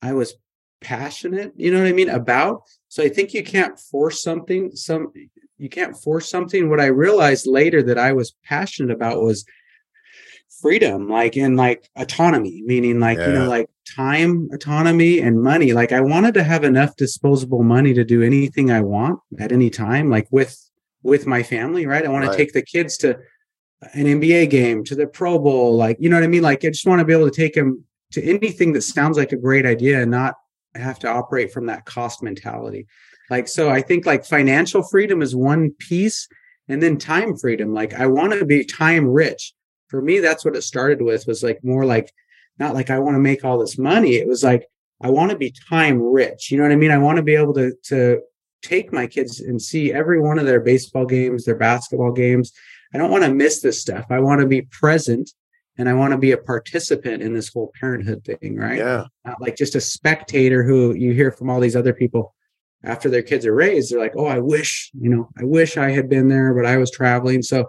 I 0.00 0.12
was 0.12 0.34
passionate, 0.80 1.52
you 1.56 1.72
know 1.72 1.80
what 1.80 1.88
I 1.88 1.92
mean, 1.92 2.08
about. 2.08 2.62
So 2.88 3.02
I 3.02 3.08
think 3.08 3.34
you 3.34 3.42
can't 3.42 3.78
force 3.78 4.22
something, 4.22 4.70
some 4.76 5.12
you 5.56 5.68
can't 5.68 5.96
force 5.96 6.30
something. 6.30 6.70
What 6.70 6.80
I 6.80 6.86
realized 6.86 7.48
later 7.48 7.82
that 7.82 7.98
I 7.98 8.12
was 8.12 8.36
passionate 8.44 8.94
about 8.94 9.20
was 9.20 9.44
freedom, 10.60 11.08
like 11.08 11.36
in 11.36 11.56
like 11.56 11.88
autonomy, 11.96 12.62
meaning 12.64 13.00
like, 13.00 13.18
you 13.18 13.32
know, 13.32 13.48
like 13.48 13.68
time 13.96 14.48
autonomy 14.52 15.20
and 15.20 15.42
money. 15.42 15.72
Like 15.72 15.90
I 15.92 16.00
wanted 16.00 16.34
to 16.34 16.44
have 16.44 16.62
enough 16.62 16.94
disposable 16.94 17.64
money 17.64 17.92
to 17.94 18.04
do 18.04 18.22
anything 18.22 18.70
I 18.70 18.82
want 18.82 19.18
at 19.40 19.50
any 19.50 19.70
time, 19.70 20.10
like 20.10 20.28
with 20.30 20.56
with 21.02 21.26
my 21.26 21.42
family, 21.42 21.86
right? 21.86 22.04
I 22.04 22.08
want 22.08 22.24
Right. 22.26 22.32
to 22.32 22.36
take 22.38 22.52
the 22.52 22.62
kids 22.62 22.96
to 22.98 23.18
an 23.94 24.06
NBA 24.06 24.50
game, 24.50 24.82
to 24.84 24.94
the 24.96 25.06
Pro 25.06 25.38
Bowl, 25.38 25.76
like 25.76 25.96
you 26.00 26.08
know 26.08 26.16
what 26.16 26.24
I 26.24 26.28
mean? 26.28 26.42
Like 26.42 26.64
I 26.64 26.68
just 26.68 26.86
want 26.86 26.98
to 27.00 27.04
be 27.04 27.12
able 27.12 27.30
to 27.30 27.36
take 27.36 27.54
them 27.54 27.84
to 28.12 28.22
anything 28.22 28.72
that 28.72 28.82
sounds 28.82 29.16
like 29.16 29.32
a 29.32 29.36
great 29.36 29.66
idea 29.66 30.02
and 30.02 30.10
not 30.10 30.34
have 30.74 30.98
to 31.00 31.08
operate 31.08 31.52
from 31.52 31.66
that 31.66 31.84
cost 31.84 32.22
mentality. 32.22 32.86
Like 33.30 33.46
so 33.48 33.70
I 33.70 33.82
think 33.82 34.06
like 34.06 34.24
financial 34.24 34.82
freedom 34.82 35.22
is 35.22 35.36
one 35.36 35.70
piece 35.78 36.28
and 36.68 36.82
then 36.82 36.98
time 36.98 37.36
freedom. 37.36 37.72
Like 37.72 37.94
I 37.94 38.06
want 38.06 38.32
to 38.32 38.44
be 38.44 38.64
time 38.64 39.06
rich. 39.06 39.52
For 39.88 40.02
me 40.02 40.18
that's 40.18 40.44
what 40.44 40.56
it 40.56 40.62
started 40.62 41.00
with 41.00 41.26
was 41.26 41.42
like 41.42 41.62
more 41.62 41.84
like 41.84 42.12
not 42.58 42.74
like 42.74 42.90
I 42.90 42.98
want 42.98 43.14
to 43.14 43.20
make 43.20 43.44
all 43.44 43.58
this 43.58 43.78
money. 43.78 44.16
It 44.16 44.26
was 44.26 44.42
like 44.42 44.66
I 45.00 45.10
want 45.10 45.30
to 45.30 45.36
be 45.38 45.54
time 45.68 46.00
rich. 46.02 46.50
You 46.50 46.56
know 46.58 46.64
what 46.64 46.72
I 46.72 46.76
mean? 46.76 46.90
I 46.90 46.98
want 46.98 47.16
to 47.16 47.22
be 47.22 47.36
able 47.36 47.54
to 47.54 47.72
to 47.84 48.20
take 48.62 48.92
my 48.92 49.06
kids 49.06 49.40
and 49.40 49.60
see 49.60 49.92
every 49.92 50.20
one 50.20 50.38
of 50.38 50.46
their 50.46 50.60
baseball 50.60 51.06
games, 51.06 51.44
their 51.44 51.56
basketball 51.56 52.12
games. 52.12 52.52
I 52.94 52.98
don't 52.98 53.10
want 53.10 53.24
to 53.24 53.34
miss 53.34 53.60
this 53.60 53.80
stuff. 53.80 54.06
I 54.10 54.18
want 54.20 54.40
to 54.40 54.46
be 54.46 54.62
present 54.62 55.30
and 55.76 55.88
I 55.88 55.94
want 55.94 56.12
to 56.12 56.18
be 56.18 56.32
a 56.32 56.38
participant 56.38 57.22
in 57.22 57.34
this 57.34 57.48
whole 57.52 57.72
parenthood 57.78 58.24
thing, 58.24 58.56
right? 58.56 58.78
Yeah. 58.78 59.04
Not 59.24 59.40
like 59.40 59.56
just 59.56 59.76
a 59.76 59.80
spectator 59.80 60.64
who 60.64 60.94
you 60.94 61.12
hear 61.12 61.30
from 61.30 61.50
all 61.50 61.60
these 61.60 61.76
other 61.76 61.92
people 61.92 62.34
after 62.82 63.08
their 63.08 63.22
kids 63.22 63.46
are 63.46 63.54
raised. 63.54 63.92
They're 63.92 64.00
like, 64.00 64.14
oh, 64.16 64.26
I 64.26 64.38
wish, 64.40 64.90
you 64.98 65.08
know, 65.08 65.28
I 65.38 65.44
wish 65.44 65.76
I 65.76 65.90
had 65.90 66.08
been 66.08 66.28
there, 66.28 66.52
but 66.54 66.66
I 66.66 66.78
was 66.78 66.90
traveling. 66.90 67.42
So 67.42 67.66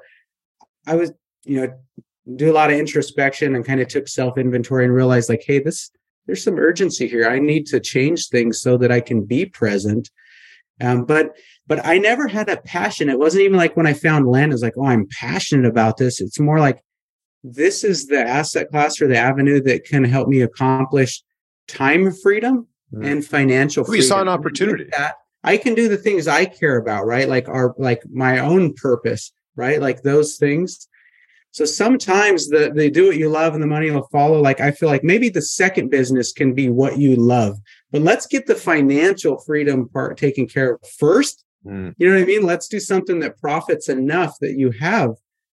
I 0.88 0.95
was, 0.95 1.12
you 1.45 1.62
know, 1.62 1.73
do 2.36 2.52
a 2.52 2.54
lot 2.54 2.71
of 2.71 2.78
introspection 2.78 3.56
and 3.56 3.65
kind 3.65 3.80
of 3.80 3.88
took 3.88 4.08
self 4.08 4.38
inventory 4.38 4.86
and 4.86 4.93
realized 4.93 5.30
like, 5.30 5.43
hey, 5.45 5.60
this, 5.60 5.91
there's 6.25 6.43
some 6.43 6.60
urgency 6.60 7.08
here. 7.08 7.28
I 7.28 7.39
need 7.39 7.65
to 7.67 7.80
change 7.80 8.28
things 8.28 8.62
so 8.62 8.78
that 8.78 8.91
I 8.91 9.02
can 9.02 9.23
be 9.23 9.45
present. 9.45 10.10
Um, 10.82 11.06
but 11.06 11.36
but 11.68 11.86
I 11.86 11.98
never 11.98 12.28
had 12.28 12.50
a 12.50 12.58
passion. 12.58 13.10
It 13.10 13.20
wasn't 13.20 13.44
even 13.44 13.58
like 13.58 13.76
when 13.78 13.86
I 13.88 13.94
found 13.94 14.28
land, 14.28 14.54
it's 14.54 14.62
like, 14.63 14.78
oh, 14.78 14.86
I'm 14.86 15.08
passionate 15.20 15.68
about 15.68 15.98
this. 15.98 16.20
It's 16.22 16.39
more 16.39 16.60
like 16.60 16.82
this 17.44 17.84
is 17.84 18.08
the 18.08 18.20
asset 18.20 18.70
class 18.70 19.02
or 19.02 19.08
the 19.08 19.18
avenue 19.18 19.62
that 19.62 19.86
can 19.86 20.04
help 20.04 20.28
me 20.28 20.42
accomplish 20.42 21.22
time 21.68 22.12
freedom 22.12 22.68
Mm. 22.92 23.06
and 23.06 23.24
financial 23.24 23.84
Well, 23.84 23.96
you 23.98 24.02
saw 24.02 24.20
an 24.20 24.28
opportunity. 24.28 24.86
that, 24.98 25.13
I 25.44 25.58
can 25.58 25.76
do 25.76 25.88
the 25.88 25.96
things 25.96 26.28
I 26.28 26.46
care 26.46 26.76
about, 26.78 27.06
right? 27.06 27.30
Like 27.30 27.48
our 27.48 27.76
like 27.78 28.02
my 28.12 28.39
own 28.39 28.74
purpose, 28.74 29.32
right? 29.56 29.80
Like 29.80 30.02
those 30.02 30.38
things. 30.38 30.88
So 31.52 31.65
sometimes 31.65 32.50
the 32.50 32.72
they 32.76 32.89
do 32.89 33.06
what 33.10 33.18
you 33.18 33.30
love 33.30 33.54
and 33.54 33.62
the 33.62 33.68
money 33.68 33.92
will 33.92 34.08
follow. 34.12 34.42
Like 34.42 34.60
I 34.60 34.72
feel 34.72 34.89
like 34.89 35.04
maybe 35.04 35.30
the 35.30 35.44
second 35.44 35.89
business 35.89 36.34
can 36.34 36.56
be 36.56 36.68
what 36.68 36.98
you 36.98 37.15
love, 37.15 37.60
but 37.91 38.02
let's 38.02 38.28
get 38.28 38.45
the 38.45 38.56
financial 38.56 39.39
freedom 39.39 39.89
part 39.89 40.17
taken 40.17 40.47
care 40.47 40.73
of 40.73 40.82
first. 40.97 41.43
Mm. 41.65 41.93
You 41.97 42.10
know 42.10 42.15
what 42.15 42.23
I 42.23 42.25
mean? 42.25 42.43
Let's 42.45 42.67
do 42.67 42.80
something 42.80 43.19
that 43.19 43.39
profits 43.39 43.89
enough 43.89 44.36
that 44.41 44.58
you 44.58 44.71
have 44.71 45.15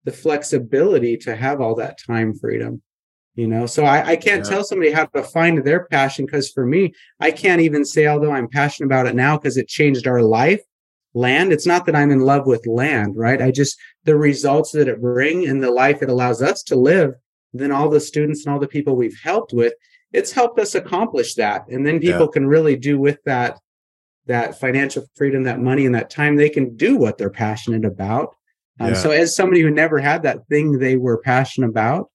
the 0.06 0.12
flexibility 0.12 1.17
to 1.17 1.36
have 1.36 1.60
all 1.60 1.75
that 1.75 1.98
time 2.06 2.34
freedom. 2.34 2.82
You 3.36 3.48
know, 3.48 3.65
so 3.67 3.86
I, 3.86 4.06
I 4.06 4.15
can't 4.15 4.44
Yeah. 4.44 4.50
tell 4.50 4.63
somebody 4.63 4.92
how 4.92 5.06
to 5.06 5.23
find 5.23 5.63
their 5.63 5.86
passion 5.86 6.25
because 6.25 6.50
for 6.52 6.65
me, 6.65 6.94
I 7.19 7.32
can't 7.32 7.62
even 7.62 7.86
say, 7.86 8.08
although 8.08 8.32
I'm 8.32 8.50
passionate 8.50 8.88
about 8.88 9.08
it 9.08 9.15
now 9.15 9.38
because 9.38 9.56
it 9.56 9.67
changed 9.67 10.08
our 10.08 10.21
life, 10.21 10.62
land. 11.13 11.54
It's 11.54 11.65
not 11.65 11.86
that 11.86 11.96
I'm 11.96 12.12
in 12.12 12.19
love 12.19 12.48
with 12.48 12.67
land, 12.67 13.15
right? 13.15 13.42
I 13.42 13.52
just, 13.52 13.77
the 14.04 14.17
results 14.17 14.71
that 14.71 14.88
it 14.90 15.02
bring 15.02 15.48
and 15.48 15.63
the 15.63 15.71
life 15.71 16.02
it 16.02 16.10
allows 16.10 16.42
us 16.42 16.63
to 16.63 16.75
live, 16.75 17.13
then 17.54 17.71
all 17.71 17.90
the 17.90 18.00
students 18.00 18.46
and 18.46 18.54
all 18.54 18.60
the 18.60 18.67
people 18.67 18.96
we've 18.96 19.19
helped 19.23 19.54
with, 19.54 19.73
it's 20.12 20.32
helped 20.32 20.60
us 20.60 20.76
accomplish 20.76 21.36
that. 21.36 21.68
And 21.70 21.86
then 21.86 22.00
people 22.00 22.28
can 22.28 22.48
really 22.48 22.76
do 22.76 23.00
with 23.00 23.20
that, 23.26 23.60
that 24.26 24.60
financial 24.60 25.06
freedom, 25.16 25.44
that 25.44 25.60
money 25.60 25.86
and 25.86 25.96
that 25.96 26.10
time, 26.10 26.36
they 26.36 26.50
can 26.50 26.76
do 26.76 26.98
what 26.98 27.18
they're 27.18 27.30
passionate 27.30 27.86
about. 27.86 28.36
Um, 28.80 28.90
Yeah. 28.90 28.94
So 28.96 29.12
as 29.12 29.36
somebody 29.36 29.62
who 29.62 29.70
never 29.70 30.00
had 30.00 30.24
that 30.24 30.48
thing 30.48 30.80
they 30.80 30.96
were 30.98 31.20
passionate 31.22 31.70
about, 31.70 32.10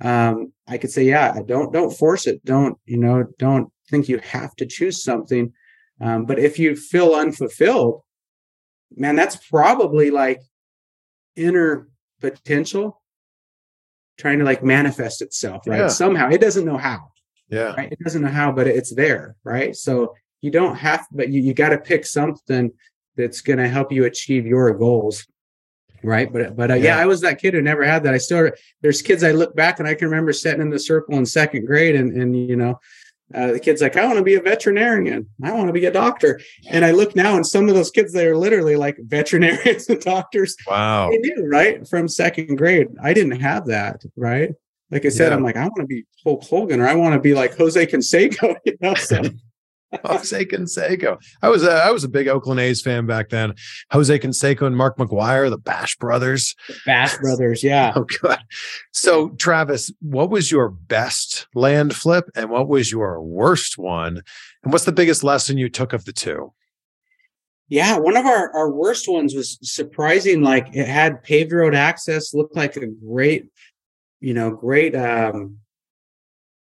um, 0.00 0.52
I 0.66 0.78
could 0.78 0.90
say, 0.90 1.04
yeah, 1.04 1.38
don't 1.46 1.72
don't 1.72 1.90
force 1.90 2.26
it. 2.26 2.44
Don't 2.44 2.78
you 2.84 2.96
know? 2.98 3.24
Don't 3.38 3.72
think 3.90 4.08
you 4.08 4.18
have 4.18 4.54
to 4.56 4.66
choose 4.66 5.02
something. 5.02 5.52
Um, 6.00 6.24
but 6.26 6.38
if 6.38 6.58
you 6.58 6.76
feel 6.76 7.14
unfulfilled, 7.14 8.02
man, 8.94 9.16
that's 9.16 9.36
probably 9.36 10.10
like 10.10 10.40
inner 11.36 11.88
potential 12.20 13.02
trying 14.18 14.38
to 14.38 14.44
like 14.44 14.62
manifest 14.62 15.22
itself, 15.22 15.66
right? 15.66 15.80
Yeah. 15.80 15.88
Somehow 15.88 16.28
it 16.30 16.40
doesn't 16.40 16.64
know 16.64 16.76
how, 16.76 17.10
Yeah. 17.48 17.74
right? 17.74 17.90
It 17.92 17.98
doesn't 18.00 18.22
know 18.22 18.28
how, 18.28 18.52
but 18.52 18.66
it's 18.66 18.94
there, 18.94 19.36
right? 19.44 19.74
So 19.74 20.14
you 20.40 20.50
don't 20.50 20.76
have, 20.76 21.06
but 21.10 21.28
you, 21.30 21.40
you 21.40 21.54
got 21.54 21.70
to 21.70 21.78
pick 21.78 22.04
something 22.04 22.72
that's 23.16 23.40
going 23.40 23.58
to 23.58 23.68
help 23.68 23.90
you 23.90 24.04
achieve 24.04 24.46
your 24.46 24.72
goals. 24.74 25.26
Right. 26.02 26.32
But, 26.32 26.56
but 26.56 26.70
uh, 26.70 26.74
yeah. 26.74 26.96
Yeah. 26.96 26.98
I 26.98 27.06
was 27.06 27.20
that 27.22 27.40
kid 27.40 27.54
who 27.54 27.62
never 27.62 27.84
had 27.84 28.04
that. 28.04 28.14
I 28.14 28.18
still, 28.18 28.50
there's 28.82 29.02
kids 29.02 29.24
I 29.24 29.32
look 29.32 29.56
back 29.56 29.80
and 29.80 29.88
I 29.88 29.94
can 29.94 30.08
remember 30.08 30.32
sitting 30.32 30.60
in 30.60 30.70
the 30.70 30.78
circle 30.78 31.16
in 31.16 31.26
second 31.26 31.66
grade 31.66 31.96
and, 31.96 32.12
and, 32.12 32.36
you 32.36 32.56
know, 32.56 32.78
uh, 33.34 33.52
the 33.52 33.60
kid's 33.60 33.82
like, 33.82 33.96
I 33.96 34.06
want 34.06 34.16
to 34.16 34.24
be 34.24 34.36
a 34.36 34.40
veterinarian. 34.40 35.28
I 35.42 35.52
want 35.52 35.66
to 35.66 35.72
be 35.72 35.84
a 35.84 35.90
doctor. 35.90 36.40
And 36.70 36.84
I 36.84 36.92
look 36.92 37.14
now 37.14 37.36
and 37.36 37.46
some 37.46 37.68
of 37.68 37.74
those 37.74 37.90
kids, 37.90 38.12
they 38.12 38.26
are 38.26 38.36
literally 38.36 38.76
like 38.76 38.96
veterinarians 39.02 39.88
and 39.88 40.00
doctors 40.00 40.56
Wow. 40.66 41.10
Knew, 41.10 41.46
right? 41.46 41.86
From 41.86 42.08
second 42.08 42.56
grade. 42.56 42.88
I 43.02 43.12
didn't 43.12 43.40
have 43.40 43.66
that, 43.66 44.02
right? 44.16 44.52
Like 44.90 45.04
I 45.04 45.10
said, 45.10 45.30
Yeah. 45.30 45.36
I'm 45.36 45.42
like, 45.42 45.56
I 45.56 45.62
want 45.64 45.80
to 45.80 45.86
be 45.86 46.04
Hulk 46.24 46.44
Hogan 46.44 46.80
or 46.80 46.88
I 46.88 46.94
want 46.94 47.14
to 47.14 47.20
be 47.20 47.34
like 47.34 47.56
Jose 47.56 47.86
Canseco, 47.86 48.56
you 48.64 48.76
know? 48.80 48.94
So 48.94 49.22
Jose 50.04 50.44
Canseco. 50.44 51.18
I 51.42 51.48
was 51.48 51.62
a, 51.62 51.72
I 51.72 51.90
was 51.90 52.04
a 52.04 52.08
big 52.08 52.28
Oakland 52.28 52.60
A's 52.60 52.82
fan 52.82 53.06
back 53.06 53.30
then. 53.30 53.54
Jose 53.90 54.18
Canseco 54.18 54.66
and 54.66 54.76
Mark 54.76 54.98
McGwire, 54.98 55.48
the 55.48 55.58
Bash 55.58 55.96
brothers. 55.96 56.54
Bash 56.84 57.16
Brothers, 57.20 57.62
yeah. 57.62 57.92
Oh 57.96 58.06
god. 58.22 58.40
So 58.92 59.30
Travis, 59.30 59.92
what 60.00 60.30
was 60.30 60.50
your 60.52 60.68
best 60.68 61.46
land 61.54 61.94
flip 61.94 62.26
and 62.34 62.50
what 62.50 62.68
was 62.68 62.92
your 62.92 63.22
worst 63.22 63.78
one? 63.78 64.22
And 64.62 64.72
what's 64.72 64.84
the 64.84 64.92
biggest 64.92 65.24
lesson 65.24 65.58
you 65.58 65.68
took 65.68 65.92
of 65.92 66.04
the 66.04 66.12
two? 66.12 66.52
Yeah, 67.70 67.98
one 67.98 68.16
of 68.16 68.24
our, 68.24 68.50
our 68.54 68.70
worst 68.70 69.08
ones 69.08 69.34
was 69.34 69.58
surprising. 69.62 70.42
Like 70.42 70.68
it 70.74 70.88
had 70.88 71.22
paved 71.22 71.52
road 71.52 71.74
access, 71.74 72.32
looked 72.32 72.56
like 72.56 72.76
a 72.76 72.86
great, 72.86 73.50
you 74.20 74.34
know, 74.34 74.50
great 74.50 74.94
um 74.94 75.58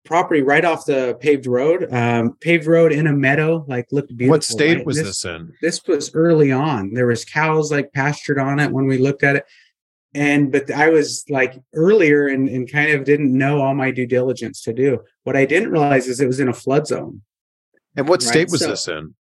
property 0.06 0.42
right 0.42 0.66
off 0.66 0.86
the 0.86 1.18
paved 1.20 1.48
road. 1.48 1.92
Um 1.94 2.38
paved 2.42 2.66
road 2.68 2.92
in 2.92 3.08
a 3.08 3.14
meadow, 3.14 3.64
like 3.68 3.88
looked 3.92 4.10
beautiful. 4.16 4.32
what 4.36 4.44
state 4.44 4.78
right? 4.78 4.86
was 4.86 5.02
this 5.02 5.24
in? 5.26 5.54
this 5.62 5.86
was 5.88 6.14
early 6.14 6.52
on. 6.52 6.94
There 6.94 7.08
was 7.08 7.26
cows 7.26 7.72
like 7.72 7.94
pastured 7.94 8.40
on 8.40 8.60
it 8.60 8.72
when 8.72 8.86
we 8.86 8.98
looked 8.98 9.24
at 9.24 9.38
it. 9.38 9.46
And 10.16 10.52
but 10.52 10.70
I 10.72 10.90
was 10.90 11.26
like 11.30 11.60
earlier 11.74 12.28
and, 12.28 12.48
and 12.48 12.72
kind 12.72 12.92
of 12.92 13.04
didn't 13.04 13.36
know 13.36 13.62
all 13.62 13.74
my 13.74 13.92
due 13.92 14.06
diligence 14.06 14.62
to 14.64 14.74
do. 14.74 15.00
What 15.24 15.36
I 15.36 15.46
didn't 15.46 15.72
realize 15.72 16.08
is 16.08 16.20
it 16.20 16.28
was 16.28 16.40
in 16.40 16.50
a 16.50 16.54
flood 16.54 16.86
zone. 16.88 17.22
And 17.96 18.08
what 18.08 18.22
Right, 18.22 18.30
state 18.30 18.52
was 18.52 18.62
so- 18.62 18.70
this 18.70 18.88
in? 18.88 19.16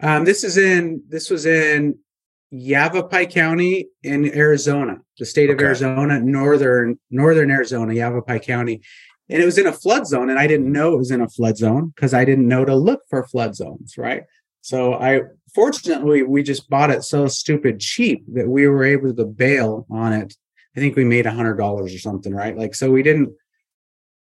Um, 0.00 0.24
this 0.24 0.42
is 0.44 0.58
in 0.58 1.02
this 1.08 1.30
was 1.30 1.46
in 1.46 1.98
Yavapai 2.56 3.26
County 3.26 3.88
in 4.04 4.32
Arizona, 4.36 4.98
the 5.18 5.26
state 5.26 5.50
of 5.50 5.56
Okay. 5.56 5.64
Arizona, 5.64 6.20
northern 6.20 6.98
northern 7.10 7.50
Arizona, 7.50 7.92
Yavapai 7.92 8.38
County. 8.38 8.80
And 9.28 9.42
it 9.42 9.46
was 9.46 9.58
in 9.58 9.66
a 9.66 9.72
flood 9.72 10.06
zone, 10.06 10.30
and 10.30 10.38
I 10.38 10.46
didn't 10.46 10.70
know 10.70 10.92
it 10.92 10.98
was 10.98 11.10
in 11.10 11.20
a 11.20 11.28
flood 11.28 11.56
zone 11.56 11.92
because 11.94 12.14
I 12.14 12.24
didn't 12.24 12.46
know 12.46 12.64
to 12.64 12.76
look 12.76 13.00
for 13.08 13.26
flood 13.26 13.56
zones, 13.56 13.96
right? 13.96 14.22
So 14.60 14.94
I 14.94 15.22
fortunately 15.54 16.22
we 16.22 16.42
just 16.42 16.70
bought 16.70 16.90
it 16.90 17.02
so 17.02 17.26
stupid 17.26 17.80
cheap 17.80 18.24
that 18.34 18.48
we 18.48 18.68
were 18.68 18.84
able 18.84 19.14
to 19.14 19.24
bail 19.24 19.86
on 19.90 20.12
it. 20.12 20.34
I 20.76 20.80
think 20.80 20.94
we 20.94 21.04
made 21.04 21.26
a 21.26 21.32
hundred 21.32 21.56
dollars 21.56 21.92
or 21.94 21.98
something, 21.98 22.32
right? 22.34 22.56
Like 22.56 22.74
so 22.74 22.90
we 22.90 23.02
didn't 23.02 23.32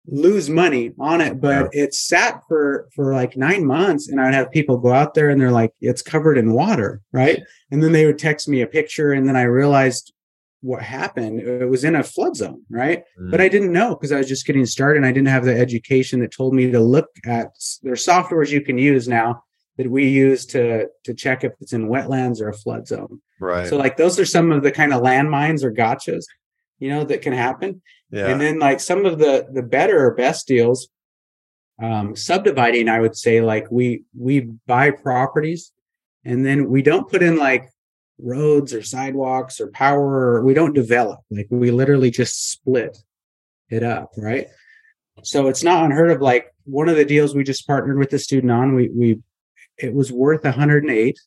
lose 0.08 0.50
money 0.50 0.94
on 1.00 1.22
it, 1.22 1.40
but 1.40 1.70
it 1.74 1.94
sat 1.94 2.42
for 2.48 2.90
for 2.94 3.14
like 3.14 3.38
nine 3.38 3.66
months, 3.66 4.08
and 4.08 4.20
I'd 4.20 4.34
have 4.34 4.52
people 4.52 4.78
go 4.78 4.92
out 4.92 5.14
there 5.14 5.30
and 5.30 5.40
they're 5.40 5.52
like, 5.52 5.74
"It's 5.80 6.02
covered 6.02 6.38
in 6.38 6.54
water," 6.54 7.02
right? 7.12 7.42
And 7.70 7.84
then 7.84 7.92
they 7.92 8.06
would 8.06 8.20
text 8.20 8.48
me 8.48 8.62
a 8.62 8.68
picture, 8.68 9.14
and 9.14 9.28
then 9.28 9.36
I 9.36 9.44
realized 9.44 10.14
what 10.62 10.82
happened. 10.82 11.40
It 11.40 11.70
was 11.70 11.84
in 11.84 11.96
a 11.96 12.04
flood 12.04 12.36
zone, 12.36 12.64
right? 12.70 13.04
But 13.18 13.40
mm. 13.40 13.44
I 13.44 13.48
didn't 13.48 13.74
know 13.74 13.96
because 13.96 14.12
I 14.12 14.18
was 14.18 14.28
just 14.28 14.46
getting 14.46 14.66
started, 14.66 14.98
and 14.98 15.06
I 15.06 15.12
didn't 15.12 15.28
have 15.30 15.46
the 15.46 15.58
education 15.58 16.20
that 16.22 16.32
told 16.32 16.54
me 16.54 16.72
to 16.72 16.80
look 16.80 17.10
at. 17.26 17.52
There's 17.84 18.06
softwares 18.06 18.50
you 18.50 18.62
can 18.62 18.78
use 18.78 19.08
now 19.08 19.44
that 19.78 19.90
we 19.90 20.08
use 20.08 20.46
to 20.48 20.88
to 21.04 21.14
check 21.14 21.44
if 21.44 21.54
it's 21.62 21.74
in 21.74 21.88
wetlands 21.88 22.42
or 22.42 22.50
a 22.50 22.54
flood 22.54 22.88
zone. 22.88 23.22
right. 23.40 23.68
So 23.68 23.78
like 23.78 23.98
those 23.98 24.20
are 24.20 24.26
some 24.26 24.52
of 24.52 24.64
the 24.64 24.72
kind 24.72 24.94
of 24.94 25.02
landmines 25.02 25.64
or 25.64 25.72
gotchas, 25.72 26.26
you 26.82 26.90
know, 26.90 27.06
that 27.06 27.22
can 27.22 27.32
happen. 27.32 27.82
yeah. 28.10 28.28
And 28.28 28.42
then 28.42 28.60
like 28.60 28.82
some 28.82 29.06
of 29.06 29.20
the 29.20 29.48
the 29.54 29.62
better 29.62 30.06
or 30.06 30.16
best 30.16 30.48
deals, 30.48 30.90
um, 31.82 32.16
subdividing, 32.16 32.90
I 32.90 33.00
would 33.00 33.16
say 33.16 33.40
like 33.40 33.68
we 33.72 34.04
we 34.18 34.42
buy 34.66 34.90
properties 34.90 35.72
and 36.26 36.46
then 36.46 36.70
we 36.70 36.82
don't 36.82 37.10
put 37.10 37.22
in 37.22 37.38
like 37.38 37.70
roads 38.18 38.74
or 38.74 38.82
sidewalks 38.82 39.62
or 39.62 39.68
power 39.68 40.34
or 40.34 40.44
we 40.44 40.56
don't 40.56 40.74
develop. 40.74 41.20
Like 41.30 41.48
we 41.52 41.70
literally 41.70 42.10
just 42.10 42.52
split 42.52 42.98
it 43.70 43.84
up, 43.84 44.12
right? 44.18 44.48
So 45.24 45.48
it's 45.48 45.64
not 45.64 45.86
unheard 45.86 46.10
of. 46.10 46.20
Like 46.20 46.48
one 46.64 46.90
of 46.90 46.96
the 46.96 47.06
deals 47.06 47.36
we 47.36 47.44
just 47.44 47.68
partnered 47.68 48.00
with 48.00 48.10
the 48.10 48.20
student 48.20 48.52
on, 48.52 48.74
we 48.74 48.90
we 48.90 49.20
it 49.78 49.94
was 49.94 50.12
worth 50.12 50.44
108. 50.44 51.20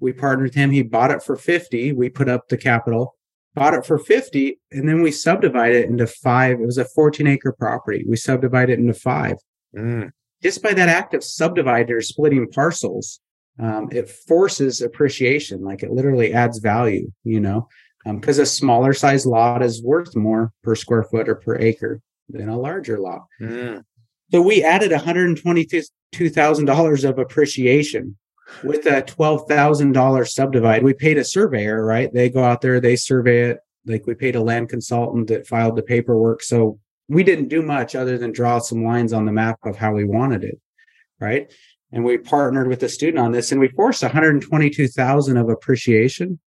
We 0.00 0.12
partnered 0.14 0.48
with 0.48 0.54
him. 0.54 0.70
He 0.70 0.82
bought 0.82 1.10
it 1.10 1.22
for 1.22 1.36
50. 1.36 1.92
We 1.92 2.08
put 2.08 2.30
up 2.30 2.48
the 2.48 2.56
capital 2.56 3.16
bought 3.54 3.74
it 3.74 3.84
for 3.84 3.98
50 3.98 4.58
and 4.70 4.88
then 4.88 5.02
we 5.02 5.10
subdivided 5.10 5.84
it 5.84 5.90
into 5.90 6.06
five. 6.06 6.60
It 6.60 6.66
was 6.66 6.78
a 6.78 6.84
14 6.84 7.26
acre 7.26 7.52
property. 7.52 8.04
We 8.08 8.14
subdivided 8.16 8.74
it 8.74 8.80
into 8.80 8.94
five. 8.94 9.38
Mm. 9.76 10.12
just 10.42 10.62
by 10.62 10.74
that 10.74 10.90
act 10.90 11.14
of 11.14 11.24
subdividing 11.24 11.94
or 11.94 12.02
splitting 12.02 12.46
parcels 12.50 13.20
um, 13.58 13.88
it 13.90 14.10
forces 14.10 14.82
appreciation. 14.82 15.64
Like 15.64 15.82
it 15.82 15.92
literally 15.92 16.34
adds 16.34 16.58
value 16.58 17.10
you 17.24 17.40
know? 17.40 17.68
Because 18.04 18.38
a 18.38 18.46
smaller 18.46 18.92
size 18.92 19.24
lot 19.24 19.62
is 19.62 19.82
worth 19.82 20.14
more 20.16 20.52
per 20.64 20.74
square 20.74 21.04
foot 21.04 21.28
or 21.28 21.36
per 21.36 21.56
acre 21.56 22.00
than 22.28 22.48
a 22.48 22.58
larger 22.58 22.98
lot. 22.98 23.26
Mm. 23.40 23.84
so 24.32 24.42
we 24.42 24.64
added 24.64 24.90
$122,000 24.90 27.08
of 27.08 27.18
appreciation 27.18 28.16
with 28.62 28.86
a 28.86 29.02
$12,000 29.02 30.28
subdivide. 30.28 30.82
We 30.82 30.94
paid 30.94 31.18
a 31.18 31.24
surveyor, 31.24 31.84
right? 31.84 32.12
They 32.12 32.30
go 32.30 32.44
out 32.44 32.60
there, 32.60 32.80
they 32.80 32.96
survey 32.96 33.50
it. 33.50 33.58
Like 33.84 34.06
we 34.06 34.14
paid 34.14 34.36
a 34.36 34.42
land 34.42 34.68
consultant 34.68 35.28
that 35.28 35.46
filed 35.46 35.76
the 35.76 35.82
paperwork. 35.82 36.42
So 36.42 36.78
we 37.08 37.24
didn't 37.24 37.48
do 37.48 37.62
much 37.62 37.94
other 37.94 38.16
than 38.16 38.32
draw 38.32 38.58
some 38.58 38.84
lines 38.84 39.12
on 39.12 39.26
the 39.26 39.32
map 39.32 39.58
of 39.64 39.76
how 39.76 39.92
we 39.92 40.04
wanted 40.04 40.44
it, 40.44 40.60
right? 41.20 41.52
And 41.90 42.04
we 42.04 42.16
partnered 42.18 42.68
with 42.68 42.82
a 42.84 42.88
student 42.88 43.18
on 43.18 43.32
this 43.32 43.50
and 43.50 43.60
we 43.60 43.68
forced 43.68 44.02
122,000 44.02 45.36
of 45.36 45.48
appreciation. 45.48 46.38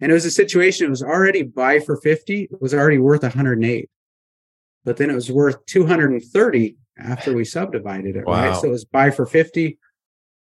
And 0.00 0.10
it 0.10 0.14
was 0.14 0.24
a 0.24 0.30
situation, 0.30 0.86
it 0.86 0.90
was 0.90 1.02
already 1.02 1.42
buy 1.42 1.78
for 1.78 1.98
50, 1.98 2.44
it 2.44 2.62
was 2.62 2.72
already 2.72 2.98
worth 2.98 3.22
108 3.22 3.90
but 4.84 4.96
then 4.96 5.10
it 5.10 5.14
was 5.14 5.30
worth 5.30 5.64
230 5.66 6.76
after 6.98 7.34
we 7.34 7.44
subdivided 7.44 8.16
it 8.16 8.24
right 8.26 8.56
so 8.56 8.68
it 8.68 8.70
was 8.70 8.84
buy 8.84 9.10
for 9.10 9.26
50 9.26 9.78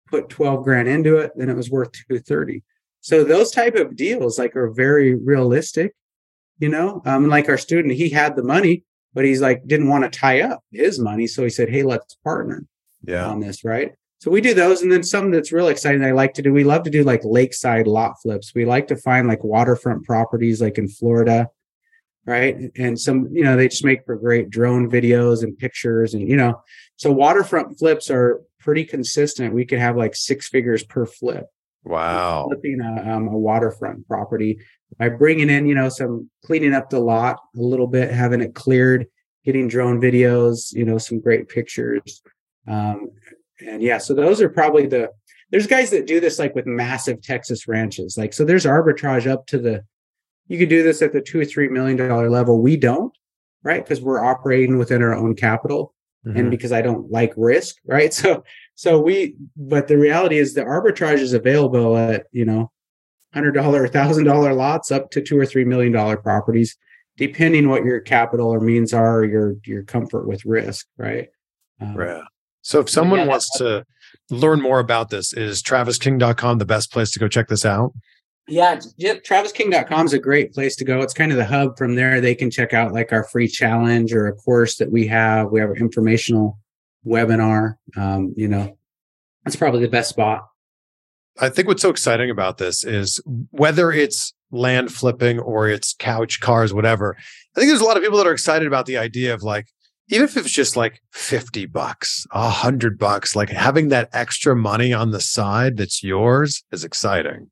put 0.07 0.29
12 0.29 0.63
grand 0.63 0.87
into 0.87 1.17
it 1.17 1.31
then 1.35 1.49
it 1.49 1.55
was 1.55 1.69
worth 1.69 1.91
230 1.91 2.63
so 3.01 3.23
those 3.23 3.51
type 3.51 3.75
of 3.75 3.95
deals 3.95 4.39
like 4.39 4.55
are 4.55 4.69
very 4.69 5.15
realistic 5.15 5.93
you 6.59 6.69
know 6.69 7.01
um 7.05 7.27
like 7.27 7.49
our 7.49 7.57
student 7.57 7.93
he 7.93 8.09
had 8.09 8.35
the 8.35 8.43
money 8.43 8.83
but 9.13 9.25
he's 9.25 9.41
like 9.41 9.65
didn't 9.67 9.89
want 9.89 10.03
to 10.03 10.19
tie 10.19 10.41
up 10.41 10.63
his 10.71 10.99
money 10.99 11.27
so 11.27 11.43
he 11.43 11.49
said 11.49 11.69
hey 11.69 11.83
let's 11.83 12.15
partner 12.23 12.63
Yeah. 13.03 13.27
on 13.27 13.39
this, 13.39 13.63
right? 13.63 13.93
So 14.19 14.31
we 14.31 14.41
do 14.41 14.55
those, 14.55 14.81
and 14.81 14.91
then 14.91 15.03
something 15.03 15.29
that's 15.31 15.51
real 15.51 15.67
exciting 15.67 16.03
I 16.03 16.09
like 16.11 16.33
to 16.35 16.41
do. 16.41 16.51
We 16.51 16.63
love 16.63 16.81
to 16.83 16.89
do 16.89 17.03
like 17.03 17.21
lakeside 17.23 17.85
lot 17.85 18.15
flips. 18.21 18.55
We 18.55 18.65
like 18.65 18.87
to 18.87 18.95
find 18.95 19.27
like 19.27 19.43
waterfront 19.43 20.05
properties, 20.05 20.59
like 20.59 20.79
in 20.79 20.87
Florida, 20.87 21.49
right? 22.25 22.55
And 22.75 22.99
some, 22.99 23.29
you 23.31 23.43
know, 23.43 23.55
they 23.55 23.67
just 23.67 23.85
make 23.85 24.03
for 24.05 24.15
great 24.15 24.49
drone 24.49 24.89
videos 24.89 25.43
and 25.43 25.55
pictures, 25.55 26.15
and 26.15 26.27
you 26.27 26.35
know, 26.35 26.59
so 26.95 27.11
waterfront 27.11 27.77
flips 27.77 28.09
are 28.09 28.41
pretty 28.59 28.85
consistent. 28.85 29.53
We 29.53 29.65
could 29.65 29.79
have 29.79 29.97
like 29.97 30.15
six 30.15 30.47
figures 30.49 30.83
per 30.83 31.05
flip 31.05 31.47
Wow. 31.87 32.47
flipping 32.47 32.81
a, 32.81 33.09
um, 33.09 33.27
a 33.27 33.37
waterfront 33.37 34.07
property 34.07 34.59
by 34.97 35.09
bringing 35.09 35.49
in, 35.49 35.67
you 35.67 35.75
know, 35.75 35.89
some 35.89 36.29
cleaning 36.43 36.73
up 36.73 36.89
the 36.89 36.99
lot 36.99 37.39
a 37.55 37.61
little 37.61 37.87
bit, 37.87 38.11
having 38.11 38.41
it 38.41 38.55
cleared, 38.55 39.07
getting 39.45 39.67
drone 39.67 40.01
videos, 40.01 40.73
you 40.73 40.83
know, 40.83 40.97
some 40.97 41.19
great 41.19 41.47
pictures. 41.47 42.21
Um, 42.67 43.11
and 43.65 43.81
yeah, 43.81 43.97
so 43.97 44.13
those 44.13 44.41
are 44.41 44.49
probably 44.49 44.85
the, 44.85 45.11
there's 45.49 45.67
guys 45.67 45.89
that 45.91 46.07
do 46.07 46.19
this 46.19 46.39
like 46.39 46.55
with 46.55 46.65
massive 46.65 47.21
Texas 47.21 47.67
ranches. 47.67 48.17
Like, 48.17 48.33
so 48.33 48.43
there's 48.43 48.65
arbitrage 48.65 49.25
up 49.25 49.47
to 49.47 49.57
the, 49.57 49.83
you 50.47 50.57
could 50.57 50.69
do 50.69 50.83
this 50.83 51.01
at 51.01 51.13
the 51.13 51.21
two 51.21 51.39
or 51.39 51.45
three 51.45 51.69
million 51.69 51.97
dollar 51.97 52.29
level. 52.29 52.61
We 52.61 52.75
don't, 52.75 53.17
right? 53.63 53.83
Because 53.83 54.01
we're 54.01 54.23
operating 54.23 54.77
within 54.77 55.01
our 55.01 55.13
own 55.15 55.35
capital 55.35 55.93
Mhm. 56.27 56.39
and 56.39 56.51
because 56.51 56.71
I 56.71 56.81
don't 56.81 57.09
like 57.11 57.33
risk, 57.37 57.75
right? 57.85 58.13
So 58.13 58.43
so 58.75 58.99
we 58.99 59.35
but 59.55 59.87
the 59.87 59.97
reality 59.97 60.37
is 60.37 60.53
the 60.53 60.61
arbitrage 60.61 61.19
is 61.19 61.33
available 61.33 61.97
at, 61.97 62.25
you 62.31 62.45
know, 62.45 62.71
hundred 63.33 63.53
dollar, 63.53 63.87
thousand 63.87 64.25
dollar 64.25 64.53
lots 64.53 64.91
up 64.91 65.11
to 65.11 65.21
two 65.21 65.37
or 65.37 65.45
three 65.45 65.65
million 65.65 65.91
dollar 65.93 66.17
properties, 66.17 66.77
depending 67.17 67.69
what 67.69 67.83
your 67.85 67.99
capital 67.99 68.49
or 68.53 68.59
means 68.59 68.93
are 68.93 69.19
or 69.19 69.25
your 69.25 69.55
your 69.65 69.83
comfort 69.83 70.27
with 70.27 70.45
risk, 70.45 70.87
right? 70.97 71.29
Um, 71.81 71.95
Right. 71.95 72.23
So 72.61 72.79
if 72.81 72.89
someone 72.89 73.19
yeah, 73.19 73.27
wants 73.27 73.49
to 73.59 73.85
learn 74.29 74.61
more 74.61 74.79
about 74.79 75.09
this, 75.09 75.31
is 75.31 75.61
travisking.com 75.61 76.57
the 76.57 76.65
best 76.65 76.91
place 76.91 77.11
to 77.11 77.19
go 77.19 77.27
check 77.29 77.47
this 77.47 77.65
out? 77.65 77.93
Yeah, 78.49 78.79
travisking.com 79.25 80.05
is 80.05 80.13
a 80.13 80.19
great 80.19 80.53
place 80.53 80.77
to 80.77 80.85
go. 80.85 81.01
It's 81.01 81.13
kind 81.13 81.31
of 81.31 81.37
the 81.37 81.45
hub 81.45 81.77
from 81.77 81.95
there. 81.95 82.21
They 82.21 82.33
can 82.33 82.49
check 82.49 82.73
out 82.73 82.93
like 82.93 83.11
our 83.11 83.25
free 83.25 83.47
challenge 83.47 84.13
or 84.13 84.27
a 84.27 84.33
course 84.33 84.77
that 84.77 84.89
we 84.89 85.05
have. 85.07 85.51
We 85.51 85.59
have 85.59 85.71
an 85.71 85.77
informational 85.77 86.57
webinar. 87.05 87.75
Um, 87.97 88.33
you 88.37 88.47
know, 88.47 88.77
that's 89.43 89.57
probably 89.57 89.81
the 89.81 89.89
best 89.89 90.09
spot. 90.09 90.47
I 91.39 91.49
think 91.49 91.67
what's 91.67 91.81
so 91.81 91.89
exciting 91.89 92.29
about 92.29 92.57
this 92.57 92.85
is 92.85 93.21
whether 93.51 93.91
it's 93.91 94.33
land 94.51 94.93
flipping 94.93 95.39
or 95.39 95.67
it's 95.67 95.93
couch 95.93 96.39
cars, 96.39 96.73
whatever. 96.73 97.17
I 97.55 97.59
think 97.59 97.69
there's 97.69 97.81
a 97.81 97.85
lot 97.85 97.97
of 97.97 98.03
people 98.03 98.17
that 98.17 98.27
are 98.27 98.33
excited 98.33 98.65
about 98.65 98.85
the 98.85 98.97
idea 98.97 99.33
of 99.33 99.43
like, 99.43 99.67
even 100.07 100.23
if 100.23 100.37
it's 100.37 100.51
just 100.51 100.77
like 100.77 101.01
50 101.11 101.65
bucks, 101.65 102.25
a 102.31 102.49
hundred 102.49 102.97
bucks, 102.97 103.35
like 103.35 103.49
having 103.49 103.89
that 103.89 104.07
extra 104.13 104.55
money 104.55 104.93
on 104.93 105.11
the 105.11 105.19
side 105.19 105.75
that's 105.75 106.01
yours 106.01 106.63
is 106.71 106.85
exciting 106.85 107.49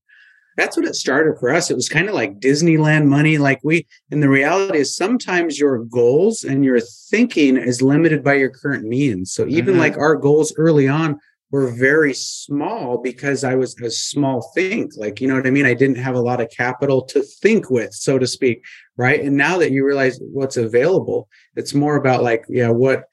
that's 0.55 0.77
what 0.77 0.85
it 0.85 0.95
started 0.95 1.37
for 1.39 1.53
us. 1.53 1.69
It 1.69 1.75
was 1.75 1.89
kind 1.89 2.07
of 2.07 2.15
like 2.15 2.39
Disneyland 2.39 3.07
money. 3.07 3.37
Like 3.37 3.59
we, 3.63 3.85
and 4.11 4.23
the 4.23 4.29
reality 4.29 4.79
is 4.79 4.95
sometimes 4.95 5.59
your 5.59 5.79
goals 5.85 6.43
and 6.43 6.63
your 6.63 6.79
thinking 6.79 7.57
is 7.57 7.81
limited 7.81 8.23
by 8.23 8.35
your 8.35 8.49
current 8.49 8.85
means. 8.85 9.33
So 9.33 9.47
even 9.47 9.73
mm-hmm. 9.73 9.81
like 9.81 9.97
our 9.97 10.15
goals 10.15 10.53
early 10.57 10.87
on 10.87 11.19
were 11.51 11.71
very 11.71 12.13
small 12.13 12.97
because 12.97 13.43
I 13.43 13.55
was 13.55 13.79
a 13.81 13.89
small 13.89 14.51
think. 14.55 14.93
Like, 14.97 15.21
you 15.21 15.27
know 15.27 15.35
what 15.35 15.47
I 15.47 15.51
mean? 15.51 15.65
I 15.65 15.73
didn't 15.73 15.97
have 15.97 16.15
a 16.15 16.21
lot 16.21 16.41
of 16.41 16.49
capital 16.49 17.03
to 17.05 17.21
think 17.21 17.69
with, 17.69 17.93
so 17.93 18.17
to 18.17 18.27
speak. 18.27 18.63
Right. 18.97 19.21
And 19.21 19.37
now 19.37 19.57
that 19.59 19.71
you 19.71 19.85
realize 19.85 20.19
what's 20.21 20.57
available, 20.57 21.29
it's 21.55 21.73
more 21.73 21.97
about 21.97 22.23
like, 22.23 22.45
yeah, 22.49 22.69
what, 22.69 23.05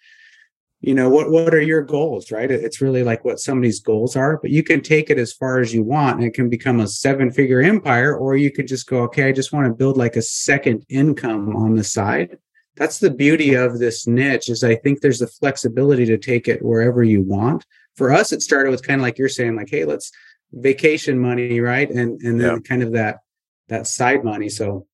you 0.83 0.95
know 0.95 1.09
what 1.09 1.31
what 1.31 1.55
are 1.55 1.61
your 1.61 1.81
goals 1.81 2.33
right? 2.33 2.51
It's 2.51 2.81
really 2.81 3.05
like 3.05 3.25
what 3.25 3.39
somebody's 3.39 3.81
goals 3.81 4.17
are 4.17 4.37
but 4.37 4.51
you 4.51 4.63
can 4.65 4.81
take 4.83 5.11
it 5.11 5.19
as 5.19 5.33
far 5.33 5.61
as 5.61 5.73
you 5.73 5.83
want 5.85 6.17
and 6.17 6.25
it 6.25 6.35
can 6.35 6.49
become 6.49 6.81
a 6.81 6.89
seven 6.89 7.31
figure 7.31 7.61
empire 7.63 8.15
or 8.15 8.37
you 8.37 8.51
could 8.51 8.67
just 8.67 8.89
go 8.89 9.03
okay 9.05 9.29
i 9.29 9.33
just 9.33 9.53
want 9.53 9.67
to 9.67 9.73
build 9.73 9.97
like 9.97 10.17
a 10.17 10.23
second 10.23 10.85
income 10.89 11.57
on 11.57 11.77
the 11.77 11.85
side. 11.85 12.37
That's 12.75 12.99
the 12.99 13.11
beauty 13.11 13.55
of 13.55 13.79
this 13.79 14.07
niche 14.07 14.49
is 14.49 14.65
i 14.65 14.75
think 14.75 15.01
there's 15.01 15.21
the 15.21 15.29
flexibility 15.29 16.05
to 16.07 16.19
take 16.19 16.49
it 16.49 16.65
wherever 16.65 17.03
you 17.05 17.23
want. 17.23 17.65
For 17.95 18.13
us 18.13 18.33
it 18.33 18.43
started 18.43 18.71
with 18.71 18.87
kind 18.87 19.01
of 19.01 19.03
like 19.03 19.19
you're 19.19 19.29
saying 19.29 19.55
like 19.55 19.71
hey 19.71 19.85
let's 19.85 20.11
vacation 20.53 21.19
money 21.19 21.61
right? 21.61 21.89
And 21.89 22.21
and 22.23 22.41
then 22.41 22.55
yeah. 22.55 22.59
kind 22.59 22.83
of 22.83 22.93
that 22.93 23.21
that 23.69 23.87
side 23.87 24.25
money 24.25 24.49
so 24.49 24.87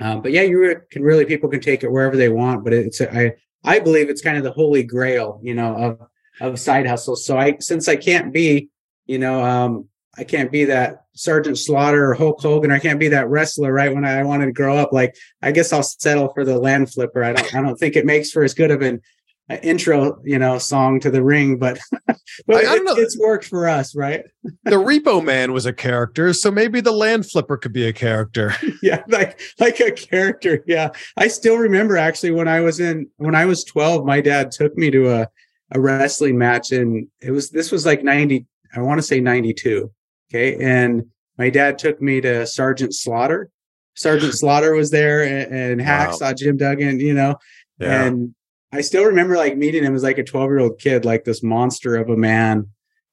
um, 0.00 0.22
but 0.22 0.30
yeah 0.30 0.42
you 0.42 0.76
can 0.92 1.02
really 1.02 1.24
people 1.24 1.50
can 1.50 1.60
take 1.60 1.82
it 1.82 1.90
wherever 1.90 2.16
they 2.16 2.28
want 2.28 2.62
but 2.62 2.72
it's 2.72 3.00
I 3.00 3.34
I 3.64 3.80
believe 3.80 4.10
it's 4.10 4.22
kind 4.22 4.36
of 4.36 4.44
the 4.44 4.52
holy 4.52 4.82
grail, 4.82 5.40
you 5.42 5.54
know, 5.54 5.74
of 5.76 6.08
of 6.40 6.58
side 6.58 6.86
hustles. 6.86 7.24
So 7.24 7.38
I 7.38 7.56
since 7.60 7.88
I 7.88 7.96
can't 7.96 8.32
be, 8.32 8.68
you 9.06 9.18
know, 9.18 9.44
um, 9.44 9.88
I 10.16 10.24
can't 10.24 10.52
be 10.52 10.66
that 10.66 11.04
Sergeant 11.14 11.58
Slaughter 11.58 12.10
or 12.10 12.14
Hulk 12.14 12.40
Hogan, 12.40 12.70
or 12.70 12.74
I 12.74 12.78
can't 12.78 13.00
be 13.00 13.08
that 13.08 13.28
wrestler, 13.28 13.72
right? 13.72 13.94
When 13.94 14.04
I 14.04 14.22
wanted 14.22 14.46
to 14.46 14.52
grow 14.52 14.76
up, 14.76 14.92
like 14.92 15.16
I 15.42 15.52
guess 15.52 15.72
I'll 15.72 15.82
settle 15.82 16.32
for 16.32 16.44
the 16.44 16.58
land 16.58 16.92
flipper. 16.92 17.24
I 17.24 17.32
don't 17.32 17.54
I 17.54 17.62
don't 17.62 17.76
think 17.76 17.96
it 17.96 18.06
makes 18.06 18.30
for 18.30 18.44
as 18.44 18.54
good 18.54 18.70
of 18.70 18.82
an 18.82 19.00
an 19.48 19.58
intro, 19.58 20.20
you 20.24 20.38
know, 20.38 20.58
song 20.58 21.00
to 21.00 21.10
the 21.10 21.22
ring, 21.22 21.58
but 21.58 21.78
but 22.46 22.64
I, 22.64 22.72
I 22.72 22.76
it, 22.76 22.98
it's 22.98 23.18
worked 23.18 23.44
for 23.44 23.68
us, 23.68 23.94
right? 23.94 24.24
the 24.64 24.76
Repo 24.76 25.22
Man 25.22 25.52
was 25.52 25.66
a 25.66 25.72
character, 25.72 26.32
so 26.32 26.50
maybe 26.50 26.80
the 26.80 26.92
Land 26.92 27.26
Flipper 27.26 27.56
could 27.56 27.72
be 27.72 27.86
a 27.86 27.92
character. 27.92 28.54
yeah, 28.82 29.02
like 29.08 29.38
like 29.60 29.80
a 29.80 29.92
character. 29.92 30.64
Yeah, 30.66 30.90
I 31.16 31.28
still 31.28 31.58
remember 31.58 31.96
actually 31.96 32.30
when 32.30 32.48
I 32.48 32.60
was 32.60 32.80
in 32.80 33.08
when 33.16 33.34
I 33.34 33.44
was 33.44 33.64
twelve, 33.64 34.06
my 34.06 34.20
dad 34.20 34.50
took 34.50 34.76
me 34.76 34.90
to 34.90 35.10
a 35.10 35.28
a 35.72 35.80
wrestling 35.80 36.38
match, 36.38 36.72
and 36.72 37.06
it 37.20 37.30
was 37.30 37.50
this 37.50 37.70
was 37.70 37.84
like 37.84 38.02
ninety, 38.02 38.46
I 38.74 38.80
want 38.80 38.98
to 38.98 39.06
say 39.06 39.20
ninety 39.20 39.52
two. 39.52 39.92
Okay, 40.30 40.56
and 40.56 41.04
my 41.36 41.50
dad 41.50 41.78
took 41.78 42.00
me 42.00 42.20
to 42.22 42.46
Sergeant 42.46 42.94
Slaughter. 42.94 43.50
Sergeant 43.94 44.34
Slaughter 44.34 44.74
was 44.74 44.90
there, 44.90 45.22
and, 45.22 45.54
and 45.54 45.80
Hacksaw 45.80 46.20
wow. 46.20 46.32
Jim 46.32 46.56
Duggan, 46.56 46.98
you 46.98 47.14
know, 47.14 47.36
yeah. 47.78 48.04
and 48.04 48.34
I 48.74 48.80
still 48.80 49.04
remember 49.04 49.36
like 49.36 49.56
meeting 49.56 49.84
him 49.84 49.94
as 49.94 50.02
like 50.02 50.18
a 50.18 50.24
12 50.24 50.50
year 50.50 50.58
old 50.58 50.78
kid, 50.78 51.04
like 51.04 51.24
this 51.24 51.42
monster 51.42 51.96
of 51.96 52.10
a 52.10 52.16
man, 52.16 52.70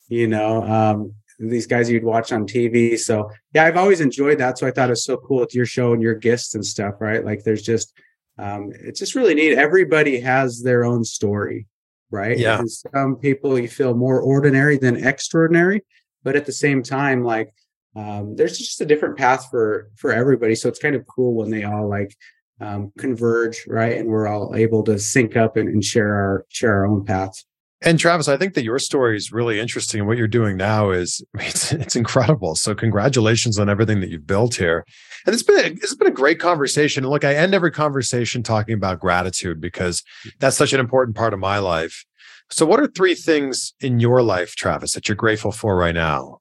you 0.08 0.28
know, 0.28 0.64
um, 0.64 1.14
these 1.40 1.68
guys 1.68 1.90
you'd 1.90 2.04
watch 2.04 2.32
on 2.32 2.48
TV. 2.48 2.98
So 2.98 3.30
yeah, 3.54 3.66
I've 3.66 3.78
always 3.78 4.02
enjoyed 4.02 4.40
that. 4.40 4.58
So 4.58 4.68
I 4.68 4.72
thought 4.72 4.90
it 4.90 4.94
was 4.94 5.06
so 5.06 5.18
cool 5.18 5.40
with 5.40 5.54
your 5.54 5.66
show 5.66 5.94
and 5.94 6.02
your 6.02 6.16
guests 6.16 6.56
and 6.56 6.66
stuff, 6.66 6.96
right? 7.00 7.24
Like 7.24 7.44
there's 7.44 7.62
just, 7.62 7.94
um, 8.40 8.72
it's 8.74 9.00
just 9.00 9.14
really 9.14 9.36
neat. 9.36 9.58
Everybody 9.58 10.20
has 10.22 10.64
their 10.64 10.84
own 10.84 11.04
story, 11.04 11.68
right? 12.10 12.38
Yeah. 12.38 12.60
And 12.60 12.72
some 12.72 13.18
people 13.18 13.60
you 13.60 13.68
feel 13.68 13.94
more 13.94 14.20
ordinary 14.20 14.78
than 14.78 15.06
extraordinary, 15.06 15.84
but 16.24 16.36
at 16.36 16.48
the 16.48 16.52
same 16.52 16.82
time, 16.82 17.24
like, 17.24 17.54
um, 17.96 18.36
there's 18.36 18.58
just 18.58 18.82
a 18.82 18.86
different 18.86 19.18
path 19.18 19.48
for 19.52 19.90
for 19.98 20.14
everybody 20.14 20.56
so 20.56 20.70
it's 20.70 20.80
kind 20.80 20.96
of 20.96 21.06
cool 21.08 21.34
when 21.34 21.50
they 21.50 21.66
all 21.66 21.90
like 21.90 22.16
um, 22.62 22.92
converge, 22.98 23.66
right? 23.68 23.98
And 23.98 24.08
we're 24.08 24.28
all 24.28 24.56
able 24.56 24.84
to 24.84 25.00
sync 25.00 25.36
up 25.36 25.58
and, 25.58 25.68
and 25.68 25.84
share 25.84 26.14
our 26.14 26.46
share 26.50 26.76
our 26.76 26.86
own 26.86 27.06
paths. 27.06 27.46
And 27.84 27.98
Travis, 27.98 28.28
I 28.28 28.38
think 28.38 28.54
that 28.54 28.64
your 28.64 28.78
story 28.78 29.18
is 29.18 29.32
really 29.32 29.60
interesting, 29.60 30.02
and 30.02 30.08
what 30.08 30.18
you're 30.18 30.28
doing 30.28 30.56
now 30.56 30.92
is 30.92 31.24
it's, 31.40 31.72
it's 31.74 31.96
incredible. 31.96 32.56
So, 32.56 32.76
congratulations 32.76 33.58
on 33.58 33.70
everything 33.70 34.02
that 34.02 34.10
you've 34.10 34.28
built 34.28 34.56
here. 34.56 34.86
And 35.26 35.34
it's 35.34 35.44
been 35.44 35.60
a, 35.60 35.70
it's 35.70 35.96
been 35.96 36.08
a 36.08 36.12
great 36.12 36.40
conversation. 36.40 37.04
And 37.04 37.12
look, 37.12 37.26
I 37.26 37.34
end 37.34 37.54
every 37.56 37.72
conversation 37.72 38.44
talking 38.44 38.76
about 38.76 39.00
gratitude 39.00 39.60
because 39.60 40.04
that's 40.40 40.58
such 40.58 40.74
an 40.74 40.80
important 40.80 41.16
part 41.16 41.34
of 41.34 41.40
my 41.40 41.58
life. 41.58 42.06
So, 42.52 42.66
what 42.66 42.80
are 42.80 42.88
three 42.88 43.16
things 43.16 43.74
in 43.80 44.00
your 44.00 44.22
life, 44.22 44.56
Travis, 44.56 44.92
that 44.94 45.08
you're 45.08 45.16
grateful 45.16 45.52
for 45.52 45.76
right 45.76 45.96
now? 45.96 46.41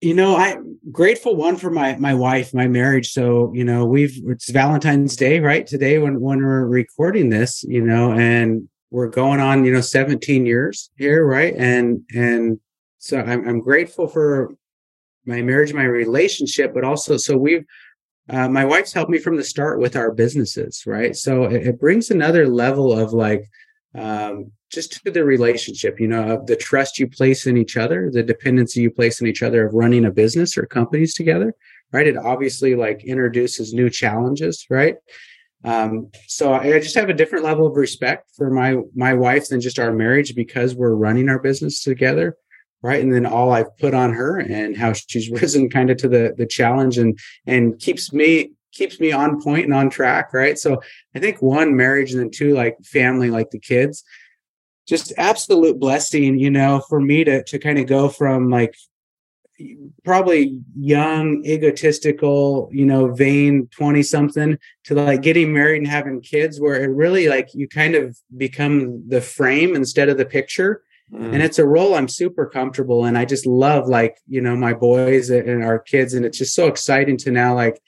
You 0.00 0.14
know 0.14 0.36
i'm 0.36 0.76
grateful 0.92 1.34
one 1.36 1.56
for 1.56 1.70
my 1.70 1.96
my 1.96 2.14
wife 2.14 2.54
my 2.54 2.68
marriage. 2.68 3.12
So 3.12 3.52
you 3.54 3.64
know 3.64 3.84
we've 3.84 4.16
it's 4.26 4.50
valentine's 4.50 5.16
day 5.16 5.40
right? 5.40 5.66
Today 5.66 5.98
when 5.98 6.20
when 6.20 6.38
we're 6.38 6.66
recording 6.66 7.28
this 7.28 7.64
you 7.64 7.82
know 7.82 8.12
and 8.12 8.68
we're 8.90 9.08
going 9.08 9.40
on 9.40 9.64
you 9.64 9.72
know 9.72 9.80
17 9.80 10.46
years 10.46 10.90
here 10.96 11.26
right? 11.26 11.54
And 11.56 12.02
and 12.14 12.60
so 12.98 13.20
i'm, 13.20 13.46
I'm 13.48 13.60
grateful 13.60 14.08
for 14.08 14.54
my 15.26 15.42
marriage 15.42 15.72
my 15.72 15.84
relationship 15.84 16.72
but 16.72 16.84
also 16.84 17.16
so 17.16 17.36
we've 17.36 17.64
uh, 18.28 18.48
my 18.48 18.64
wife's 18.64 18.92
helped 18.92 19.10
me 19.10 19.18
from 19.18 19.36
the 19.36 19.44
start 19.44 19.78
with 19.80 19.96
our 19.96 20.12
businesses 20.12 20.84
right? 20.86 21.16
So 21.16 21.44
it, 21.44 21.66
it 21.66 21.80
brings 21.80 22.10
another 22.10 22.48
level 22.48 22.92
of 22.96 23.12
like 23.12 23.44
um, 23.96 24.52
just 24.70 24.92
to 25.04 25.10
the 25.10 25.24
relationship, 25.24 25.98
you 26.00 26.08
know, 26.08 26.34
of 26.34 26.46
the 26.46 26.56
trust 26.56 26.98
you 26.98 27.08
place 27.08 27.46
in 27.46 27.56
each 27.56 27.76
other, 27.76 28.10
the 28.12 28.22
dependency 28.22 28.80
you 28.80 28.90
place 28.90 29.20
in 29.20 29.26
each 29.26 29.42
other 29.42 29.66
of 29.66 29.74
running 29.74 30.04
a 30.04 30.10
business 30.10 30.56
or 30.56 30.66
companies 30.66 31.14
together, 31.14 31.54
right? 31.92 32.06
It 32.06 32.16
obviously 32.16 32.74
like 32.74 33.04
introduces 33.04 33.72
new 33.72 33.88
challenges, 33.88 34.66
right? 34.68 34.96
Um, 35.64 36.10
so 36.26 36.52
I 36.52 36.78
just 36.78 36.94
have 36.94 37.08
a 37.08 37.14
different 37.14 37.44
level 37.44 37.66
of 37.66 37.76
respect 37.76 38.30
for 38.36 38.50
my 38.50 38.76
my 38.94 39.14
wife 39.14 39.48
than 39.48 39.60
just 39.60 39.78
our 39.78 39.92
marriage 39.92 40.34
because 40.34 40.74
we're 40.74 40.94
running 40.94 41.28
our 41.28 41.38
business 41.38 41.82
together, 41.82 42.36
right? 42.82 43.02
And 43.02 43.12
then 43.12 43.26
all 43.26 43.52
I've 43.52 43.76
put 43.78 43.94
on 43.94 44.12
her 44.12 44.38
and 44.38 44.76
how 44.76 44.92
she's 44.92 45.30
risen 45.40 45.70
kind 45.70 45.90
of 45.90 45.96
to 45.98 46.08
the 46.08 46.34
the 46.36 46.46
challenge 46.46 46.98
and 46.98 47.18
and 47.46 47.78
keeps 47.80 48.12
me 48.12 48.52
keeps 48.76 49.00
me 49.00 49.12
on 49.12 49.40
point 49.42 49.64
and 49.64 49.74
on 49.74 49.90
track, 49.90 50.32
right? 50.32 50.58
So 50.58 50.80
I 51.14 51.18
think 51.18 51.40
one 51.40 51.76
marriage 51.76 52.12
and 52.12 52.20
then 52.20 52.30
two 52.30 52.54
like 52.54 52.76
family, 52.84 53.30
like 53.30 53.50
the 53.50 53.58
kids 53.58 54.04
just 54.86 55.12
absolute 55.18 55.78
blessing, 55.78 56.38
you 56.38 56.50
know, 56.50 56.82
for 56.88 57.00
me 57.00 57.24
to 57.24 57.42
to 57.44 57.58
kind 57.58 57.78
of 57.78 57.86
go 57.86 58.08
from 58.08 58.50
like 58.50 58.74
probably 60.04 60.60
young, 60.78 61.42
egotistical, 61.44 62.68
you 62.72 62.84
know, 62.84 63.12
vain 63.12 63.68
20 63.72 64.02
something 64.02 64.58
to 64.84 64.94
like 64.94 65.22
getting 65.22 65.52
married 65.52 65.78
and 65.78 65.88
having 65.88 66.20
kids 66.20 66.60
where 66.60 66.82
it 66.82 66.88
really 66.88 67.28
like 67.28 67.48
you 67.54 67.66
kind 67.66 67.94
of 67.94 68.18
become 68.36 69.02
the 69.08 69.20
frame 69.20 69.74
instead 69.74 70.08
of 70.08 70.18
the 70.18 70.26
picture. 70.26 70.82
Mm. 71.12 71.34
And 71.34 71.42
it's 71.42 71.58
a 71.58 71.66
role 71.66 71.94
I'm 71.94 72.08
super 72.08 72.46
comfortable 72.46 73.06
in. 73.06 73.16
I 73.16 73.24
just 73.24 73.46
love 73.46 73.88
like, 73.88 74.18
you 74.28 74.42
know, 74.42 74.56
my 74.56 74.74
boys 74.74 75.30
and 75.30 75.64
our 75.64 75.78
kids. 75.78 76.12
And 76.12 76.26
it's 76.26 76.38
just 76.38 76.54
so 76.54 76.66
exciting 76.66 77.16
to 77.18 77.30
now 77.30 77.54
like 77.54 77.80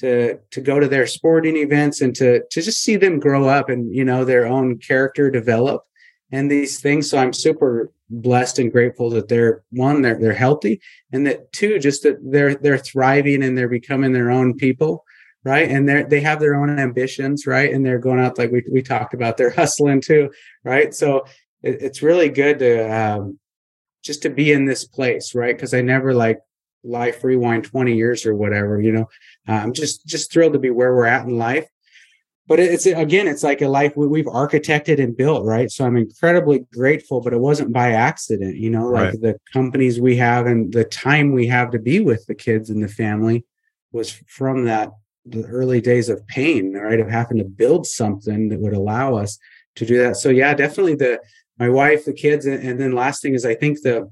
to 0.00 0.38
to 0.50 0.60
go 0.60 0.80
to 0.80 0.88
their 0.88 1.06
sporting 1.06 1.56
events 1.56 2.00
and 2.00 2.14
to 2.16 2.42
to 2.50 2.62
just 2.62 2.82
see 2.82 2.96
them 2.96 3.20
grow 3.20 3.48
up 3.48 3.68
and 3.68 3.94
you 3.94 4.04
know 4.04 4.24
their 4.24 4.46
own 4.46 4.78
character 4.78 5.30
develop 5.30 5.84
and 6.32 6.50
these 6.50 6.80
things. 6.80 7.10
So 7.10 7.18
I'm 7.18 7.32
super 7.32 7.90
blessed 8.08 8.58
and 8.58 8.72
grateful 8.72 9.10
that 9.10 9.28
they're 9.28 9.62
one, 9.70 10.02
they're 10.02 10.18
they're 10.18 10.32
healthy, 10.32 10.80
and 11.12 11.26
that 11.26 11.52
two, 11.52 11.78
just 11.78 12.02
that 12.02 12.18
they're 12.22 12.54
they're 12.54 12.78
thriving 12.78 13.42
and 13.42 13.56
they're 13.56 13.68
becoming 13.68 14.12
their 14.12 14.30
own 14.30 14.54
people, 14.56 15.04
right? 15.44 15.70
And 15.70 15.88
they're 15.88 16.04
they 16.04 16.20
have 16.20 16.40
their 16.40 16.54
own 16.54 16.78
ambitions, 16.78 17.46
right? 17.46 17.72
And 17.72 17.84
they're 17.84 17.98
going 17.98 18.20
out 18.20 18.38
like 18.38 18.50
we 18.50 18.64
we 18.70 18.82
talked 18.82 19.14
about, 19.14 19.36
they're 19.36 19.50
hustling 19.50 20.00
too, 20.00 20.30
right? 20.64 20.94
So 20.94 21.24
it, 21.62 21.82
it's 21.82 22.02
really 22.02 22.28
good 22.28 22.58
to 22.60 22.94
um, 22.94 23.38
just 24.02 24.22
to 24.22 24.30
be 24.30 24.52
in 24.52 24.64
this 24.64 24.84
place, 24.86 25.34
right? 25.34 25.54
Because 25.54 25.74
I 25.74 25.82
never 25.82 26.14
like 26.14 26.38
life 26.82 27.22
rewind 27.24 27.64
20 27.64 27.94
years 27.94 28.26
or 28.26 28.34
whatever, 28.34 28.80
you 28.80 28.92
know. 28.92 29.08
Uh, 29.48 29.52
I'm 29.52 29.72
just 29.72 30.06
just 30.06 30.32
thrilled 30.32 30.54
to 30.54 30.58
be 30.58 30.70
where 30.70 30.94
we're 30.94 31.06
at 31.06 31.26
in 31.26 31.38
life 31.38 31.68
but 32.50 32.58
it's 32.58 32.84
again, 32.84 33.28
it's 33.28 33.44
like 33.44 33.62
a 33.62 33.68
life 33.68 33.92
we've 33.96 34.24
architected 34.24 35.00
and 35.00 35.16
built, 35.16 35.44
right? 35.44 35.70
So 35.70 35.86
I'm 35.86 35.96
incredibly 35.96 36.66
grateful, 36.72 37.20
but 37.20 37.32
it 37.32 37.38
wasn't 37.38 37.72
by 37.72 37.92
accident, 37.92 38.56
you 38.56 38.70
know, 38.70 38.88
like 38.88 39.12
right. 39.12 39.20
the 39.20 39.40
companies 39.52 40.00
we 40.00 40.16
have 40.16 40.48
and 40.48 40.72
the 40.72 40.82
time 40.82 41.30
we 41.30 41.46
have 41.46 41.70
to 41.70 41.78
be 41.78 42.00
with 42.00 42.26
the 42.26 42.34
kids 42.34 42.68
and 42.68 42.82
the 42.82 42.88
family 42.88 43.44
was 43.92 44.10
from 44.26 44.64
that 44.64 44.90
the 45.24 45.44
early 45.44 45.80
days 45.80 46.08
of 46.08 46.26
pain, 46.26 46.72
right? 46.72 46.98
Of 46.98 47.08
having 47.08 47.38
to 47.38 47.44
build 47.44 47.86
something 47.86 48.48
that 48.48 48.58
would 48.58 48.74
allow 48.74 49.14
us 49.14 49.38
to 49.76 49.86
do 49.86 49.98
that. 49.98 50.16
So 50.16 50.28
yeah, 50.28 50.52
definitely 50.52 50.96
the 50.96 51.20
my 51.56 51.68
wife, 51.68 52.04
the 52.04 52.12
kids, 52.12 52.46
and, 52.46 52.60
and 52.64 52.80
then 52.80 52.96
last 52.96 53.22
thing 53.22 53.34
is 53.34 53.46
I 53.46 53.54
think 53.54 53.80
the 53.82 54.10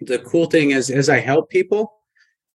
the 0.00 0.18
cool 0.20 0.46
thing 0.46 0.70
is 0.70 0.90
as 0.90 1.08
I 1.08 1.18
help 1.18 1.50
people, 1.50 1.92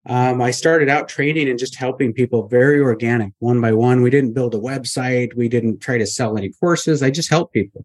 um, 0.06 0.40
I 0.40 0.50
started 0.50 0.88
out 0.88 1.08
training 1.08 1.48
and 1.48 1.58
just 1.58 1.76
helping 1.76 2.12
people 2.12 2.48
very 2.48 2.80
organic, 2.80 3.32
one 3.38 3.60
by 3.60 3.72
one. 3.72 4.02
We 4.02 4.10
didn't 4.10 4.32
build 4.32 4.54
a 4.54 4.58
website. 4.58 5.34
We 5.34 5.48
didn't 5.48 5.80
try 5.80 5.98
to 5.98 6.06
sell 6.06 6.38
any 6.38 6.50
courses. 6.50 7.02
I 7.02 7.10
just 7.10 7.28
helped 7.28 7.52
people. 7.52 7.84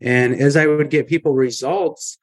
And 0.00 0.34
as 0.34 0.56
I 0.56 0.66
would 0.66 0.90
get 0.90 1.08
people 1.08 1.32
results, 1.32 2.18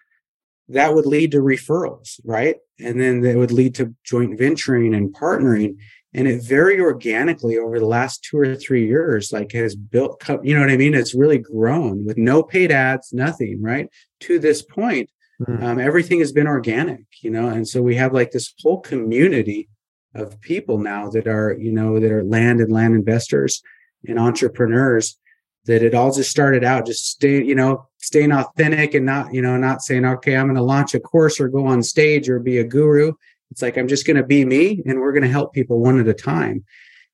that 0.70 0.93
would 0.93 1.05
lead 1.05 1.32
to 1.32 1.39
referrals, 1.39 2.20
right? 2.24 2.55
And 2.80 2.99
then 2.99 3.22
that 3.22 3.36
would 3.36 3.51
lead 3.51 3.76
to 3.76 3.93
joint 4.03 4.38
venturing 4.38 4.93
and 4.93 5.14
partnering. 5.14 5.78
And 6.14 6.28
it 6.28 6.43
very 6.43 6.80
organically 6.80 7.57
over 7.57 7.80
the 7.80 7.86
last 7.86 8.24
two 8.24 8.38
or 8.38 8.55
three 8.55 8.88
years, 8.88 9.32
like 9.32 9.51
has 9.51 9.76
built, 9.76 10.24
you 10.43 10.53
know 10.53 10.62
what 10.62 10.72
I 10.72 10.78
mean? 10.78 10.95
It's 10.95 11.14
really 11.14 11.38
grown 11.38 12.05
with 12.05 12.18
no 12.18 12.41
paid 12.41 12.72
ads, 12.72 13.14
nothing, 13.14 13.62
right? 13.62 13.89
To 14.22 14.39
this 14.39 14.62
point 14.62 15.10
Mm. 15.42 15.64
Um, 15.64 15.80
everything 15.80 16.20
has 16.20 16.32
been 16.32 16.48
organic, 16.48 17.06
you 17.22 17.32
know, 17.32 17.48
and 17.48 17.68
so 17.68 17.82
we 17.82 17.96
have 17.96 18.14
like 18.14 18.32
this 18.32 18.54
whole 18.62 18.82
community 18.82 19.70
of 20.16 20.40
people 20.42 20.78
now 20.78 21.10
that 21.10 21.28
are, 21.28 21.56
you 21.58 21.72
know, 21.72 22.00
that 22.00 22.12
are 22.12 22.24
land 22.24 22.60
and 22.60 22.72
land 22.72 22.96
investors 22.96 23.62
and 24.08 24.20
entrepreneurs 24.20 25.18
that 25.66 25.84
it 25.84 25.94
all 25.94 26.12
just 26.12 26.32
started 26.32 26.64
out 26.64 26.86
just 26.86 27.06
stay, 27.06 27.44
you 27.44 27.56
know, 27.56 27.88
staying 27.98 28.32
authentic 28.32 28.94
and 28.94 29.06
not, 29.06 29.34
you 29.34 29.42
know, 29.42 29.56
not 29.58 29.82
saying, 29.82 30.06
okay, 30.06 30.36
I'm 30.36 30.48
going 30.48 30.56
to 30.56 30.64
launch 30.64 30.94
a 30.96 31.00
course 31.00 31.40
or 31.40 31.48
go 31.48 31.68
on 31.68 31.84
stage 31.84 32.30
or 32.30 32.40
be 32.40 32.58
a 32.58 32.64
guru. 32.64 33.14
It's 33.52 33.62
like, 33.62 33.78
I'm 33.78 33.88
just 33.88 34.08
going 34.08 34.18
to 34.18 34.24
be 34.24 34.46
me 34.46 34.82
and 34.86 35.00
we're 35.00 35.12
going 35.12 35.24
to 35.24 35.30
help 35.30 35.54
people 35.54 35.80
one 35.80 36.00
at 36.00 36.08
a 36.08 36.14
time. 36.14 36.66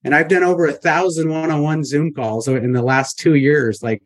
And 0.03 0.13
I've 0.13 0.27
done 0.27 0.43
over 0.43 0.67
a 0.67 0.73
thousand 0.73 1.29
one-on-one 1.29 1.83
Zoom 1.83 2.13
calls 2.13 2.47
in 2.47 2.73
the 2.73 2.83
last 2.83 3.17
two 3.17 3.35
years, 3.35 3.81
like 3.81 4.03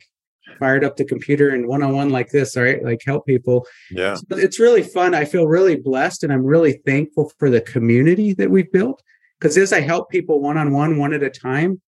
fired 0.58 0.84
up 0.84 0.98
the 0.98 1.06
computer 1.06 1.50
and 1.50 1.68
one-on-one 1.68 2.10
like 2.10 2.30
this 2.30 2.58
all 2.58 2.64
right 2.64 2.84
like 2.84 3.02
help 3.06 3.26
people. 3.26 3.66
Yeah. 3.92 4.16
So 4.16 4.38
it's 4.38 4.60
really 4.60 4.84
fun. 4.84 5.14
I 5.14 5.26
feel 5.26 5.48
really 5.48 5.76
blessed 5.76 6.24
and 6.24 6.34
i'm 6.34 6.46
really 6.46 6.82
thankful 6.86 7.32
for 7.38 7.50
the 7.50 7.62
community 7.62 8.34
that 8.34 8.50
we've 8.50 8.72
built 8.72 9.02
because 9.40 9.58
as 9.58 9.74
i 9.74 9.80
help 9.80 10.10
people 10.10 10.42
one-on-one 10.42 10.98
one 10.98 11.14
at 11.14 11.24
a 11.24 11.30
time 11.30 11.82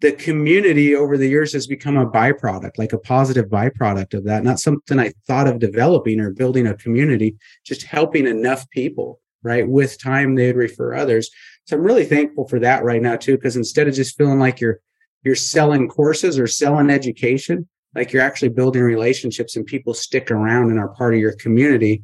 the 0.00 0.12
community 0.12 0.94
over 0.94 1.18
the 1.18 1.28
years 1.28 1.52
has 1.52 1.66
become 1.66 1.96
a 1.96 2.08
byproduct 2.08 2.78
like 2.78 2.92
a 2.92 2.98
positive 2.98 3.46
byproduct 3.46 4.14
of 4.14 4.24
that 4.24 4.44
not 4.44 4.58
something 4.58 4.98
i 4.98 5.12
thought 5.26 5.48
of 5.48 5.58
developing 5.58 6.20
or 6.20 6.30
building 6.30 6.66
a 6.66 6.74
community 6.74 7.36
just 7.64 7.82
helping 7.82 8.26
enough 8.26 8.68
people 8.70 9.20
right 9.42 9.68
with 9.68 10.00
time 10.02 10.34
they'd 10.34 10.56
refer 10.56 10.94
others. 10.94 11.30
So 11.66 11.76
i'm 11.76 11.82
really 11.82 12.04
thankful 12.04 12.48
for 12.48 12.58
that 12.60 12.84
right 12.84 13.02
now 13.02 13.16
too 13.16 13.36
because 13.36 13.56
instead 13.56 13.88
of 13.88 13.94
just 13.94 14.16
feeling 14.16 14.38
like 14.38 14.60
you're 14.60 14.80
you're 15.24 15.34
selling 15.34 15.88
courses 15.88 16.38
or 16.38 16.46
selling 16.46 16.90
education 16.90 17.68
like 17.94 18.12
you're 18.12 18.22
actually 18.22 18.48
building 18.48 18.82
relationships 18.82 19.56
and 19.56 19.66
people 19.66 19.94
stick 19.94 20.30
around 20.30 20.70
and 20.70 20.78
are 20.78 20.88
part 20.88 21.14
of 21.14 21.20
your 21.20 21.32
community 21.36 22.02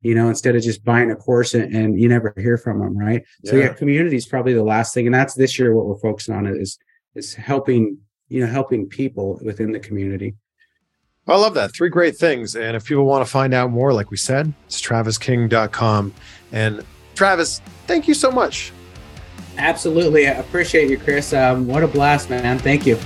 you 0.00 0.14
know 0.14 0.28
instead 0.28 0.54
of 0.56 0.62
just 0.62 0.84
buying 0.84 1.10
a 1.10 1.16
course 1.16 1.54
and, 1.54 1.74
and 1.74 2.00
you 2.00 2.08
never 2.08 2.32
hear 2.36 2.56
from 2.56 2.80
them 2.80 2.96
right 2.96 3.24
yeah. 3.42 3.50
so 3.50 3.56
yeah 3.56 3.72
community 3.72 4.16
is 4.16 4.26
probably 4.26 4.54
the 4.54 4.64
last 4.64 4.94
thing 4.94 5.06
and 5.06 5.14
that's 5.14 5.34
this 5.34 5.58
year 5.58 5.74
what 5.74 5.86
we're 5.86 5.98
focusing 5.98 6.34
on 6.34 6.46
is 6.46 6.78
is 7.14 7.34
helping 7.34 7.98
you 8.28 8.40
know 8.40 8.50
helping 8.50 8.86
people 8.86 9.38
within 9.42 9.72
the 9.72 9.80
community 9.80 10.34
I 11.28 11.36
love 11.36 11.54
that. 11.54 11.74
Three 11.74 11.88
great 11.88 12.16
things. 12.16 12.54
And 12.54 12.76
if 12.76 12.84
people 12.84 13.04
want 13.04 13.24
to 13.26 13.30
find 13.30 13.52
out 13.52 13.70
more, 13.70 13.92
like 13.92 14.12
we 14.12 14.16
said, 14.16 14.52
it's 14.66 14.80
travisking.com. 14.80 16.14
And 16.52 16.84
Travis, 17.16 17.60
thank 17.86 18.06
you 18.06 18.14
so 18.14 18.30
much. 18.30 18.72
Absolutely. 19.58 20.28
I 20.28 20.32
appreciate 20.32 20.88
you, 20.90 20.98
Chris. 20.98 21.32
Um, 21.32 21.66
what 21.66 21.82
a 21.82 21.88
blast, 21.88 22.30
man. 22.30 22.58
Thank 22.58 22.86
you. 22.86 22.98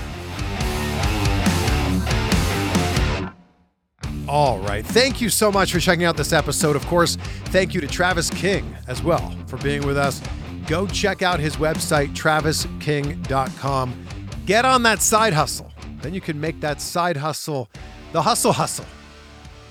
All 4.31 4.61
right. 4.61 4.87
Thank 4.87 5.21
you 5.21 5.29
so 5.29 5.51
much 5.51 5.73
for 5.73 5.81
checking 5.81 6.05
out 6.05 6.17
this 6.17 6.33
episode. 6.33 6.77
Of 6.77 6.87
course, 6.87 7.17
thank 7.47 7.75
you 7.75 7.81
to 7.81 7.89
Travis 7.89 8.31
King 8.31 8.77
as 8.87 9.03
well 9.03 9.37
for 9.49 9.57
being 9.57 9.85
with 9.85 9.99
us. 9.99 10.23
Go 10.69 10.87
check 10.87 11.21
out 11.21 11.41
his 11.41 11.57
website, 11.57 12.15
travisking.com. 12.15 14.07
Get 14.47 14.65
on 14.65 14.85
that 14.85 15.03
side 15.03 15.33
hustle. 15.33 15.73
Then 16.01 16.15
you 16.15 16.21
can 16.21 16.41
make 16.41 16.61
that 16.61 16.81
side 16.81 17.17
hustle 17.17 17.69
the 18.13 18.23
hustle 18.23 18.53
hustle. 18.53 18.87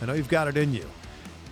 I 0.02 0.08
know 0.08 0.14
you've 0.14 0.28
got 0.28 0.50
it 0.50 0.58
in 0.58 0.74
you. 0.74 0.86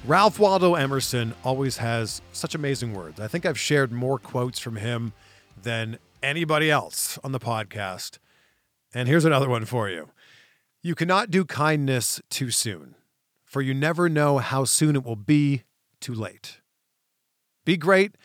Ralph 0.04 0.38
Waldo 0.38 0.76
Emerson 0.76 1.34
always 1.46 1.78
has 1.78 2.22
such 2.34 2.56
amazing 2.56 2.94
words. 2.94 3.22
I 3.22 3.30
think 3.30 3.46
I've 3.46 3.58
shared 3.58 3.94
more 3.94 4.20
quotes 4.20 4.60
from 4.60 4.76
him 4.76 5.14
than 5.64 5.98
anybody 6.22 6.70
else 6.70 7.18
on 7.24 7.32
the 7.32 7.40
podcast. 7.40 8.18
And 8.94 9.08
here's 9.08 9.24
another 9.24 9.48
one 9.48 9.64
for 9.64 9.88
you. 9.88 10.10
You 10.84 10.96
cannot 10.96 11.32
do 11.32 11.44
kindness 11.44 12.22
too 12.30 12.52
soon, 12.52 12.96
for 13.44 13.62
you 13.62 13.74
never 13.74 14.10
know 14.10 14.38
how 14.38 14.64
soon 14.64 14.96
it 14.96 15.04
will 15.04 15.16
be 15.16 15.64
too 16.00 16.14
late. 16.14 16.60
Be 17.66 17.78
great, 17.78 18.16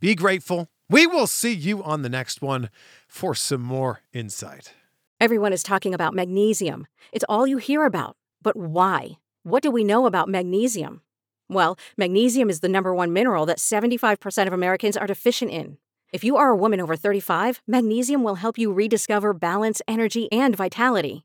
be 0.00 0.14
grateful. 0.14 0.68
We 0.88 1.06
will 1.06 1.26
see 1.26 1.52
you 1.52 1.82
on 1.82 2.02
the 2.02 2.08
next 2.08 2.40
one 2.40 2.70
for 3.08 3.34
some 3.34 3.62
more 3.62 4.00
insight. 4.12 4.74
Everyone 5.20 5.52
is 5.52 5.62
talking 5.62 5.94
about 5.94 6.14
magnesium. 6.14 6.86
It's 7.12 7.24
all 7.28 7.46
you 7.46 7.58
hear 7.58 7.84
about. 7.84 8.16
But 8.42 8.56
why? 8.56 9.18
What 9.42 9.62
do 9.62 9.70
we 9.70 9.84
know 9.84 10.06
about 10.06 10.28
magnesium? 10.28 11.02
Well, 11.48 11.78
magnesium 11.96 12.50
is 12.50 12.60
the 12.60 12.68
number 12.68 12.94
one 12.94 13.12
mineral 13.12 13.46
that 13.46 13.58
75% 13.58 14.46
of 14.46 14.52
Americans 14.52 14.96
are 14.96 15.06
deficient 15.06 15.50
in. 15.50 15.78
If 16.12 16.24
you 16.24 16.36
are 16.36 16.50
a 16.50 16.56
woman 16.56 16.80
over 16.80 16.96
35, 16.96 17.62
magnesium 17.66 18.22
will 18.22 18.36
help 18.36 18.58
you 18.58 18.72
rediscover 18.72 19.32
balance, 19.32 19.80
energy, 19.88 20.30
and 20.30 20.54
vitality. 20.56 21.24